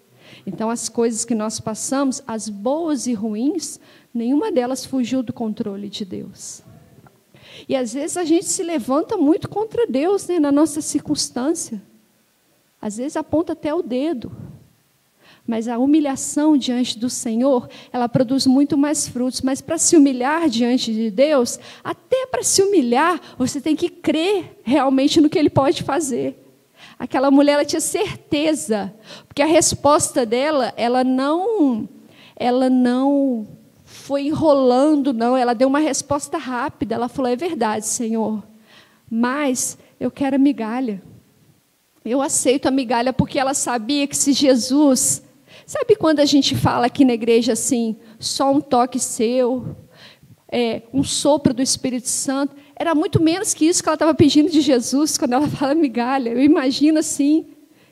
Então, 0.47 0.69
as 0.69 0.91
coisas 0.91 1.25
que 1.25 1.35
nós 1.35 1.59
passamos, 1.59 2.23
as 2.27 2.49
boas 2.49 3.07
e 3.07 3.15
ruins, 3.15 3.81
Nenhuma 4.15 4.53
delas 4.53 4.85
fugiu 4.85 5.23
do 5.23 5.33
controle 5.33 5.89
de 5.89 6.05
Deus. 6.05 6.63
E 7.69 7.75
às 7.75 7.95
vezes 7.95 8.17
a 8.17 8.25
gente 8.25 8.45
se 8.45 8.63
levanta 8.63 9.17
muito 9.17 9.49
contra 9.49 9.87
Deus 9.87 10.27
né, 10.27 10.39
na 10.39 10.53
nossa 10.53 10.83
circunstância. 10.83 11.81
Às 12.81 12.99
vezes 12.99 13.17
aponta 13.17 13.55
até 13.55 13.73
o 13.73 13.83
dedo. 13.83 14.31
Mas 15.47 15.67
a 15.67 15.77
humilhação 15.77 16.57
diante 16.57 16.99
do 16.99 17.11
Senhor, 17.11 17.69
ela 17.93 18.09
produz 18.09 18.47
muito 18.47 18.79
mais 18.79 19.09
frutos. 19.09 19.43
Mas 19.43 19.61
para 19.61 19.77
se 19.77 19.97
humilhar 19.97 20.49
diante 20.49 20.93
de 20.93 21.11
Deus, 21.11 21.59
até 21.83 22.27
para 22.27 22.43
se 22.43 22.63
humilhar, 22.63 23.21
você 23.37 23.61
tem 23.61 23.75
que 23.75 23.89
crer 23.89 24.61
realmente 24.63 25.21
no 25.21 25.29
que 25.29 25.39
Ele 25.39 25.51
pode 25.51 25.83
fazer. 25.83 26.39
Aquela 26.99 27.31
mulher, 27.31 27.55
ela 27.55 27.65
tinha 27.65 27.81
certeza, 27.81 28.95
porque 29.27 29.43
a 29.43 29.47
resposta 29.47 30.25
dela, 30.25 30.73
ela 30.77 31.03
não, 31.03 31.89
ela 32.37 32.71
não 32.71 33.49
foi 33.85 34.27
enrolando, 34.27 35.13
não. 35.13 35.37
Ela 35.37 35.55
deu 35.55 35.69
uma 35.69 35.81
resposta 35.81 36.39
rápida. 36.39 36.95
Ela 36.95 37.09
falou: 37.09 37.31
É 37.31 37.37
verdade, 37.37 37.87
Senhor, 37.87 38.43
mas 39.11 39.77
eu 39.99 40.11
quero 40.11 40.37
a 40.37 40.39
migalha. 40.39 41.03
Eu 42.05 42.23
aceito 42.23 42.67
a 42.67 42.71
migalha 42.71 43.13
porque 43.13 43.39
ela 43.39 43.55
sabia 43.55 44.07
que 44.07 44.17
se 44.17 44.33
Jesus. 44.33 45.23
Sabe 45.73 45.97
quando 45.97 46.21
a 46.21 46.27
gente 46.27 46.55
fala 46.55 46.85
aqui 46.85 47.03
na 47.03 47.15
igreja 47.15 47.55
assim, 47.55 47.97
só 48.19 48.53
um 48.53 48.61
toque 48.61 49.01
seu, 49.01 49.75
é, 50.47 50.83
um 50.93 51.03
sopro 51.03 51.55
do 51.55 51.63
Espírito 51.63 52.11
Santo? 52.11 52.55
Era 52.77 52.95
muito 52.95 53.23
menos 53.23 53.55
que 53.55 53.65
isso 53.65 53.83
que 53.83 53.89
ela 53.89 53.95
estava 53.95 54.13
pedindo 54.13 54.51
de 54.51 54.61
Jesus 54.61 55.17
quando 55.17 55.33
ela 55.33 55.49
fala 55.57 55.75
migalha. 55.75 56.29
Eu 56.29 56.43
imagino 56.43 56.99
assim 56.99 57.47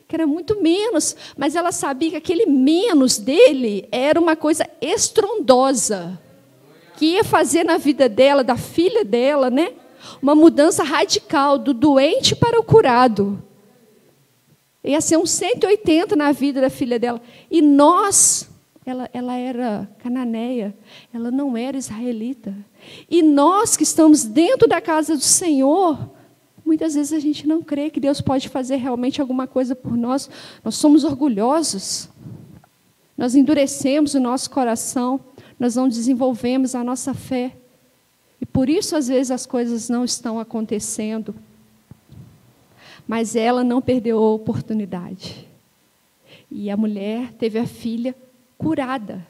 que 0.07 0.15
era 0.15 0.27
muito 0.27 0.61
menos, 0.61 1.15
mas 1.35 1.55
ela 1.55 1.71
sabia 1.71 2.11
que 2.11 2.15
aquele 2.17 2.45
menos 2.45 3.17
dele 3.17 3.89
era 3.91 4.19
uma 4.19 4.35
coisa 4.35 4.69
estrondosa, 4.79 6.21
que 6.97 7.13
ia 7.13 7.23
fazer 7.23 7.63
na 7.63 7.79
vida 7.79 8.07
dela, 8.07 8.43
da 8.43 8.57
filha 8.57 9.03
dela, 9.03 9.49
né? 9.49 9.73
Uma 10.21 10.35
mudança 10.35 10.83
radical 10.83 11.57
do 11.57 11.73
doente 11.73 12.35
para 12.35 12.59
o 12.59 12.63
curado. 12.63 13.41
Ia 14.83 15.01
ser 15.01 15.17
um 15.17 15.25
180 15.25 16.15
na 16.15 16.31
vida 16.31 16.59
da 16.61 16.69
filha 16.69 16.97
dela. 16.97 17.21
E 17.49 17.61
nós, 17.61 18.49
ela, 18.85 19.09
ela 19.13 19.35
era 19.35 19.89
cananeia, 19.99 20.75
ela 21.13 21.29
não 21.29 21.55
era 21.55 21.77
israelita. 21.77 22.55
E 23.09 23.21
nós 23.21 23.77
que 23.77 23.83
estamos 23.83 24.23
dentro 24.23 24.67
da 24.67 24.81
casa 24.81 25.15
do 25.15 25.23
Senhor, 25.23 26.09
Muitas 26.63 26.93
vezes 26.93 27.11
a 27.11 27.19
gente 27.19 27.47
não 27.47 27.61
crê 27.61 27.89
que 27.89 27.99
Deus 27.99 28.21
pode 28.21 28.47
fazer 28.47 28.75
realmente 28.77 29.19
alguma 29.19 29.47
coisa 29.47 29.75
por 29.75 29.97
nós. 29.97 30.29
Nós 30.63 30.75
somos 30.75 31.03
orgulhosos. 31.03 32.07
Nós 33.17 33.35
endurecemos 33.35 34.13
o 34.13 34.19
nosso 34.19 34.49
coração, 34.49 35.19
nós 35.59 35.75
não 35.75 35.87
desenvolvemos 35.87 36.73
a 36.73 36.83
nossa 36.83 37.13
fé. 37.13 37.55
E 38.39 38.45
por 38.45 38.67
isso, 38.69 38.95
às 38.95 39.07
vezes, 39.09 39.29
as 39.29 39.45
coisas 39.45 39.89
não 39.89 40.03
estão 40.03 40.39
acontecendo. 40.39 41.35
Mas 43.11 43.35
ela 43.35 43.61
não 43.61 43.81
perdeu 43.81 44.17
a 44.17 44.31
oportunidade. 44.31 45.45
E 46.49 46.69
a 46.69 46.77
mulher 46.77 47.33
teve 47.33 47.59
a 47.59 47.67
filha 47.67 48.15
curada. 48.57 49.27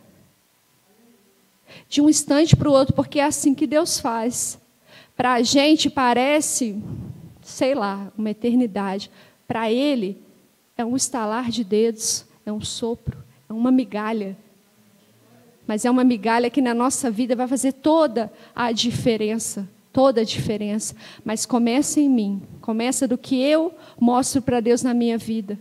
De 1.89 1.99
um 1.99 2.07
instante 2.07 2.55
para 2.55 2.69
o 2.69 2.71
outro, 2.71 2.93
porque 2.93 3.19
é 3.19 3.23
assim 3.23 3.55
que 3.55 3.65
Deus 3.65 3.99
faz. 3.99 4.59
Para 5.17 5.33
a 5.33 5.41
gente 5.41 5.89
parece, 5.89 6.79
sei 7.41 7.73
lá, 7.73 8.13
uma 8.15 8.29
eternidade. 8.29 9.09
Para 9.47 9.71
Ele, 9.71 10.15
é 10.77 10.85
um 10.85 10.95
estalar 10.95 11.49
de 11.49 11.63
dedos, 11.63 12.23
é 12.45 12.51
um 12.51 12.61
sopro, 12.61 13.17
é 13.49 13.53
uma 13.53 13.71
migalha. 13.71 14.37
Mas 15.65 15.85
é 15.85 15.89
uma 15.89 16.03
migalha 16.03 16.51
que 16.51 16.61
na 16.61 16.75
nossa 16.75 17.09
vida 17.09 17.35
vai 17.35 17.47
fazer 17.47 17.71
toda 17.71 18.31
a 18.53 18.71
diferença 18.71 19.67
toda 19.91 20.21
a 20.21 20.25
diferença. 20.25 20.95
Mas 21.23 21.45
começa 21.45 21.99
em 21.99 22.09
mim, 22.09 22.41
começa 22.71 23.05
do 23.05 23.17
que 23.17 23.43
eu 23.43 23.75
mostro 23.99 24.41
para 24.41 24.62
Deus 24.62 24.81
na 24.81 24.93
minha 24.93 25.17
vida. 25.17 25.60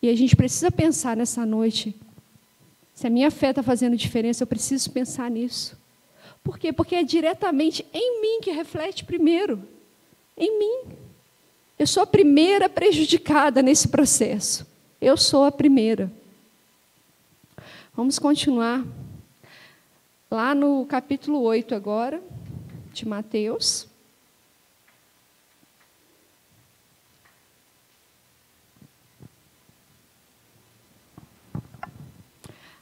E 0.00 0.08
a 0.08 0.14
gente 0.14 0.36
precisa 0.36 0.70
pensar 0.70 1.16
nessa 1.16 1.44
noite. 1.44 1.96
Se 2.94 3.08
a 3.08 3.10
minha 3.10 3.28
fé 3.28 3.50
está 3.50 3.60
fazendo 3.60 3.96
diferença, 3.96 4.44
eu 4.44 4.46
preciso 4.46 4.88
pensar 4.92 5.28
nisso. 5.28 5.76
Por 6.44 6.60
quê? 6.60 6.72
Porque 6.72 6.94
é 6.94 7.02
diretamente 7.02 7.84
em 7.92 8.20
mim 8.22 8.40
que 8.40 8.52
reflete 8.52 9.04
primeiro. 9.04 9.60
Em 10.36 10.60
mim. 10.60 10.92
Eu 11.76 11.88
sou 11.88 12.04
a 12.04 12.06
primeira 12.06 12.68
prejudicada 12.68 13.60
nesse 13.60 13.88
processo. 13.88 14.64
Eu 15.00 15.16
sou 15.16 15.42
a 15.42 15.50
primeira. 15.50 16.08
Vamos 17.96 18.16
continuar. 18.20 18.86
Lá 20.30 20.54
no 20.54 20.86
capítulo 20.86 21.40
8 21.40 21.74
agora 21.74 22.22
de 22.92 23.08
Mateus. 23.08 23.88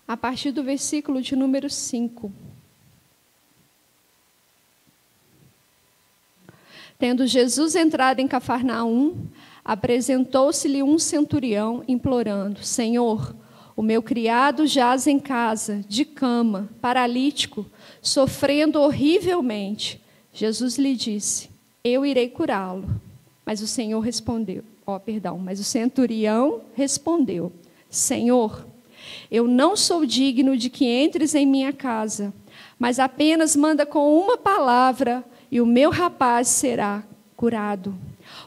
A 0.07 0.16
partir 0.16 0.53
do 0.53 0.62
versículo 0.62 1.21
de 1.21 1.35
número 1.35 1.69
5. 1.69 2.33
Tendo 6.99 7.27
Jesus 7.27 7.75
entrado 7.75 8.21
em 8.21 8.29
Cafarnaum, 8.29 9.27
apresentou-se-lhe 9.64 10.83
um 10.83 10.99
centurião, 10.99 11.85
implorando: 11.87 12.62
Senhor, 12.62 13.35
o 13.77 13.83
meu 13.83 14.03
criado 14.03 14.66
jaz 14.66 15.07
em 15.07 15.19
casa, 15.19 15.85
de 15.88 16.05
cama, 16.05 16.71
paralítico, 16.81 17.66
sofrendo 18.01 18.81
horrivelmente. 18.81 20.01
Jesus 20.33 20.79
lhe 20.79 20.97
disse: 20.97 21.51
Eu 21.85 22.07
irei 22.07 22.31
curá-lo. 22.31 23.01
Mas 23.45 23.61
o 23.61 23.66
Senhor 23.66 24.01
respondeu: 24.01 24.64
Ó, 24.87 24.97
oh, 24.97 25.01
perdão, 25.01 25.38
mas 25.38 25.61
o 25.61 25.64
centurião 25.64 26.62
respondeu: 26.75 27.53
Senhor, 27.90 28.66
eu 29.31 29.47
não 29.47 29.77
sou 29.77 30.07
digno 30.07 30.57
de 30.57 30.71
que 30.71 30.85
entres 30.85 31.35
em 31.35 31.47
minha 31.47 31.73
casa, 31.73 32.33
mas 32.79 32.99
apenas 32.99 33.57
manda 33.57 33.85
com 33.87 34.19
uma 34.19 34.37
palavra 34.37 35.25
e 35.51 35.61
o 35.61 35.66
meu 35.66 35.90
rapaz 35.90 36.49
será 36.49 37.03
curado. 37.37 37.95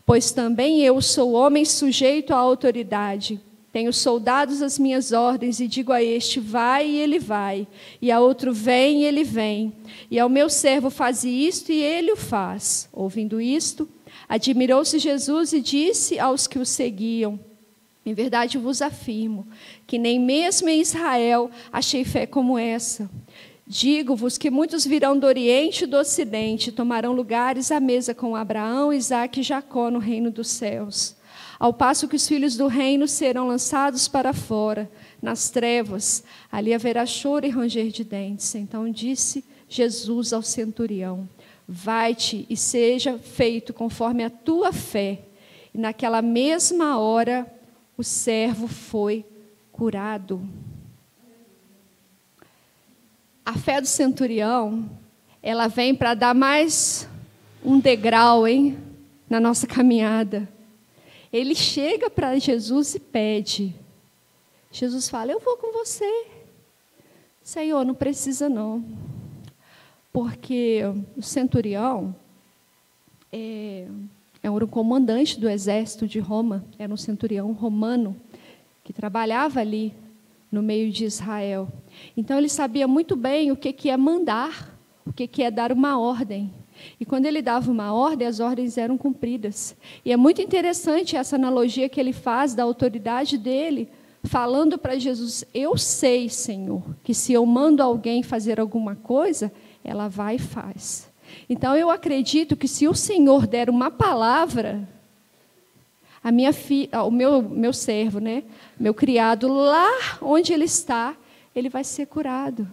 Pois 0.06 0.32
também 0.32 0.82
eu 0.82 1.02
sou 1.02 1.34
homem 1.34 1.66
sujeito 1.66 2.34
à 2.34 2.38
autoridade. 2.38 3.40
Tenho 3.72 3.94
soldados 3.94 4.62
às 4.64 4.80
minhas 4.80 5.12
ordens 5.12 5.60
e 5.60 5.68
digo 5.68 5.92
a 5.92 6.02
este: 6.02 6.40
vai 6.40 6.90
e 6.90 6.98
ele 6.98 7.20
vai, 7.20 7.68
e 8.02 8.12
a 8.12 8.20
outro: 8.20 8.52
vem 8.52 9.02
e 9.02 9.06
ele 9.06 9.24
vem. 9.24 9.74
E 10.10 10.20
ao 10.20 10.28
meu 10.28 10.50
servo: 10.50 10.90
faze 10.90 11.30
isto 11.30 11.72
e 11.72 11.82
ele 11.82 12.12
o 12.12 12.18
faz. 12.18 12.90
Ouvindo 12.92 13.40
isto, 13.40 13.88
admirou-se 14.28 14.98
Jesus 14.98 15.54
e 15.54 15.62
disse 15.62 16.18
aos 16.18 16.48
que 16.48 16.58
o 16.58 16.66
seguiam: 16.66 17.40
Em 18.06 18.14
verdade 18.14 18.58
vos 18.58 18.82
afirmo 18.82 19.48
que 19.86 19.98
nem 19.98 20.20
mesmo 20.20 20.70
em 20.70 20.82
Israel 20.82 21.52
achei 21.72 22.04
fé 22.04 22.26
como 22.26 22.58
essa. 22.58 23.10
Digo-vos 23.68 24.38
que 24.38 24.50
muitos 24.50 24.86
virão 24.86 25.18
do 25.18 25.28
Oriente 25.28 25.84
e 25.84 25.88
do 25.88 25.98
Ocidente, 25.98 26.72
tomarão 26.72 27.14
lugares 27.14 27.72
à 27.72 27.80
mesa 27.80 28.16
com 28.16 28.36
Abraão, 28.36 28.92
Isaque 28.92 29.42
e 29.42 29.44
Jacó 29.44 29.92
no 29.92 30.00
reino 30.00 30.32
dos 30.32 30.48
céus 30.48 31.20
ao 31.60 31.74
passo 31.74 32.08
que 32.08 32.16
os 32.16 32.26
filhos 32.26 32.56
do 32.56 32.68
reino 32.68 33.06
serão 33.06 33.48
lançados 33.48 34.08
para 34.08 34.32
fora, 34.34 34.90
nas 35.22 35.50
trevas, 35.50 36.24
ali 36.50 36.74
haverá 36.74 37.06
choro 37.06 37.46
e 37.46 37.50
ranger 37.50 37.90
de 37.92 38.06
dentes. 38.06 38.56
Então 38.56 38.90
disse 38.90 39.44
Jesus 39.68 40.32
ao 40.32 40.42
centurião: 40.42 41.28
Vai-te 41.68 42.48
e 42.50 42.56
seja 42.56 43.20
feito 43.20 43.74
conforme 43.74 44.24
a 44.24 44.30
tua 44.30 44.72
fé. 44.72 45.20
E 45.74 45.78
naquela 45.78 46.22
mesma 46.22 46.98
hora 46.98 47.46
o 48.00 48.04
servo 48.04 48.66
foi 48.66 49.26
curado. 49.74 50.42
A 53.46 53.56
fé 53.56 53.82
do 53.82 53.88
centurião, 53.88 54.90
ela 55.44 55.68
vem 55.68 55.94
para 55.94 56.14
dar 56.14 56.34
mais 56.34 57.10
um 57.62 57.78
degrau, 57.78 58.48
hein, 58.48 58.78
na 59.30 59.38
nossa 59.42 59.68
caminhada. 59.68 60.48
Ele 61.30 61.54
chega 61.54 62.10
para 62.10 62.40
Jesus 62.40 62.96
e 62.96 63.02
pede. 63.02 63.76
Jesus 64.72 65.10
fala: 65.10 65.34
Eu 65.34 65.42
vou 65.42 65.58
com 65.58 65.74
você. 65.74 66.26
Senhor, 67.44 67.84
não 67.84 67.94
precisa 67.94 68.48
não. 68.48 68.82
Porque 70.14 70.84
o 71.18 71.22
centurião 71.22 72.16
é, 73.30 73.90
era 74.56 74.66
um 74.66 74.68
comandante 74.68 75.40
do 75.40 75.50
exército 75.50 76.08
de 76.08 76.20
Roma, 76.20 76.64
era 76.78 76.94
um 76.94 76.98
centurião 76.98 77.52
romano 77.52 78.16
que 78.84 78.94
trabalhava 78.94 79.60
ali 79.60 79.94
no 80.52 80.64
meio 80.64 80.92
de 80.92 81.06
Israel. 81.06 81.68
Então 82.16 82.38
ele 82.38 82.50
sabia 82.50 82.88
muito 82.88 83.16
bem 83.16 83.52
o 83.52 83.56
que, 83.56 83.72
que 83.72 83.90
é 83.90 83.98
mandar, 83.98 84.76
o 85.06 85.14
que, 85.14 85.28
que 85.28 85.44
é 85.44 85.52
dar 85.52 85.72
uma 85.72 86.00
ordem. 86.00 86.52
E 87.00 87.06
quando 87.06 87.26
ele 87.26 87.42
dava 87.42 87.72
uma 87.72 87.94
ordem, 87.94 88.28
as 88.28 88.40
ordens 88.40 88.78
eram 88.78 88.98
cumpridas. 88.98 89.76
E 90.04 90.12
é 90.12 90.18
muito 90.18 90.42
interessante 90.42 91.16
essa 91.16 91.36
analogia 91.36 91.90
que 91.90 92.00
ele 92.00 92.14
faz 92.14 92.54
da 92.54 92.64
autoridade 92.64 93.38
dele, 93.38 93.90
falando 94.24 94.78
para 94.78 94.98
Jesus: 94.98 95.46
Eu 95.54 95.78
sei, 95.78 96.30
Senhor, 96.30 96.84
que 97.04 97.14
se 97.14 97.34
eu 97.34 97.46
mando 97.46 97.84
alguém 97.84 98.24
fazer 98.24 98.60
alguma 98.60 98.96
coisa, 98.96 99.52
ela 99.84 100.08
vai 100.08 100.36
e 100.36 100.40
faz. 100.40 101.09
Então 101.50 101.76
eu 101.76 101.90
acredito 101.90 102.56
que 102.56 102.68
se 102.68 102.88
o 102.88 102.94
Senhor 102.94 103.48
der 103.48 103.70
uma 103.70 103.90
palavra, 103.90 104.88
a 106.24 106.32
minha 106.32 106.54
fi, 106.54 106.90
o 106.94 107.12
meu, 107.12 107.42
meu 107.42 107.74
servo, 107.74 108.20
né, 108.20 108.44
meu 108.80 108.94
criado, 108.94 109.48
lá 109.48 109.90
onde 110.22 110.54
ele 110.54 110.66
está, 110.66 111.16
ele 111.56 111.70
vai 111.70 111.84
ser 111.84 112.06
curado. 112.06 112.70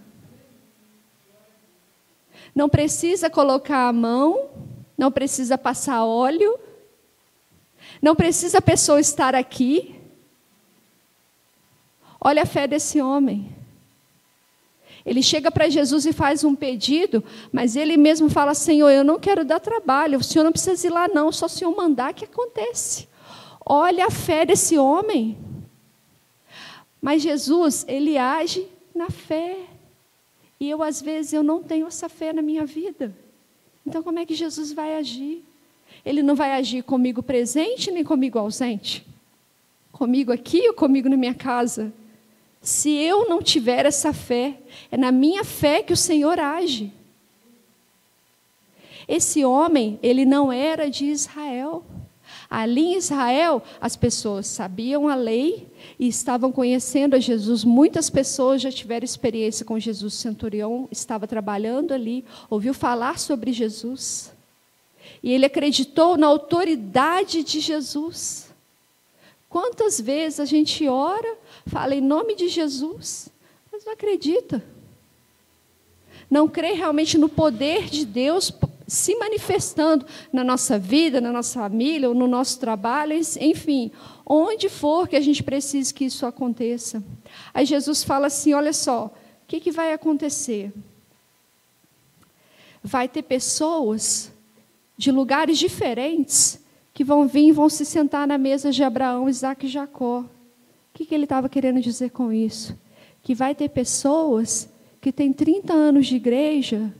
Não 2.54 2.68
precisa 2.68 3.30
colocar 3.30 3.88
a 3.88 3.92
mão, 3.92 4.48
não 4.96 5.11
precisa 5.11 5.57
passar 5.57 6.04
óleo, 6.04 6.59
não 8.00 8.14
precisa 8.14 8.59
a 8.59 8.62
pessoa 8.62 9.00
estar 9.00 9.34
aqui. 9.34 9.94
Olha 12.20 12.42
a 12.42 12.46
fé 12.46 12.66
desse 12.66 13.00
homem. 13.00 13.55
Ele 15.07 15.22
chega 15.22 15.52
para 15.52 15.68
Jesus 15.68 16.04
e 16.04 16.12
faz 16.12 16.42
um 16.42 16.57
pedido, 16.57 17.22
mas 17.52 17.76
ele 17.76 17.96
mesmo 17.96 18.28
fala: 18.28 18.54
Senhor, 18.54 18.90
eu 18.90 19.04
não 19.04 19.20
quero 19.20 19.44
dar 19.44 19.61
trabalho, 19.61 20.18
o 20.18 20.24
senhor 20.24 20.44
não 20.44 20.50
precisa 20.50 20.84
ir 20.84 20.90
lá, 20.90 21.07
não, 21.07 21.30
só 21.30 21.46
o 21.46 21.48
senhor 21.48 21.74
mandar 21.76 22.12
que 22.12 22.24
acontece. 22.24 23.07
Olha 23.64 24.07
a 24.07 24.11
fé 24.11 24.44
desse 24.44 24.76
homem. 24.76 25.38
Mas 27.00 27.22
Jesus, 27.22 27.84
ele 27.86 28.18
age 28.18 28.66
na 28.92 29.09
fé. 29.09 29.59
E 30.59 30.68
eu, 30.68 30.82
às 30.82 31.00
vezes, 31.00 31.32
eu 31.32 31.42
não 31.42 31.62
tenho 31.62 31.86
essa 31.86 32.09
fé 32.09 32.32
na 32.32 32.42
minha 32.42 32.66
vida. 32.66 33.14
Então, 33.86 34.02
como 34.02 34.18
é 34.18 34.26
que 34.26 34.34
Jesus 34.34 34.72
vai 34.72 34.96
agir? 34.96 35.44
Ele 36.04 36.22
não 36.22 36.34
vai 36.34 36.52
agir 36.52 36.82
comigo 36.82 37.22
presente 37.22 37.92
nem 37.92 38.02
comigo 38.02 38.38
ausente? 38.38 39.07
Comigo 39.92 40.32
aqui 40.32 40.66
ou 40.68 40.74
comigo 40.74 41.09
na 41.09 41.16
minha 41.16 41.34
casa? 41.34 41.92
Se 42.66 42.90
eu 42.90 43.28
não 43.28 43.40
tiver 43.40 43.86
essa 43.86 44.12
fé, 44.12 44.58
é 44.90 44.96
na 44.96 45.12
minha 45.12 45.44
fé 45.44 45.84
que 45.84 45.92
o 45.92 45.96
Senhor 45.96 46.40
age. 46.40 46.92
Esse 49.06 49.44
homem, 49.44 50.00
ele 50.02 50.24
não 50.24 50.52
era 50.52 50.90
de 50.90 51.04
Israel. 51.04 51.84
Ali 52.50 52.80
em 52.80 52.96
Israel, 52.96 53.62
as 53.80 53.94
pessoas 53.94 54.48
sabiam 54.48 55.06
a 55.06 55.14
lei 55.14 55.68
e 55.96 56.08
estavam 56.08 56.50
conhecendo 56.50 57.14
a 57.14 57.20
Jesus. 57.20 57.62
Muitas 57.62 58.10
pessoas 58.10 58.60
já 58.60 58.72
tiveram 58.72 59.04
experiência 59.04 59.64
com 59.64 59.78
Jesus. 59.78 60.14
O 60.14 60.18
centurião 60.18 60.88
estava 60.90 61.28
trabalhando 61.28 61.94
ali, 61.94 62.24
ouviu 62.50 62.74
falar 62.74 63.20
sobre 63.20 63.52
Jesus. 63.52 64.34
E 65.22 65.32
ele 65.32 65.46
acreditou 65.46 66.16
na 66.16 66.26
autoridade 66.26 67.44
de 67.44 67.60
Jesus. 67.60 68.46
Quantas 69.48 70.00
vezes 70.00 70.40
a 70.40 70.44
gente 70.44 70.88
ora, 70.88 71.38
fala 71.66 71.94
em 71.94 72.00
nome 72.00 72.34
de 72.34 72.48
Jesus, 72.48 73.28
mas 73.72 73.84
não 73.84 73.92
acredita. 73.92 74.64
Não 76.30 76.48
crê 76.48 76.72
realmente 76.72 77.18
no 77.18 77.28
poder 77.28 77.84
de 77.84 78.04
Deus 78.04 78.52
se 78.86 79.16
manifestando 79.16 80.06
na 80.32 80.44
nossa 80.44 80.78
vida, 80.78 81.20
na 81.20 81.32
nossa 81.32 81.60
família, 81.60 82.08
ou 82.08 82.14
no 82.14 82.26
nosso 82.26 82.58
trabalho, 82.60 83.14
enfim, 83.40 83.90
onde 84.24 84.68
for 84.68 85.08
que 85.08 85.16
a 85.16 85.20
gente 85.20 85.42
precise 85.42 85.92
que 85.92 86.04
isso 86.04 86.24
aconteça. 86.24 87.02
Aí 87.52 87.66
Jesus 87.66 88.04
fala 88.04 88.28
assim: 88.28 88.54
olha 88.54 88.72
só, 88.72 89.06
o 89.06 89.46
que, 89.46 89.60
que 89.60 89.72
vai 89.72 89.92
acontecer? 89.92 90.72
Vai 92.82 93.08
ter 93.08 93.22
pessoas 93.22 94.32
de 94.96 95.10
lugares 95.10 95.58
diferentes 95.58 96.60
que 96.94 97.04
vão 97.04 97.26
vir 97.26 97.48
e 97.48 97.52
vão 97.52 97.68
se 97.68 97.84
sentar 97.84 98.26
na 98.26 98.38
mesa 98.38 98.70
de 98.70 98.82
Abraão, 98.82 99.28
Isaac 99.28 99.66
e 99.66 99.68
Jacó. 99.68 100.24
Que, 100.97 101.05
que 101.05 101.14
ele 101.14 101.24
estava 101.24 101.47
querendo 101.47 101.78
dizer 101.78 102.09
com 102.09 102.32
isso? 102.32 102.74
Que 103.22 103.34
vai 103.34 103.55
ter 103.55 103.68
pessoas 103.68 104.66
que 104.99 105.12
têm 105.12 105.30
30 105.30 105.70
anos 105.70 106.07
de 106.07 106.16
igreja 106.16 106.90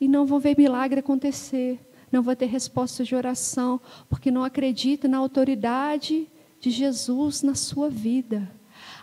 e 0.00 0.06
não 0.06 0.24
vão 0.24 0.38
ver 0.38 0.56
milagre 0.56 1.00
acontecer, 1.00 1.80
não 2.12 2.22
vão 2.22 2.36
ter 2.36 2.46
resposta 2.46 3.02
de 3.02 3.12
oração, 3.12 3.80
porque 4.08 4.30
não 4.30 4.44
acreditam 4.44 5.10
na 5.10 5.18
autoridade 5.18 6.28
de 6.60 6.70
Jesus 6.70 7.42
na 7.42 7.56
sua 7.56 7.90
vida. 7.90 8.48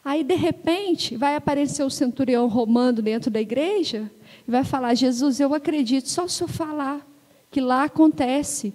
Aí, 0.02 0.24
de 0.24 0.36
repente, 0.36 1.18
vai 1.18 1.36
aparecer 1.36 1.84
o 1.84 1.90
centurião 1.90 2.48
romano 2.48 3.02
dentro 3.02 3.30
da 3.30 3.42
igreja 3.42 4.10
e 4.48 4.50
vai 4.50 4.64
falar: 4.64 4.96
Jesus, 4.96 5.42
eu 5.42 5.54
acredito, 5.54 6.08
só 6.08 6.26
se 6.26 6.42
eu 6.42 6.48
falar 6.48 7.06
que 7.52 7.60
lá 7.60 7.84
acontece. 7.84 8.74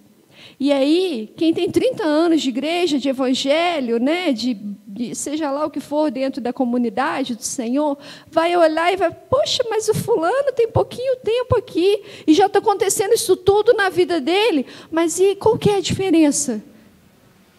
E 0.59 0.73
aí, 0.73 1.33
quem 1.37 1.53
tem 1.53 1.71
30 1.71 2.03
anos 2.03 2.43
de 2.43 2.49
igreja, 2.49 2.99
de 2.99 3.09
evangelho, 3.09 3.99
né, 3.99 4.33
de, 4.33 4.55
de, 4.87 5.15
seja 5.15 5.51
lá 5.51 5.67
o 5.67 5.71
que 5.71 5.81
for 5.81 6.11
dentro 6.11 6.41
da 6.41 6.53
comunidade 6.53 7.35
do 7.35 7.43
Senhor, 7.43 7.99
vai 8.31 8.57
olhar 8.57 8.93
e 8.93 8.97
vai, 8.97 9.11
poxa, 9.11 9.63
mas 9.69 9.89
o 9.89 9.95
fulano 9.95 10.53
tem 10.55 10.69
pouquinho 10.69 11.17
tempo 11.17 11.59
aqui 11.59 12.03
e 12.27 12.33
já 12.33 12.47
está 12.47 12.59
acontecendo 12.59 13.13
isso 13.13 13.37
tudo 13.37 13.75
na 13.75 13.89
vida 13.89 14.21
dele. 14.21 14.67
Mas 14.91 15.21
e 15.21 15.35
qual 15.35 15.59
que 15.59 15.69
é 15.69 15.77
a 15.77 15.81
diferença 15.81 16.63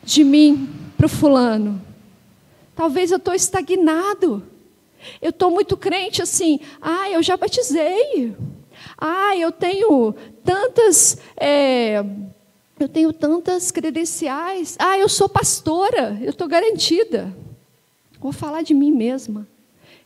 de 0.03 0.23
mim 0.23 0.67
para 0.97 1.05
o 1.05 1.09
fulano? 1.09 1.81
Talvez 2.75 3.11
eu 3.11 3.17
estou 3.17 3.33
estagnado. 3.33 4.43
Eu 5.21 5.29
estou 5.29 5.51
muito 5.51 5.77
crente 5.77 6.21
assim, 6.21 6.59
ah, 6.81 7.09
eu 7.09 7.21
já 7.21 7.37
batizei. 7.37 8.35
Ah, 8.97 9.35
eu 9.35 9.51
tenho 9.51 10.13
tantas. 10.43 11.17
É, 11.35 12.03
eu 12.79 12.87
tenho 12.87 13.11
tantas 13.11 13.71
credenciais. 13.71 14.75
Ah, 14.79 14.97
eu 14.97 15.09
sou 15.09 15.27
pastora, 15.27 16.17
eu 16.21 16.29
estou 16.29 16.47
garantida. 16.47 17.35
Vou 18.19 18.31
falar 18.31 18.61
de 18.61 18.73
mim 18.73 18.91
mesma. 18.91 19.47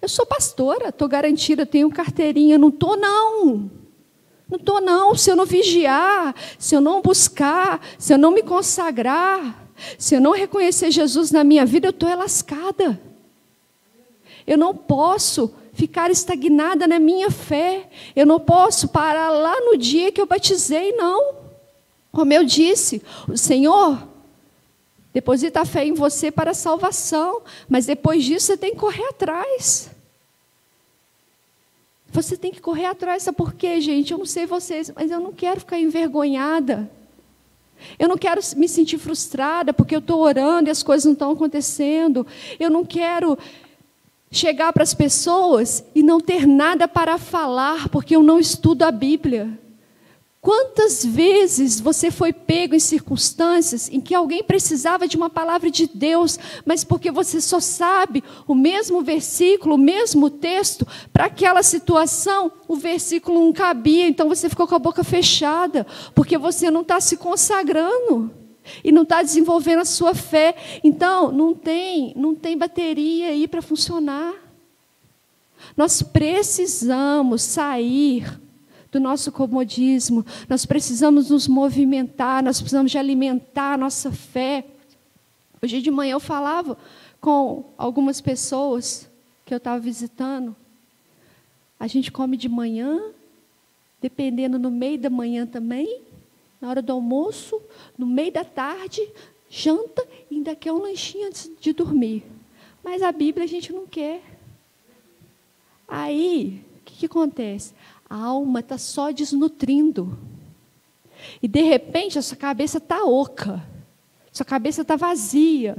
Eu 0.01 0.09
sou 0.09 0.25
pastora, 0.25 0.89
estou 0.89 1.07
garantida, 1.07 1.65
tenho 1.65 1.89
carteirinha. 1.89 2.57
Não 2.57 2.69
estou, 2.69 2.97
não. 2.97 3.69
Não 4.49 4.57
estou, 4.57 4.81
não. 4.81 5.15
Se 5.15 5.29
eu 5.29 5.35
não 5.35 5.45
vigiar, 5.45 6.35
se 6.57 6.75
eu 6.75 6.81
não 6.81 7.01
buscar, 7.01 7.79
se 7.97 8.13
eu 8.13 8.17
não 8.17 8.31
me 8.31 8.41
consagrar, 8.41 9.69
se 9.97 10.15
eu 10.15 10.21
não 10.21 10.31
reconhecer 10.31 10.91
Jesus 10.91 11.31
na 11.31 11.43
minha 11.43 11.65
vida, 11.65 11.87
eu 11.87 11.91
estou 11.91 12.09
lascada. 12.15 12.99
Eu 14.45 14.57
não 14.57 14.75
posso 14.75 15.53
ficar 15.73 16.09
estagnada 16.09 16.87
na 16.87 16.99
minha 16.99 17.29
fé. 17.29 17.89
Eu 18.15 18.25
não 18.25 18.39
posso 18.39 18.87
parar 18.89 19.29
lá 19.29 19.59
no 19.61 19.77
dia 19.77 20.11
que 20.11 20.19
eu 20.19 20.25
batizei, 20.25 20.93
não. 20.93 21.40
Como 22.11 22.33
eu 22.33 22.43
disse, 22.43 23.01
o 23.27 23.37
Senhor 23.37 24.07
deposita 25.13 25.61
a 25.61 25.65
fé 25.65 25.85
em 25.85 25.93
você 25.93 26.31
para 26.31 26.51
a 26.51 26.55
salvação, 26.55 27.41
mas 27.69 27.85
depois 27.85 28.23
disso 28.23 28.47
você 28.47 28.57
tem 28.57 28.71
que 28.71 28.79
correr 28.79 29.05
atrás. 29.05 29.89
Você 32.11 32.35
tem 32.35 32.51
que 32.51 32.59
correr 32.59 32.85
atrás, 32.85 33.23
sabe 33.23 33.37
por 33.37 33.53
quê, 33.53 33.79
gente? 33.79 34.11
Eu 34.11 34.17
não 34.17 34.25
sei 34.25 34.45
vocês, 34.45 34.91
mas 34.93 35.09
eu 35.09 35.19
não 35.19 35.31
quero 35.31 35.61
ficar 35.61 35.79
envergonhada. 35.79 36.89
Eu 37.97 38.09
não 38.09 38.17
quero 38.17 38.41
me 38.57 38.67
sentir 38.67 38.97
frustrada 38.97 39.73
porque 39.73 39.95
eu 39.95 39.99
estou 39.99 40.21
orando 40.21 40.69
e 40.69 40.71
as 40.71 40.83
coisas 40.83 41.05
não 41.05 41.13
estão 41.13 41.31
acontecendo. 41.31 42.27
Eu 42.59 42.69
não 42.69 42.85
quero 42.85 43.37
chegar 44.29 44.71
para 44.73 44.83
as 44.83 44.93
pessoas 44.93 45.83
e 45.95 46.03
não 46.03 46.19
ter 46.19 46.45
nada 46.45 46.87
para 46.87 47.17
falar 47.17 47.89
porque 47.89 48.15
eu 48.15 48.21
não 48.21 48.39
estudo 48.39 48.83
a 48.83 48.91
Bíblia. 48.91 49.60
Quantas 50.41 51.05
vezes 51.05 51.79
você 51.79 52.09
foi 52.09 52.33
pego 52.33 52.73
em 52.73 52.79
circunstâncias 52.79 53.87
em 53.91 54.01
que 54.01 54.15
alguém 54.15 54.43
precisava 54.43 55.07
de 55.07 55.15
uma 55.15 55.29
palavra 55.29 55.69
de 55.69 55.87
Deus, 55.87 56.39
mas 56.65 56.83
porque 56.83 57.11
você 57.11 57.39
só 57.39 57.59
sabe 57.59 58.23
o 58.47 58.55
mesmo 58.55 59.03
versículo, 59.03 59.75
o 59.75 59.77
mesmo 59.77 60.31
texto, 60.31 60.87
para 61.13 61.25
aquela 61.25 61.61
situação, 61.61 62.51
o 62.67 62.75
versículo 62.75 63.39
não 63.39 63.53
cabia, 63.53 64.07
então 64.07 64.27
você 64.27 64.49
ficou 64.49 64.67
com 64.67 64.73
a 64.73 64.79
boca 64.79 65.03
fechada, 65.03 65.85
porque 66.15 66.39
você 66.39 66.71
não 66.71 66.81
está 66.81 66.99
se 66.99 67.17
consagrando 67.17 68.31
e 68.83 68.91
não 68.91 69.03
está 69.03 69.21
desenvolvendo 69.21 69.81
a 69.81 69.85
sua 69.85 70.15
fé. 70.15 70.55
Então, 70.83 71.31
não 71.31 71.53
tem, 71.53 72.13
não 72.15 72.33
tem 72.33 72.57
bateria 72.57 73.27
aí 73.27 73.47
para 73.47 73.61
funcionar. 73.61 74.33
Nós 75.77 76.01
precisamos 76.01 77.43
sair 77.43 78.41
do 78.91 78.99
nosso 78.99 79.31
comodismo. 79.31 80.25
Nós 80.49 80.65
precisamos 80.65 81.29
nos 81.29 81.47
movimentar, 81.47 82.43
nós 82.43 82.59
precisamos 82.59 82.91
de 82.91 82.97
alimentar 82.97 83.73
a 83.73 83.77
nossa 83.77 84.11
fé. 84.11 84.65
Hoje 85.61 85.81
de 85.81 85.89
manhã 85.89 86.13
eu 86.13 86.19
falava 86.19 86.77
com 87.19 87.65
algumas 87.77 88.19
pessoas 88.19 89.09
que 89.45 89.53
eu 89.53 89.57
estava 89.57 89.79
visitando. 89.79 90.55
A 91.79 91.87
gente 91.87 92.11
come 92.11 92.35
de 92.35 92.49
manhã, 92.49 93.01
dependendo 94.01 94.59
no 94.59 94.69
meio 94.69 94.99
da 94.99 95.09
manhã 95.09 95.47
também, 95.47 96.01
na 96.59 96.69
hora 96.69 96.81
do 96.81 96.91
almoço, 96.91 97.61
no 97.97 98.05
meio 98.05 98.31
da 98.31 98.43
tarde, 98.43 99.01
janta 99.49 100.05
e 100.29 100.35
ainda 100.35 100.55
quer 100.55 100.71
um 100.71 100.79
lanchinho 100.79 101.27
antes 101.27 101.49
de 101.59 101.73
dormir. 101.73 102.23
Mas 102.83 103.01
a 103.01 103.11
Bíblia 103.11 103.45
a 103.45 103.47
gente 103.47 103.71
não 103.71 103.85
quer. 103.85 104.21
Aí, 105.87 106.63
o 106.77 106.83
que, 106.85 106.95
que 106.99 107.05
acontece? 107.05 107.73
A 108.11 108.25
alma 108.25 108.59
está 108.59 108.77
só 108.77 109.09
desnutrindo. 109.09 110.19
E 111.41 111.47
de 111.47 111.61
repente 111.61 112.19
a 112.19 112.21
sua 112.21 112.35
cabeça 112.35 112.77
está 112.77 113.05
oca. 113.05 113.65
Sua 114.33 114.45
cabeça 114.45 114.81
está 114.81 114.97
vazia. 114.97 115.77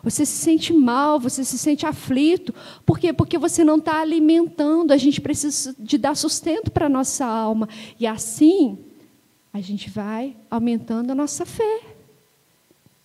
Você 0.00 0.24
se 0.24 0.36
sente 0.36 0.72
mal, 0.72 1.18
você 1.18 1.44
se 1.44 1.58
sente 1.58 1.84
aflito. 1.84 2.54
Por 2.86 3.00
quê? 3.00 3.12
Porque 3.12 3.36
você 3.36 3.64
não 3.64 3.78
está 3.78 4.00
alimentando. 4.00 4.92
A 4.92 4.96
gente 4.96 5.20
precisa 5.20 5.74
de 5.76 5.98
dar 5.98 6.14
sustento 6.14 6.70
para 6.70 6.86
a 6.86 6.88
nossa 6.88 7.26
alma. 7.26 7.68
E 7.98 8.06
assim, 8.06 8.78
a 9.52 9.60
gente 9.60 9.90
vai 9.90 10.36
aumentando 10.48 11.10
a 11.10 11.16
nossa 11.16 11.44
fé. 11.44 11.80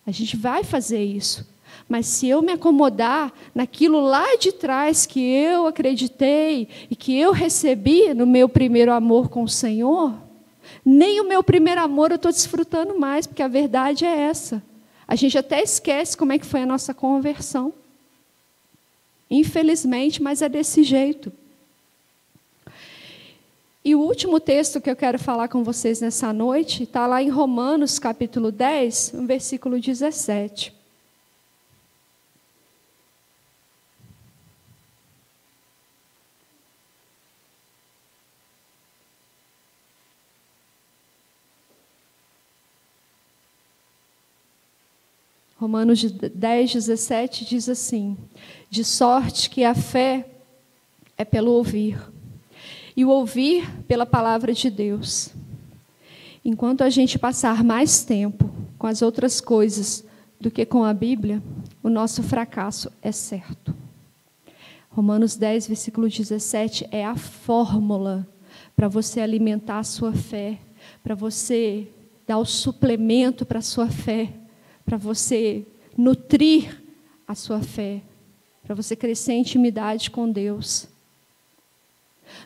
A 0.06 0.12
gente 0.12 0.36
vai 0.36 0.62
fazer 0.62 1.02
isso. 1.02 1.44
Mas 1.88 2.06
se 2.06 2.28
eu 2.28 2.40
me 2.42 2.52
acomodar 2.52 3.32
naquilo 3.54 4.00
lá 4.00 4.36
de 4.36 4.52
trás 4.52 5.06
que 5.06 5.20
eu 5.20 5.66
acreditei 5.66 6.68
e 6.90 6.96
que 6.96 7.18
eu 7.18 7.32
recebi 7.32 8.14
no 8.14 8.26
meu 8.26 8.48
primeiro 8.48 8.92
amor 8.92 9.28
com 9.28 9.42
o 9.42 9.48
Senhor, 9.48 10.14
nem 10.84 11.20
o 11.20 11.28
meu 11.28 11.42
primeiro 11.42 11.80
amor 11.80 12.10
eu 12.10 12.16
estou 12.16 12.32
desfrutando 12.32 12.98
mais, 12.98 13.26
porque 13.26 13.42
a 13.42 13.48
verdade 13.48 14.04
é 14.04 14.16
essa. 14.16 14.62
A 15.06 15.14
gente 15.14 15.36
até 15.36 15.62
esquece 15.62 16.16
como 16.16 16.32
é 16.32 16.38
que 16.38 16.46
foi 16.46 16.62
a 16.62 16.66
nossa 16.66 16.94
conversão. 16.94 17.72
Infelizmente, 19.30 20.22
mas 20.22 20.42
é 20.42 20.48
desse 20.48 20.82
jeito. 20.82 21.32
E 23.84 23.94
o 23.94 24.00
último 24.00 24.40
texto 24.40 24.80
que 24.80 24.88
eu 24.88 24.96
quero 24.96 25.18
falar 25.18 25.48
com 25.48 25.62
vocês 25.62 26.00
nessa 26.00 26.32
noite 26.32 26.84
está 26.84 27.06
lá 27.06 27.22
em 27.22 27.28
Romanos, 27.28 27.98
capítulo 27.98 28.50
10, 28.50 29.12
no 29.12 29.26
versículo 29.26 29.78
17. 29.78 30.83
Romanos 45.64 46.02
10, 46.02 46.74
17 46.74 47.46
diz 47.46 47.70
assim: 47.70 48.18
De 48.68 48.84
sorte 48.84 49.48
que 49.48 49.64
a 49.64 49.74
fé 49.74 50.28
é 51.16 51.24
pelo 51.24 51.52
ouvir, 51.52 51.98
e 52.94 53.02
o 53.02 53.08
ouvir 53.08 53.66
pela 53.88 54.04
palavra 54.04 54.52
de 54.52 54.68
Deus. 54.68 55.30
Enquanto 56.44 56.84
a 56.84 56.90
gente 56.90 57.18
passar 57.18 57.64
mais 57.64 58.04
tempo 58.04 58.50
com 58.76 58.86
as 58.86 59.00
outras 59.00 59.40
coisas 59.40 60.04
do 60.38 60.50
que 60.50 60.66
com 60.66 60.84
a 60.84 60.92
Bíblia, 60.92 61.42
o 61.82 61.88
nosso 61.88 62.22
fracasso 62.22 62.92
é 63.00 63.10
certo. 63.10 63.74
Romanos 64.90 65.34
10, 65.34 65.68
versículo 65.68 66.10
17 66.10 66.88
é 66.90 67.06
a 67.06 67.16
fórmula 67.16 68.28
para 68.76 68.86
você 68.86 69.18
alimentar 69.18 69.78
a 69.78 69.82
sua 69.82 70.12
fé, 70.12 70.58
para 71.02 71.14
você 71.14 71.88
dar 72.26 72.36
o 72.36 72.44
suplemento 72.44 73.46
para 73.46 73.60
a 73.60 73.62
sua 73.62 73.88
fé, 73.88 74.43
para 74.84 74.96
você 74.96 75.66
nutrir 75.96 76.82
a 77.26 77.34
sua 77.34 77.60
fé, 77.60 78.02
para 78.62 78.74
você 78.74 78.94
crescer 78.94 79.32
em 79.32 79.40
intimidade 79.40 80.10
com 80.10 80.30
Deus. 80.30 80.88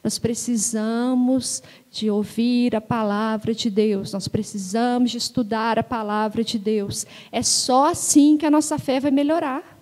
Nós 0.03 0.18
precisamos 0.18 1.62
de 1.91 2.11
ouvir 2.11 2.74
a 2.76 2.80
palavra 2.80 3.55
de 3.55 3.70
Deus, 3.70 4.12
nós 4.12 4.28
precisamos 4.28 5.11
de 5.11 5.18
estudar 5.18 5.78
a 5.78 5.82
palavra 5.82 6.45
de 6.45 6.59
Deus. 6.59 7.07
É 7.32 7.43
só 7.43 7.86
assim 7.86 8.36
que 8.36 8.47
a 8.47 8.51
nossa 8.51 8.78
fé 8.78 9.01
vai 9.01 9.11
melhorar. 9.11 9.78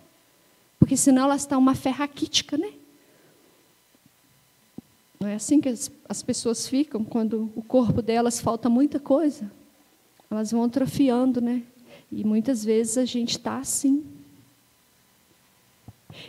Porque 0.79 0.97
senão 0.97 1.25
ela 1.25 1.37
está 1.37 1.57
uma 1.57 1.75
fé 1.75 1.91
raquítica, 1.91 2.57
né? 2.57 2.73
Não 5.19 5.29
é 5.29 5.35
assim 5.35 5.61
que 5.61 5.69
as, 5.69 5.91
as 6.09 6.23
pessoas 6.23 6.69
ficam 6.69 7.03
quando 7.03 7.51
o 7.57 7.63
corpo 7.63 8.03
delas 8.03 8.39
falta 8.39 8.69
muita 8.69 9.01
coisa. 9.01 9.51
Elas 10.31 10.53
vão 10.53 10.65
atrofiando, 10.65 11.41
né? 11.41 11.63
E 12.11 12.25
muitas 12.25 12.65
vezes 12.65 12.99
a 12.99 13.05
gente 13.05 13.33
está 13.33 13.59
assim. 13.59 14.05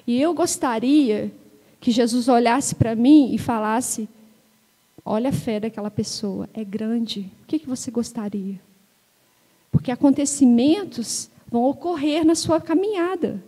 E 0.06 0.22
eu 0.22 0.34
gostaria 0.34 1.32
que 1.80 1.92
Jesus 1.92 2.28
olhasse 2.28 2.76
para 2.76 2.96
mim 2.96 3.34
e 3.34 3.38
falasse: 3.38 4.10
Olha 5.06 5.30
a 5.30 5.34
fé 5.34 5.60
daquela 5.60 5.90
pessoa, 5.92 6.50
é 6.54 6.64
grande. 6.64 7.32
O 7.44 7.46
que, 7.48 7.60
que 7.60 7.68
você 7.68 7.90
gostaria? 7.90 8.60
Porque 9.72 9.92
acontecimentos 9.92 11.30
vão 11.50 11.64
ocorrer 11.66 12.26
na 12.26 12.36
sua 12.36 12.60
caminhada. 12.60 13.42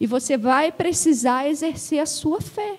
E 0.00 0.06
você 0.06 0.36
vai 0.36 0.72
precisar 0.72 1.48
exercer 1.48 2.00
a 2.00 2.06
sua 2.06 2.40
fé. 2.40 2.78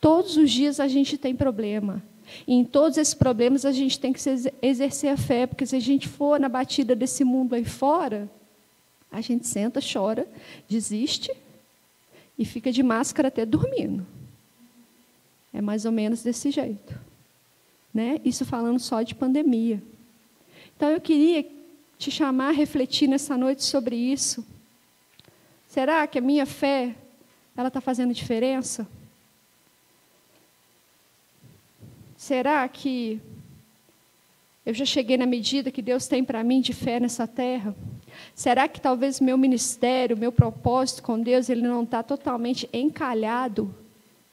Todos 0.00 0.36
os 0.36 0.50
dias 0.50 0.78
a 0.78 0.86
gente 0.86 1.16
tem 1.16 1.34
problema. 1.34 2.02
E 2.46 2.54
em 2.54 2.64
todos 2.64 2.98
esses 2.98 3.14
problemas 3.14 3.64
a 3.64 3.72
gente 3.72 3.98
tem 3.98 4.12
que 4.12 4.20
exercer 4.62 5.10
a 5.10 5.16
fé, 5.16 5.46
porque 5.46 5.66
se 5.66 5.76
a 5.76 5.80
gente 5.80 6.08
for 6.08 6.38
na 6.38 6.48
batida 6.48 6.94
desse 6.94 7.24
mundo 7.24 7.54
aí 7.54 7.64
fora, 7.64 8.30
a 9.10 9.20
gente 9.20 9.46
senta, 9.46 9.80
chora, 9.80 10.26
desiste 10.68 11.30
e 12.38 12.44
fica 12.44 12.72
de 12.72 12.82
máscara 12.82 13.28
até 13.28 13.46
dormindo. 13.46 14.06
É 15.52 15.60
mais 15.60 15.84
ou 15.84 15.92
menos 15.92 16.22
desse 16.22 16.50
jeito. 16.50 16.98
Né? 17.92 18.20
Isso 18.24 18.44
falando 18.44 18.80
só 18.80 19.02
de 19.02 19.14
pandemia. 19.14 19.80
Então 20.76 20.90
eu 20.90 21.00
queria 21.00 21.46
te 21.96 22.10
chamar 22.10 22.48
a 22.48 22.52
refletir 22.52 23.08
nessa 23.08 23.36
noite 23.36 23.62
sobre 23.62 23.94
isso. 23.94 24.44
Será 25.68 26.06
que 26.06 26.18
a 26.18 26.22
minha 26.22 26.44
fé 26.44 26.96
ela 27.56 27.68
está 27.68 27.80
fazendo 27.80 28.12
diferença? 28.12 28.86
Será 32.24 32.66
que 32.66 33.20
eu 34.64 34.72
já 34.72 34.86
cheguei 34.86 35.18
na 35.18 35.26
medida 35.26 35.70
que 35.70 35.82
Deus 35.82 36.06
tem 36.08 36.24
para 36.24 36.42
mim 36.42 36.62
de 36.62 36.72
fé 36.72 36.98
nessa 36.98 37.26
terra? 37.26 37.76
Será 38.34 38.66
que 38.66 38.80
talvez 38.80 39.20
meu 39.20 39.36
ministério, 39.36 40.16
meu 40.16 40.32
propósito 40.32 41.02
com 41.02 41.20
Deus, 41.20 41.50
ele 41.50 41.60
não 41.60 41.82
está 41.82 42.02
totalmente 42.02 42.66
encalhado, 42.72 43.74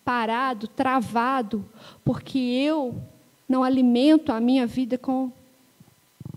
parado, 0.06 0.70
travado, 0.70 1.66
porque 2.02 2.40
eu 2.40 2.96
não 3.46 3.62
alimento 3.62 4.32
a 4.32 4.40
minha 4.40 4.66
vida 4.66 4.98
com 4.98 5.30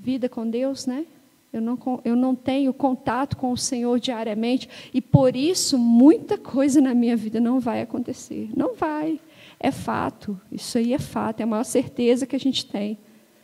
vida 0.00 0.28
com 0.28 0.50
Deus, 0.50 0.86
né? 0.86 1.06
Eu 1.52 1.60
não, 1.60 1.78
eu 2.04 2.16
não 2.16 2.34
tenho 2.34 2.74
contato 2.74 3.36
com 3.36 3.52
o 3.52 3.56
Senhor 3.56 4.00
diariamente 4.00 4.68
e 4.92 5.00
por 5.00 5.36
isso 5.36 5.78
muita 5.78 6.36
coisa 6.36 6.80
na 6.80 6.92
minha 6.92 7.16
vida 7.16 7.38
não 7.38 7.60
vai 7.60 7.80
acontecer. 7.80 8.50
Não 8.56 8.74
vai. 8.74 9.20
É 9.58 9.70
fato. 9.70 10.40
Isso 10.50 10.78
aí 10.78 10.92
é 10.92 10.98
fato. 10.98 11.40
É 11.40 11.42
a 11.44 11.46
maior 11.46 11.64
certeza 11.64 12.26
que 12.26 12.36
a 12.36 12.40
gente 12.40 12.66
tem. 12.66 12.98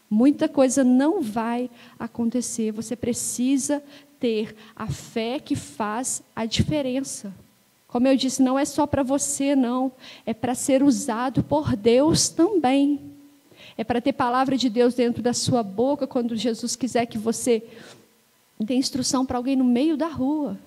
Muita 0.09 0.49
coisa 0.49 0.83
não 0.83 1.23
vai 1.23 1.71
acontecer. 1.99 2.73
Você 2.73 2.97
precisa 2.97 3.83
ter 4.19 4.55
a 4.75 4.89
fé 4.89 5.39
que 5.39 5.57
faz 5.57 6.23
a 6.35 6.45
diferença. 6.45 7.33
Como 7.87 8.07
eu 8.07 8.17
disse, 8.17 8.43
não 8.43 8.59
é 8.59 8.65
só 8.65 8.87
para 8.87 9.03
você, 9.03 9.57
não. 9.57 9.91
É 10.25 10.35
para 10.35 10.55
ser 10.55 10.83
usado 10.83 11.43
por 11.43 11.75
Deus 11.75 12.29
também. 12.29 13.01
É 13.77 13.83
para 13.83 14.01
ter 14.01 14.13
palavra 14.13 14.57
de 14.57 14.69
Deus 14.69 14.95
dentro 14.95 15.23
da 15.23 15.33
sua 15.33 15.63
boca 15.63 16.07
quando 16.07 16.37
Jesus 16.37 16.77
quiser 16.77 17.07
que 17.07 17.19
você 17.19 17.63
dê 18.59 18.75
instrução 18.75 19.25
para 19.25 19.39
alguém 19.39 19.57
no 19.57 19.65
meio 19.65 19.97
da 19.97 20.07
rua. 20.07 20.59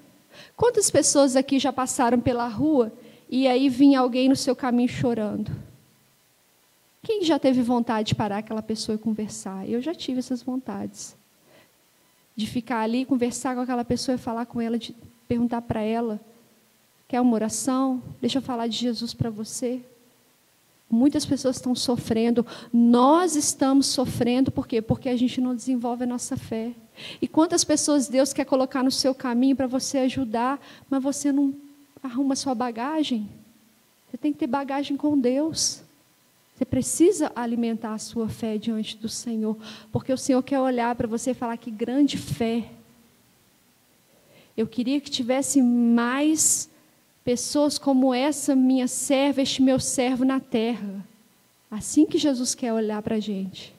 Quantas 0.55 0.89
pessoas 0.89 1.35
aqui 1.35 1.59
já 1.59 1.71
passaram 1.71 2.19
pela 2.19 2.47
rua 2.47 2.91
e 3.35 3.47
aí 3.47 3.67
vinha 3.67 3.99
alguém 3.99 4.29
no 4.29 4.35
seu 4.35 4.55
caminho 4.55 4.87
chorando? 4.87 5.51
Quem 7.01 7.23
já 7.23 7.39
teve 7.39 7.63
vontade 7.63 8.09
de 8.09 8.15
parar 8.15 8.37
aquela 8.37 8.61
pessoa 8.61 8.95
e 8.95 8.99
conversar? 8.99 9.67
Eu 9.67 9.81
já 9.81 9.91
tive 9.91 10.19
essas 10.19 10.43
vontades. 10.43 11.15
De 12.35 12.45
ficar 12.45 12.81
ali, 12.81 13.05
conversar 13.05 13.55
com 13.55 13.61
aquela 13.61 13.83
pessoa 13.83 14.13
e 14.13 14.19
falar 14.19 14.45
com 14.45 14.61
ela, 14.61 14.77
de 14.77 14.95
perguntar 15.27 15.63
para 15.63 15.81
ela: 15.81 16.21
quer 17.07 17.19
uma 17.21 17.33
oração? 17.33 18.03
Deixa 18.21 18.37
eu 18.37 18.41
falar 18.43 18.67
de 18.67 18.77
Jesus 18.77 19.15
para 19.15 19.31
você. 19.31 19.81
Muitas 20.87 21.25
pessoas 21.25 21.55
estão 21.55 21.73
sofrendo, 21.73 22.45
nós 22.71 23.35
estamos 23.35 23.87
sofrendo, 23.87 24.51
por 24.51 24.67
quê? 24.67 24.79
Porque 24.79 25.09
a 25.09 25.17
gente 25.17 25.41
não 25.41 25.55
desenvolve 25.55 26.03
a 26.03 26.07
nossa 26.07 26.37
fé. 26.37 26.71
E 27.19 27.27
quantas 27.27 27.63
pessoas 27.63 28.07
Deus 28.07 28.31
quer 28.31 28.45
colocar 28.45 28.83
no 28.83 28.91
seu 28.91 29.15
caminho 29.15 29.55
para 29.55 29.65
você 29.65 29.97
ajudar, 29.97 30.63
mas 30.87 31.01
você 31.01 31.31
não 31.31 31.62
arruma 32.03 32.35
sua 32.35 32.53
bagagem? 32.53 33.29
Você 34.09 34.17
tem 34.17 34.33
que 34.33 34.39
ter 34.39 34.47
bagagem 34.47 34.97
com 34.97 35.17
Deus. 35.17 35.81
Você 36.53 36.65
precisa 36.65 37.31
alimentar 37.35 37.93
a 37.93 37.97
sua 37.97 38.29
fé 38.29 38.57
diante 38.57 38.95
do 38.97 39.09
Senhor, 39.09 39.57
porque 39.91 40.13
o 40.13 40.17
Senhor 40.17 40.43
quer 40.43 40.59
olhar 40.59 40.93
para 40.95 41.07
você 41.07 41.31
e 41.31 41.33
falar 41.33 41.57
que 41.57 41.71
grande 41.71 42.17
fé. 42.17 42.69
Eu 44.55 44.67
queria 44.67 45.01
que 45.01 45.09
tivesse 45.09 45.61
mais 45.61 46.69
pessoas 47.23 47.79
como 47.79 48.13
essa 48.13 48.55
minha 48.55 48.87
serva, 48.87 49.41
este 49.41 49.63
meu 49.63 49.79
servo 49.79 50.23
na 50.23 50.39
terra. 50.39 51.03
Assim 51.71 52.05
que 52.05 52.19
Jesus 52.19 52.53
quer 52.53 52.71
olhar 52.71 53.01
para 53.01 53.15
a 53.15 53.19
gente. 53.19 53.73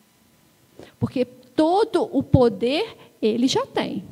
Porque 0.99 1.25
todo 1.25 2.09
o 2.11 2.25
poder 2.25 2.97
ele 3.22 3.47
já 3.47 3.64
tem. 3.64 4.03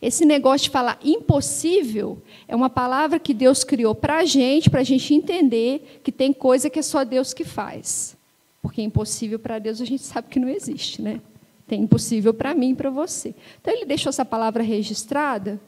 Esse 0.00 0.24
negócio 0.24 0.64
de 0.64 0.70
falar 0.70 0.98
impossível 1.02 2.22
é 2.46 2.54
uma 2.54 2.68
palavra 2.68 3.18
que 3.18 3.32
Deus 3.32 3.64
criou 3.64 3.94
para 3.94 4.18
a 4.18 4.24
gente, 4.24 4.68
para 4.68 4.80
a 4.80 4.84
gente 4.84 5.14
entender 5.14 6.00
que 6.02 6.12
tem 6.12 6.32
coisa 6.32 6.68
que 6.68 6.78
é 6.78 6.82
só 6.82 7.04
Deus 7.04 7.32
que 7.32 7.44
faz. 7.44 8.16
Porque 8.60 8.82
impossível 8.82 9.38
para 9.38 9.58
Deus 9.58 9.80
a 9.80 9.84
gente 9.84 10.02
sabe 10.02 10.28
que 10.28 10.38
não 10.38 10.48
existe, 10.48 11.00
né? 11.00 11.20
Tem 11.66 11.82
impossível 11.82 12.32
para 12.34 12.54
mim 12.54 12.70
e 12.70 12.74
para 12.74 12.90
você. 12.90 13.34
Então 13.60 13.72
ele 13.72 13.84
deixou 13.84 14.10
essa 14.10 14.24
palavra 14.24 14.62
registrada. 14.62 15.60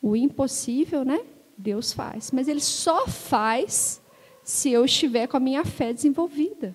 O 0.00 0.14
impossível, 0.14 1.04
né? 1.04 1.20
Deus 1.56 1.92
faz. 1.92 2.30
Mas 2.30 2.46
ele 2.48 2.60
só 2.60 3.06
faz 3.06 4.00
se 4.44 4.70
eu 4.70 4.84
estiver 4.84 5.26
com 5.26 5.36
a 5.36 5.40
minha 5.40 5.64
fé 5.64 5.92
desenvolvida. 5.92 6.74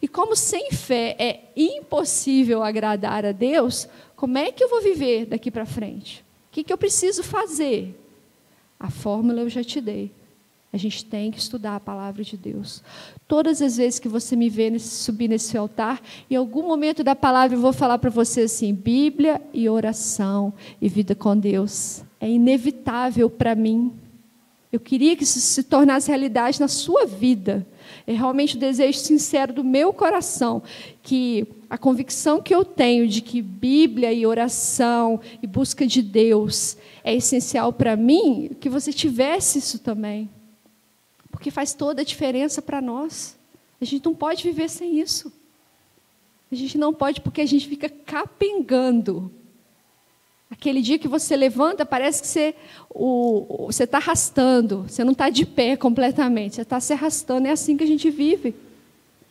E 0.00 0.08
como 0.08 0.36
sem 0.36 0.70
fé 0.70 1.16
é 1.18 1.40
impossível 1.56 2.62
agradar 2.62 3.24
a 3.24 3.32
Deus, 3.32 3.88
como 4.14 4.38
é 4.38 4.50
que 4.50 4.62
eu 4.62 4.68
vou 4.68 4.82
viver 4.82 5.26
daqui 5.26 5.50
para 5.50 5.66
frente? 5.66 6.24
O 6.48 6.52
que, 6.52 6.64
que 6.64 6.72
eu 6.72 6.78
preciso 6.78 7.22
fazer? 7.22 7.98
A 8.78 8.90
fórmula 8.90 9.42
eu 9.42 9.48
já 9.48 9.62
te 9.62 9.80
dei. 9.80 10.10
A 10.72 10.76
gente 10.76 11.04
tem 11.06 11.30
que 11.30 11.38
estudar 11.38 11.76
a 11.76 11.80
palavra 11.80 12.22
de 12.22 12.36
Deus. 12.36 12.82
Todas 13.26 13.62
as 13.62 13.78
vezes 13.78 13.98
que 13.98 14.08
você 14.08 14.36
me 14.36 14.50
vê 14.50 14.68
nesse, 14.68 14.88
subir 14.88 15.28
nesse 15.28 15.56
altar, 15.56 16.02
em 16.30 16.36
algum 16.36 16.66
momento 16.66 17.02
da 17.02 17.16
palavra 17.16 17.56
eu 17.56 17.60
vou 17.60 17.72
falar 17.72 17.98
para 17.98 18.10
você 18.10 18.42
assim: 18.42 18.74
Bíblia 18.74 19.40
e 19.54 19.68
oração 19.68 20.52
e 20.80 20.88
vida 20.88 21.14
com 21.14 21.36
Deus. 21.36 22.04
É 22.20 22.28
inevitável 22.28 23.30
para 23.30 23.54
mim. 23.54 23.92
Eu 24.76 24.80
queria 24.80 25.16
que 25.16 25.24
isso 25.24 25.40
se 25.40 25.62
tornasse 25.62 26.08
realidade 26.08 26.60
na 26.60 26.68
sua 26.68 27.06
vida. 27.06 27.66
É 28.06 28.12
realmente 28.12 28.56
o 28.56 28.60
desejo 28.60 28.98
sincero 28.98 29.54
do 29.54 29.64
meu 29.64 29.90
coração 29.90 30.62
que 31.02 31.46
a 31.70 31.78
convicção 31.78 32.42
que 32.42 32.54
eu 32.54 32.62
tenho 32.62 33.08
de 33.08 33.22
que 33.22 33.40
Bíblia 33.40 34.12
e 34.12 34.26
oração 34.26 35.18
e 35.42 35.46
busca 35.46 35.86
de 35.86 36.02
Deus 36.02 36.76
é 37.02 37.14
essencial 37.14 37.72
para 37.72 37.96
mim, 37.96 38.50
que 38.60 38.68
você 38.68 38.92
tivesse 38.92 39.60
isso 39.60 39.78
também. 39.78 40.28
Porque 41.30 41.50
faz 41.50 41.72
toda 41.72 42.02
a 42.02 42.04
diferença 42.04 42.60
para 42.60 42.82
nós. 42.82 43.34
A 43.80 43.84
gente 43.86 44.04
não 44.04 44.14
pode 44.14 44.42
viver 44.42 44.68
sem 44.68 45.00
isso. 45.00 45.32
A 46.52 46.54
gente 46.54 46.76
não 46.76 46.92
pode 46.92 47.22
porque 47.22 47.40
a 47.40 47.46
gente 47.46 47.66
fica 47.66 47.88
capengando. 47.88 49.32
Aquele 50.50 50.80
dia 50.80 50.98
que 50.98 51.08
você 51.08 51.36
levanta, 51.36 51.84
parece 51.84 52.22
que 52.22 52.54
você 53.66 53.82
está 53.82 53.98
arrastando, 53.98 54.82
você 54.88 55.02
não 55.02 55.12
está 55.12 55.28
de 55.28 55.44
pé 55.44 55.76
completamente, 55.76 56.54
você 56.54 56.62
está 56.62 56.78
se 56.78 56.92
arrastando. 56.92 57.48
É 57.48 57.50
assim 57.50 57.76
que 57.76 57.82
a 57.84 57.86
gente 57.86 58.08
vive. 58.10 58.54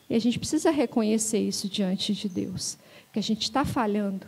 E 0.08 0.14
a 0.14 0.18
gente 0.18 0.38
precisa 0.38 0.70
reconhecer 0.70 1.38
isso 1.38 1.68
diante 1.68 2.12
de 2.12 2.28
Deus, 2.28 2.78
que 3.12 3.18
a 3.18 3.22
gente 3.22 3.42
está 3.42 3.64
falhando. 3.64 4.26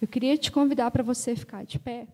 Eu 0.00 0.08
queria 0.08 0.36
te 0.38 0.50
convidar 0.52 0.90
para 0.90 1.02
você 1.02 1.34
ficar 1.34 1.64
de 1.64 1.78
pé. 1.78 2.06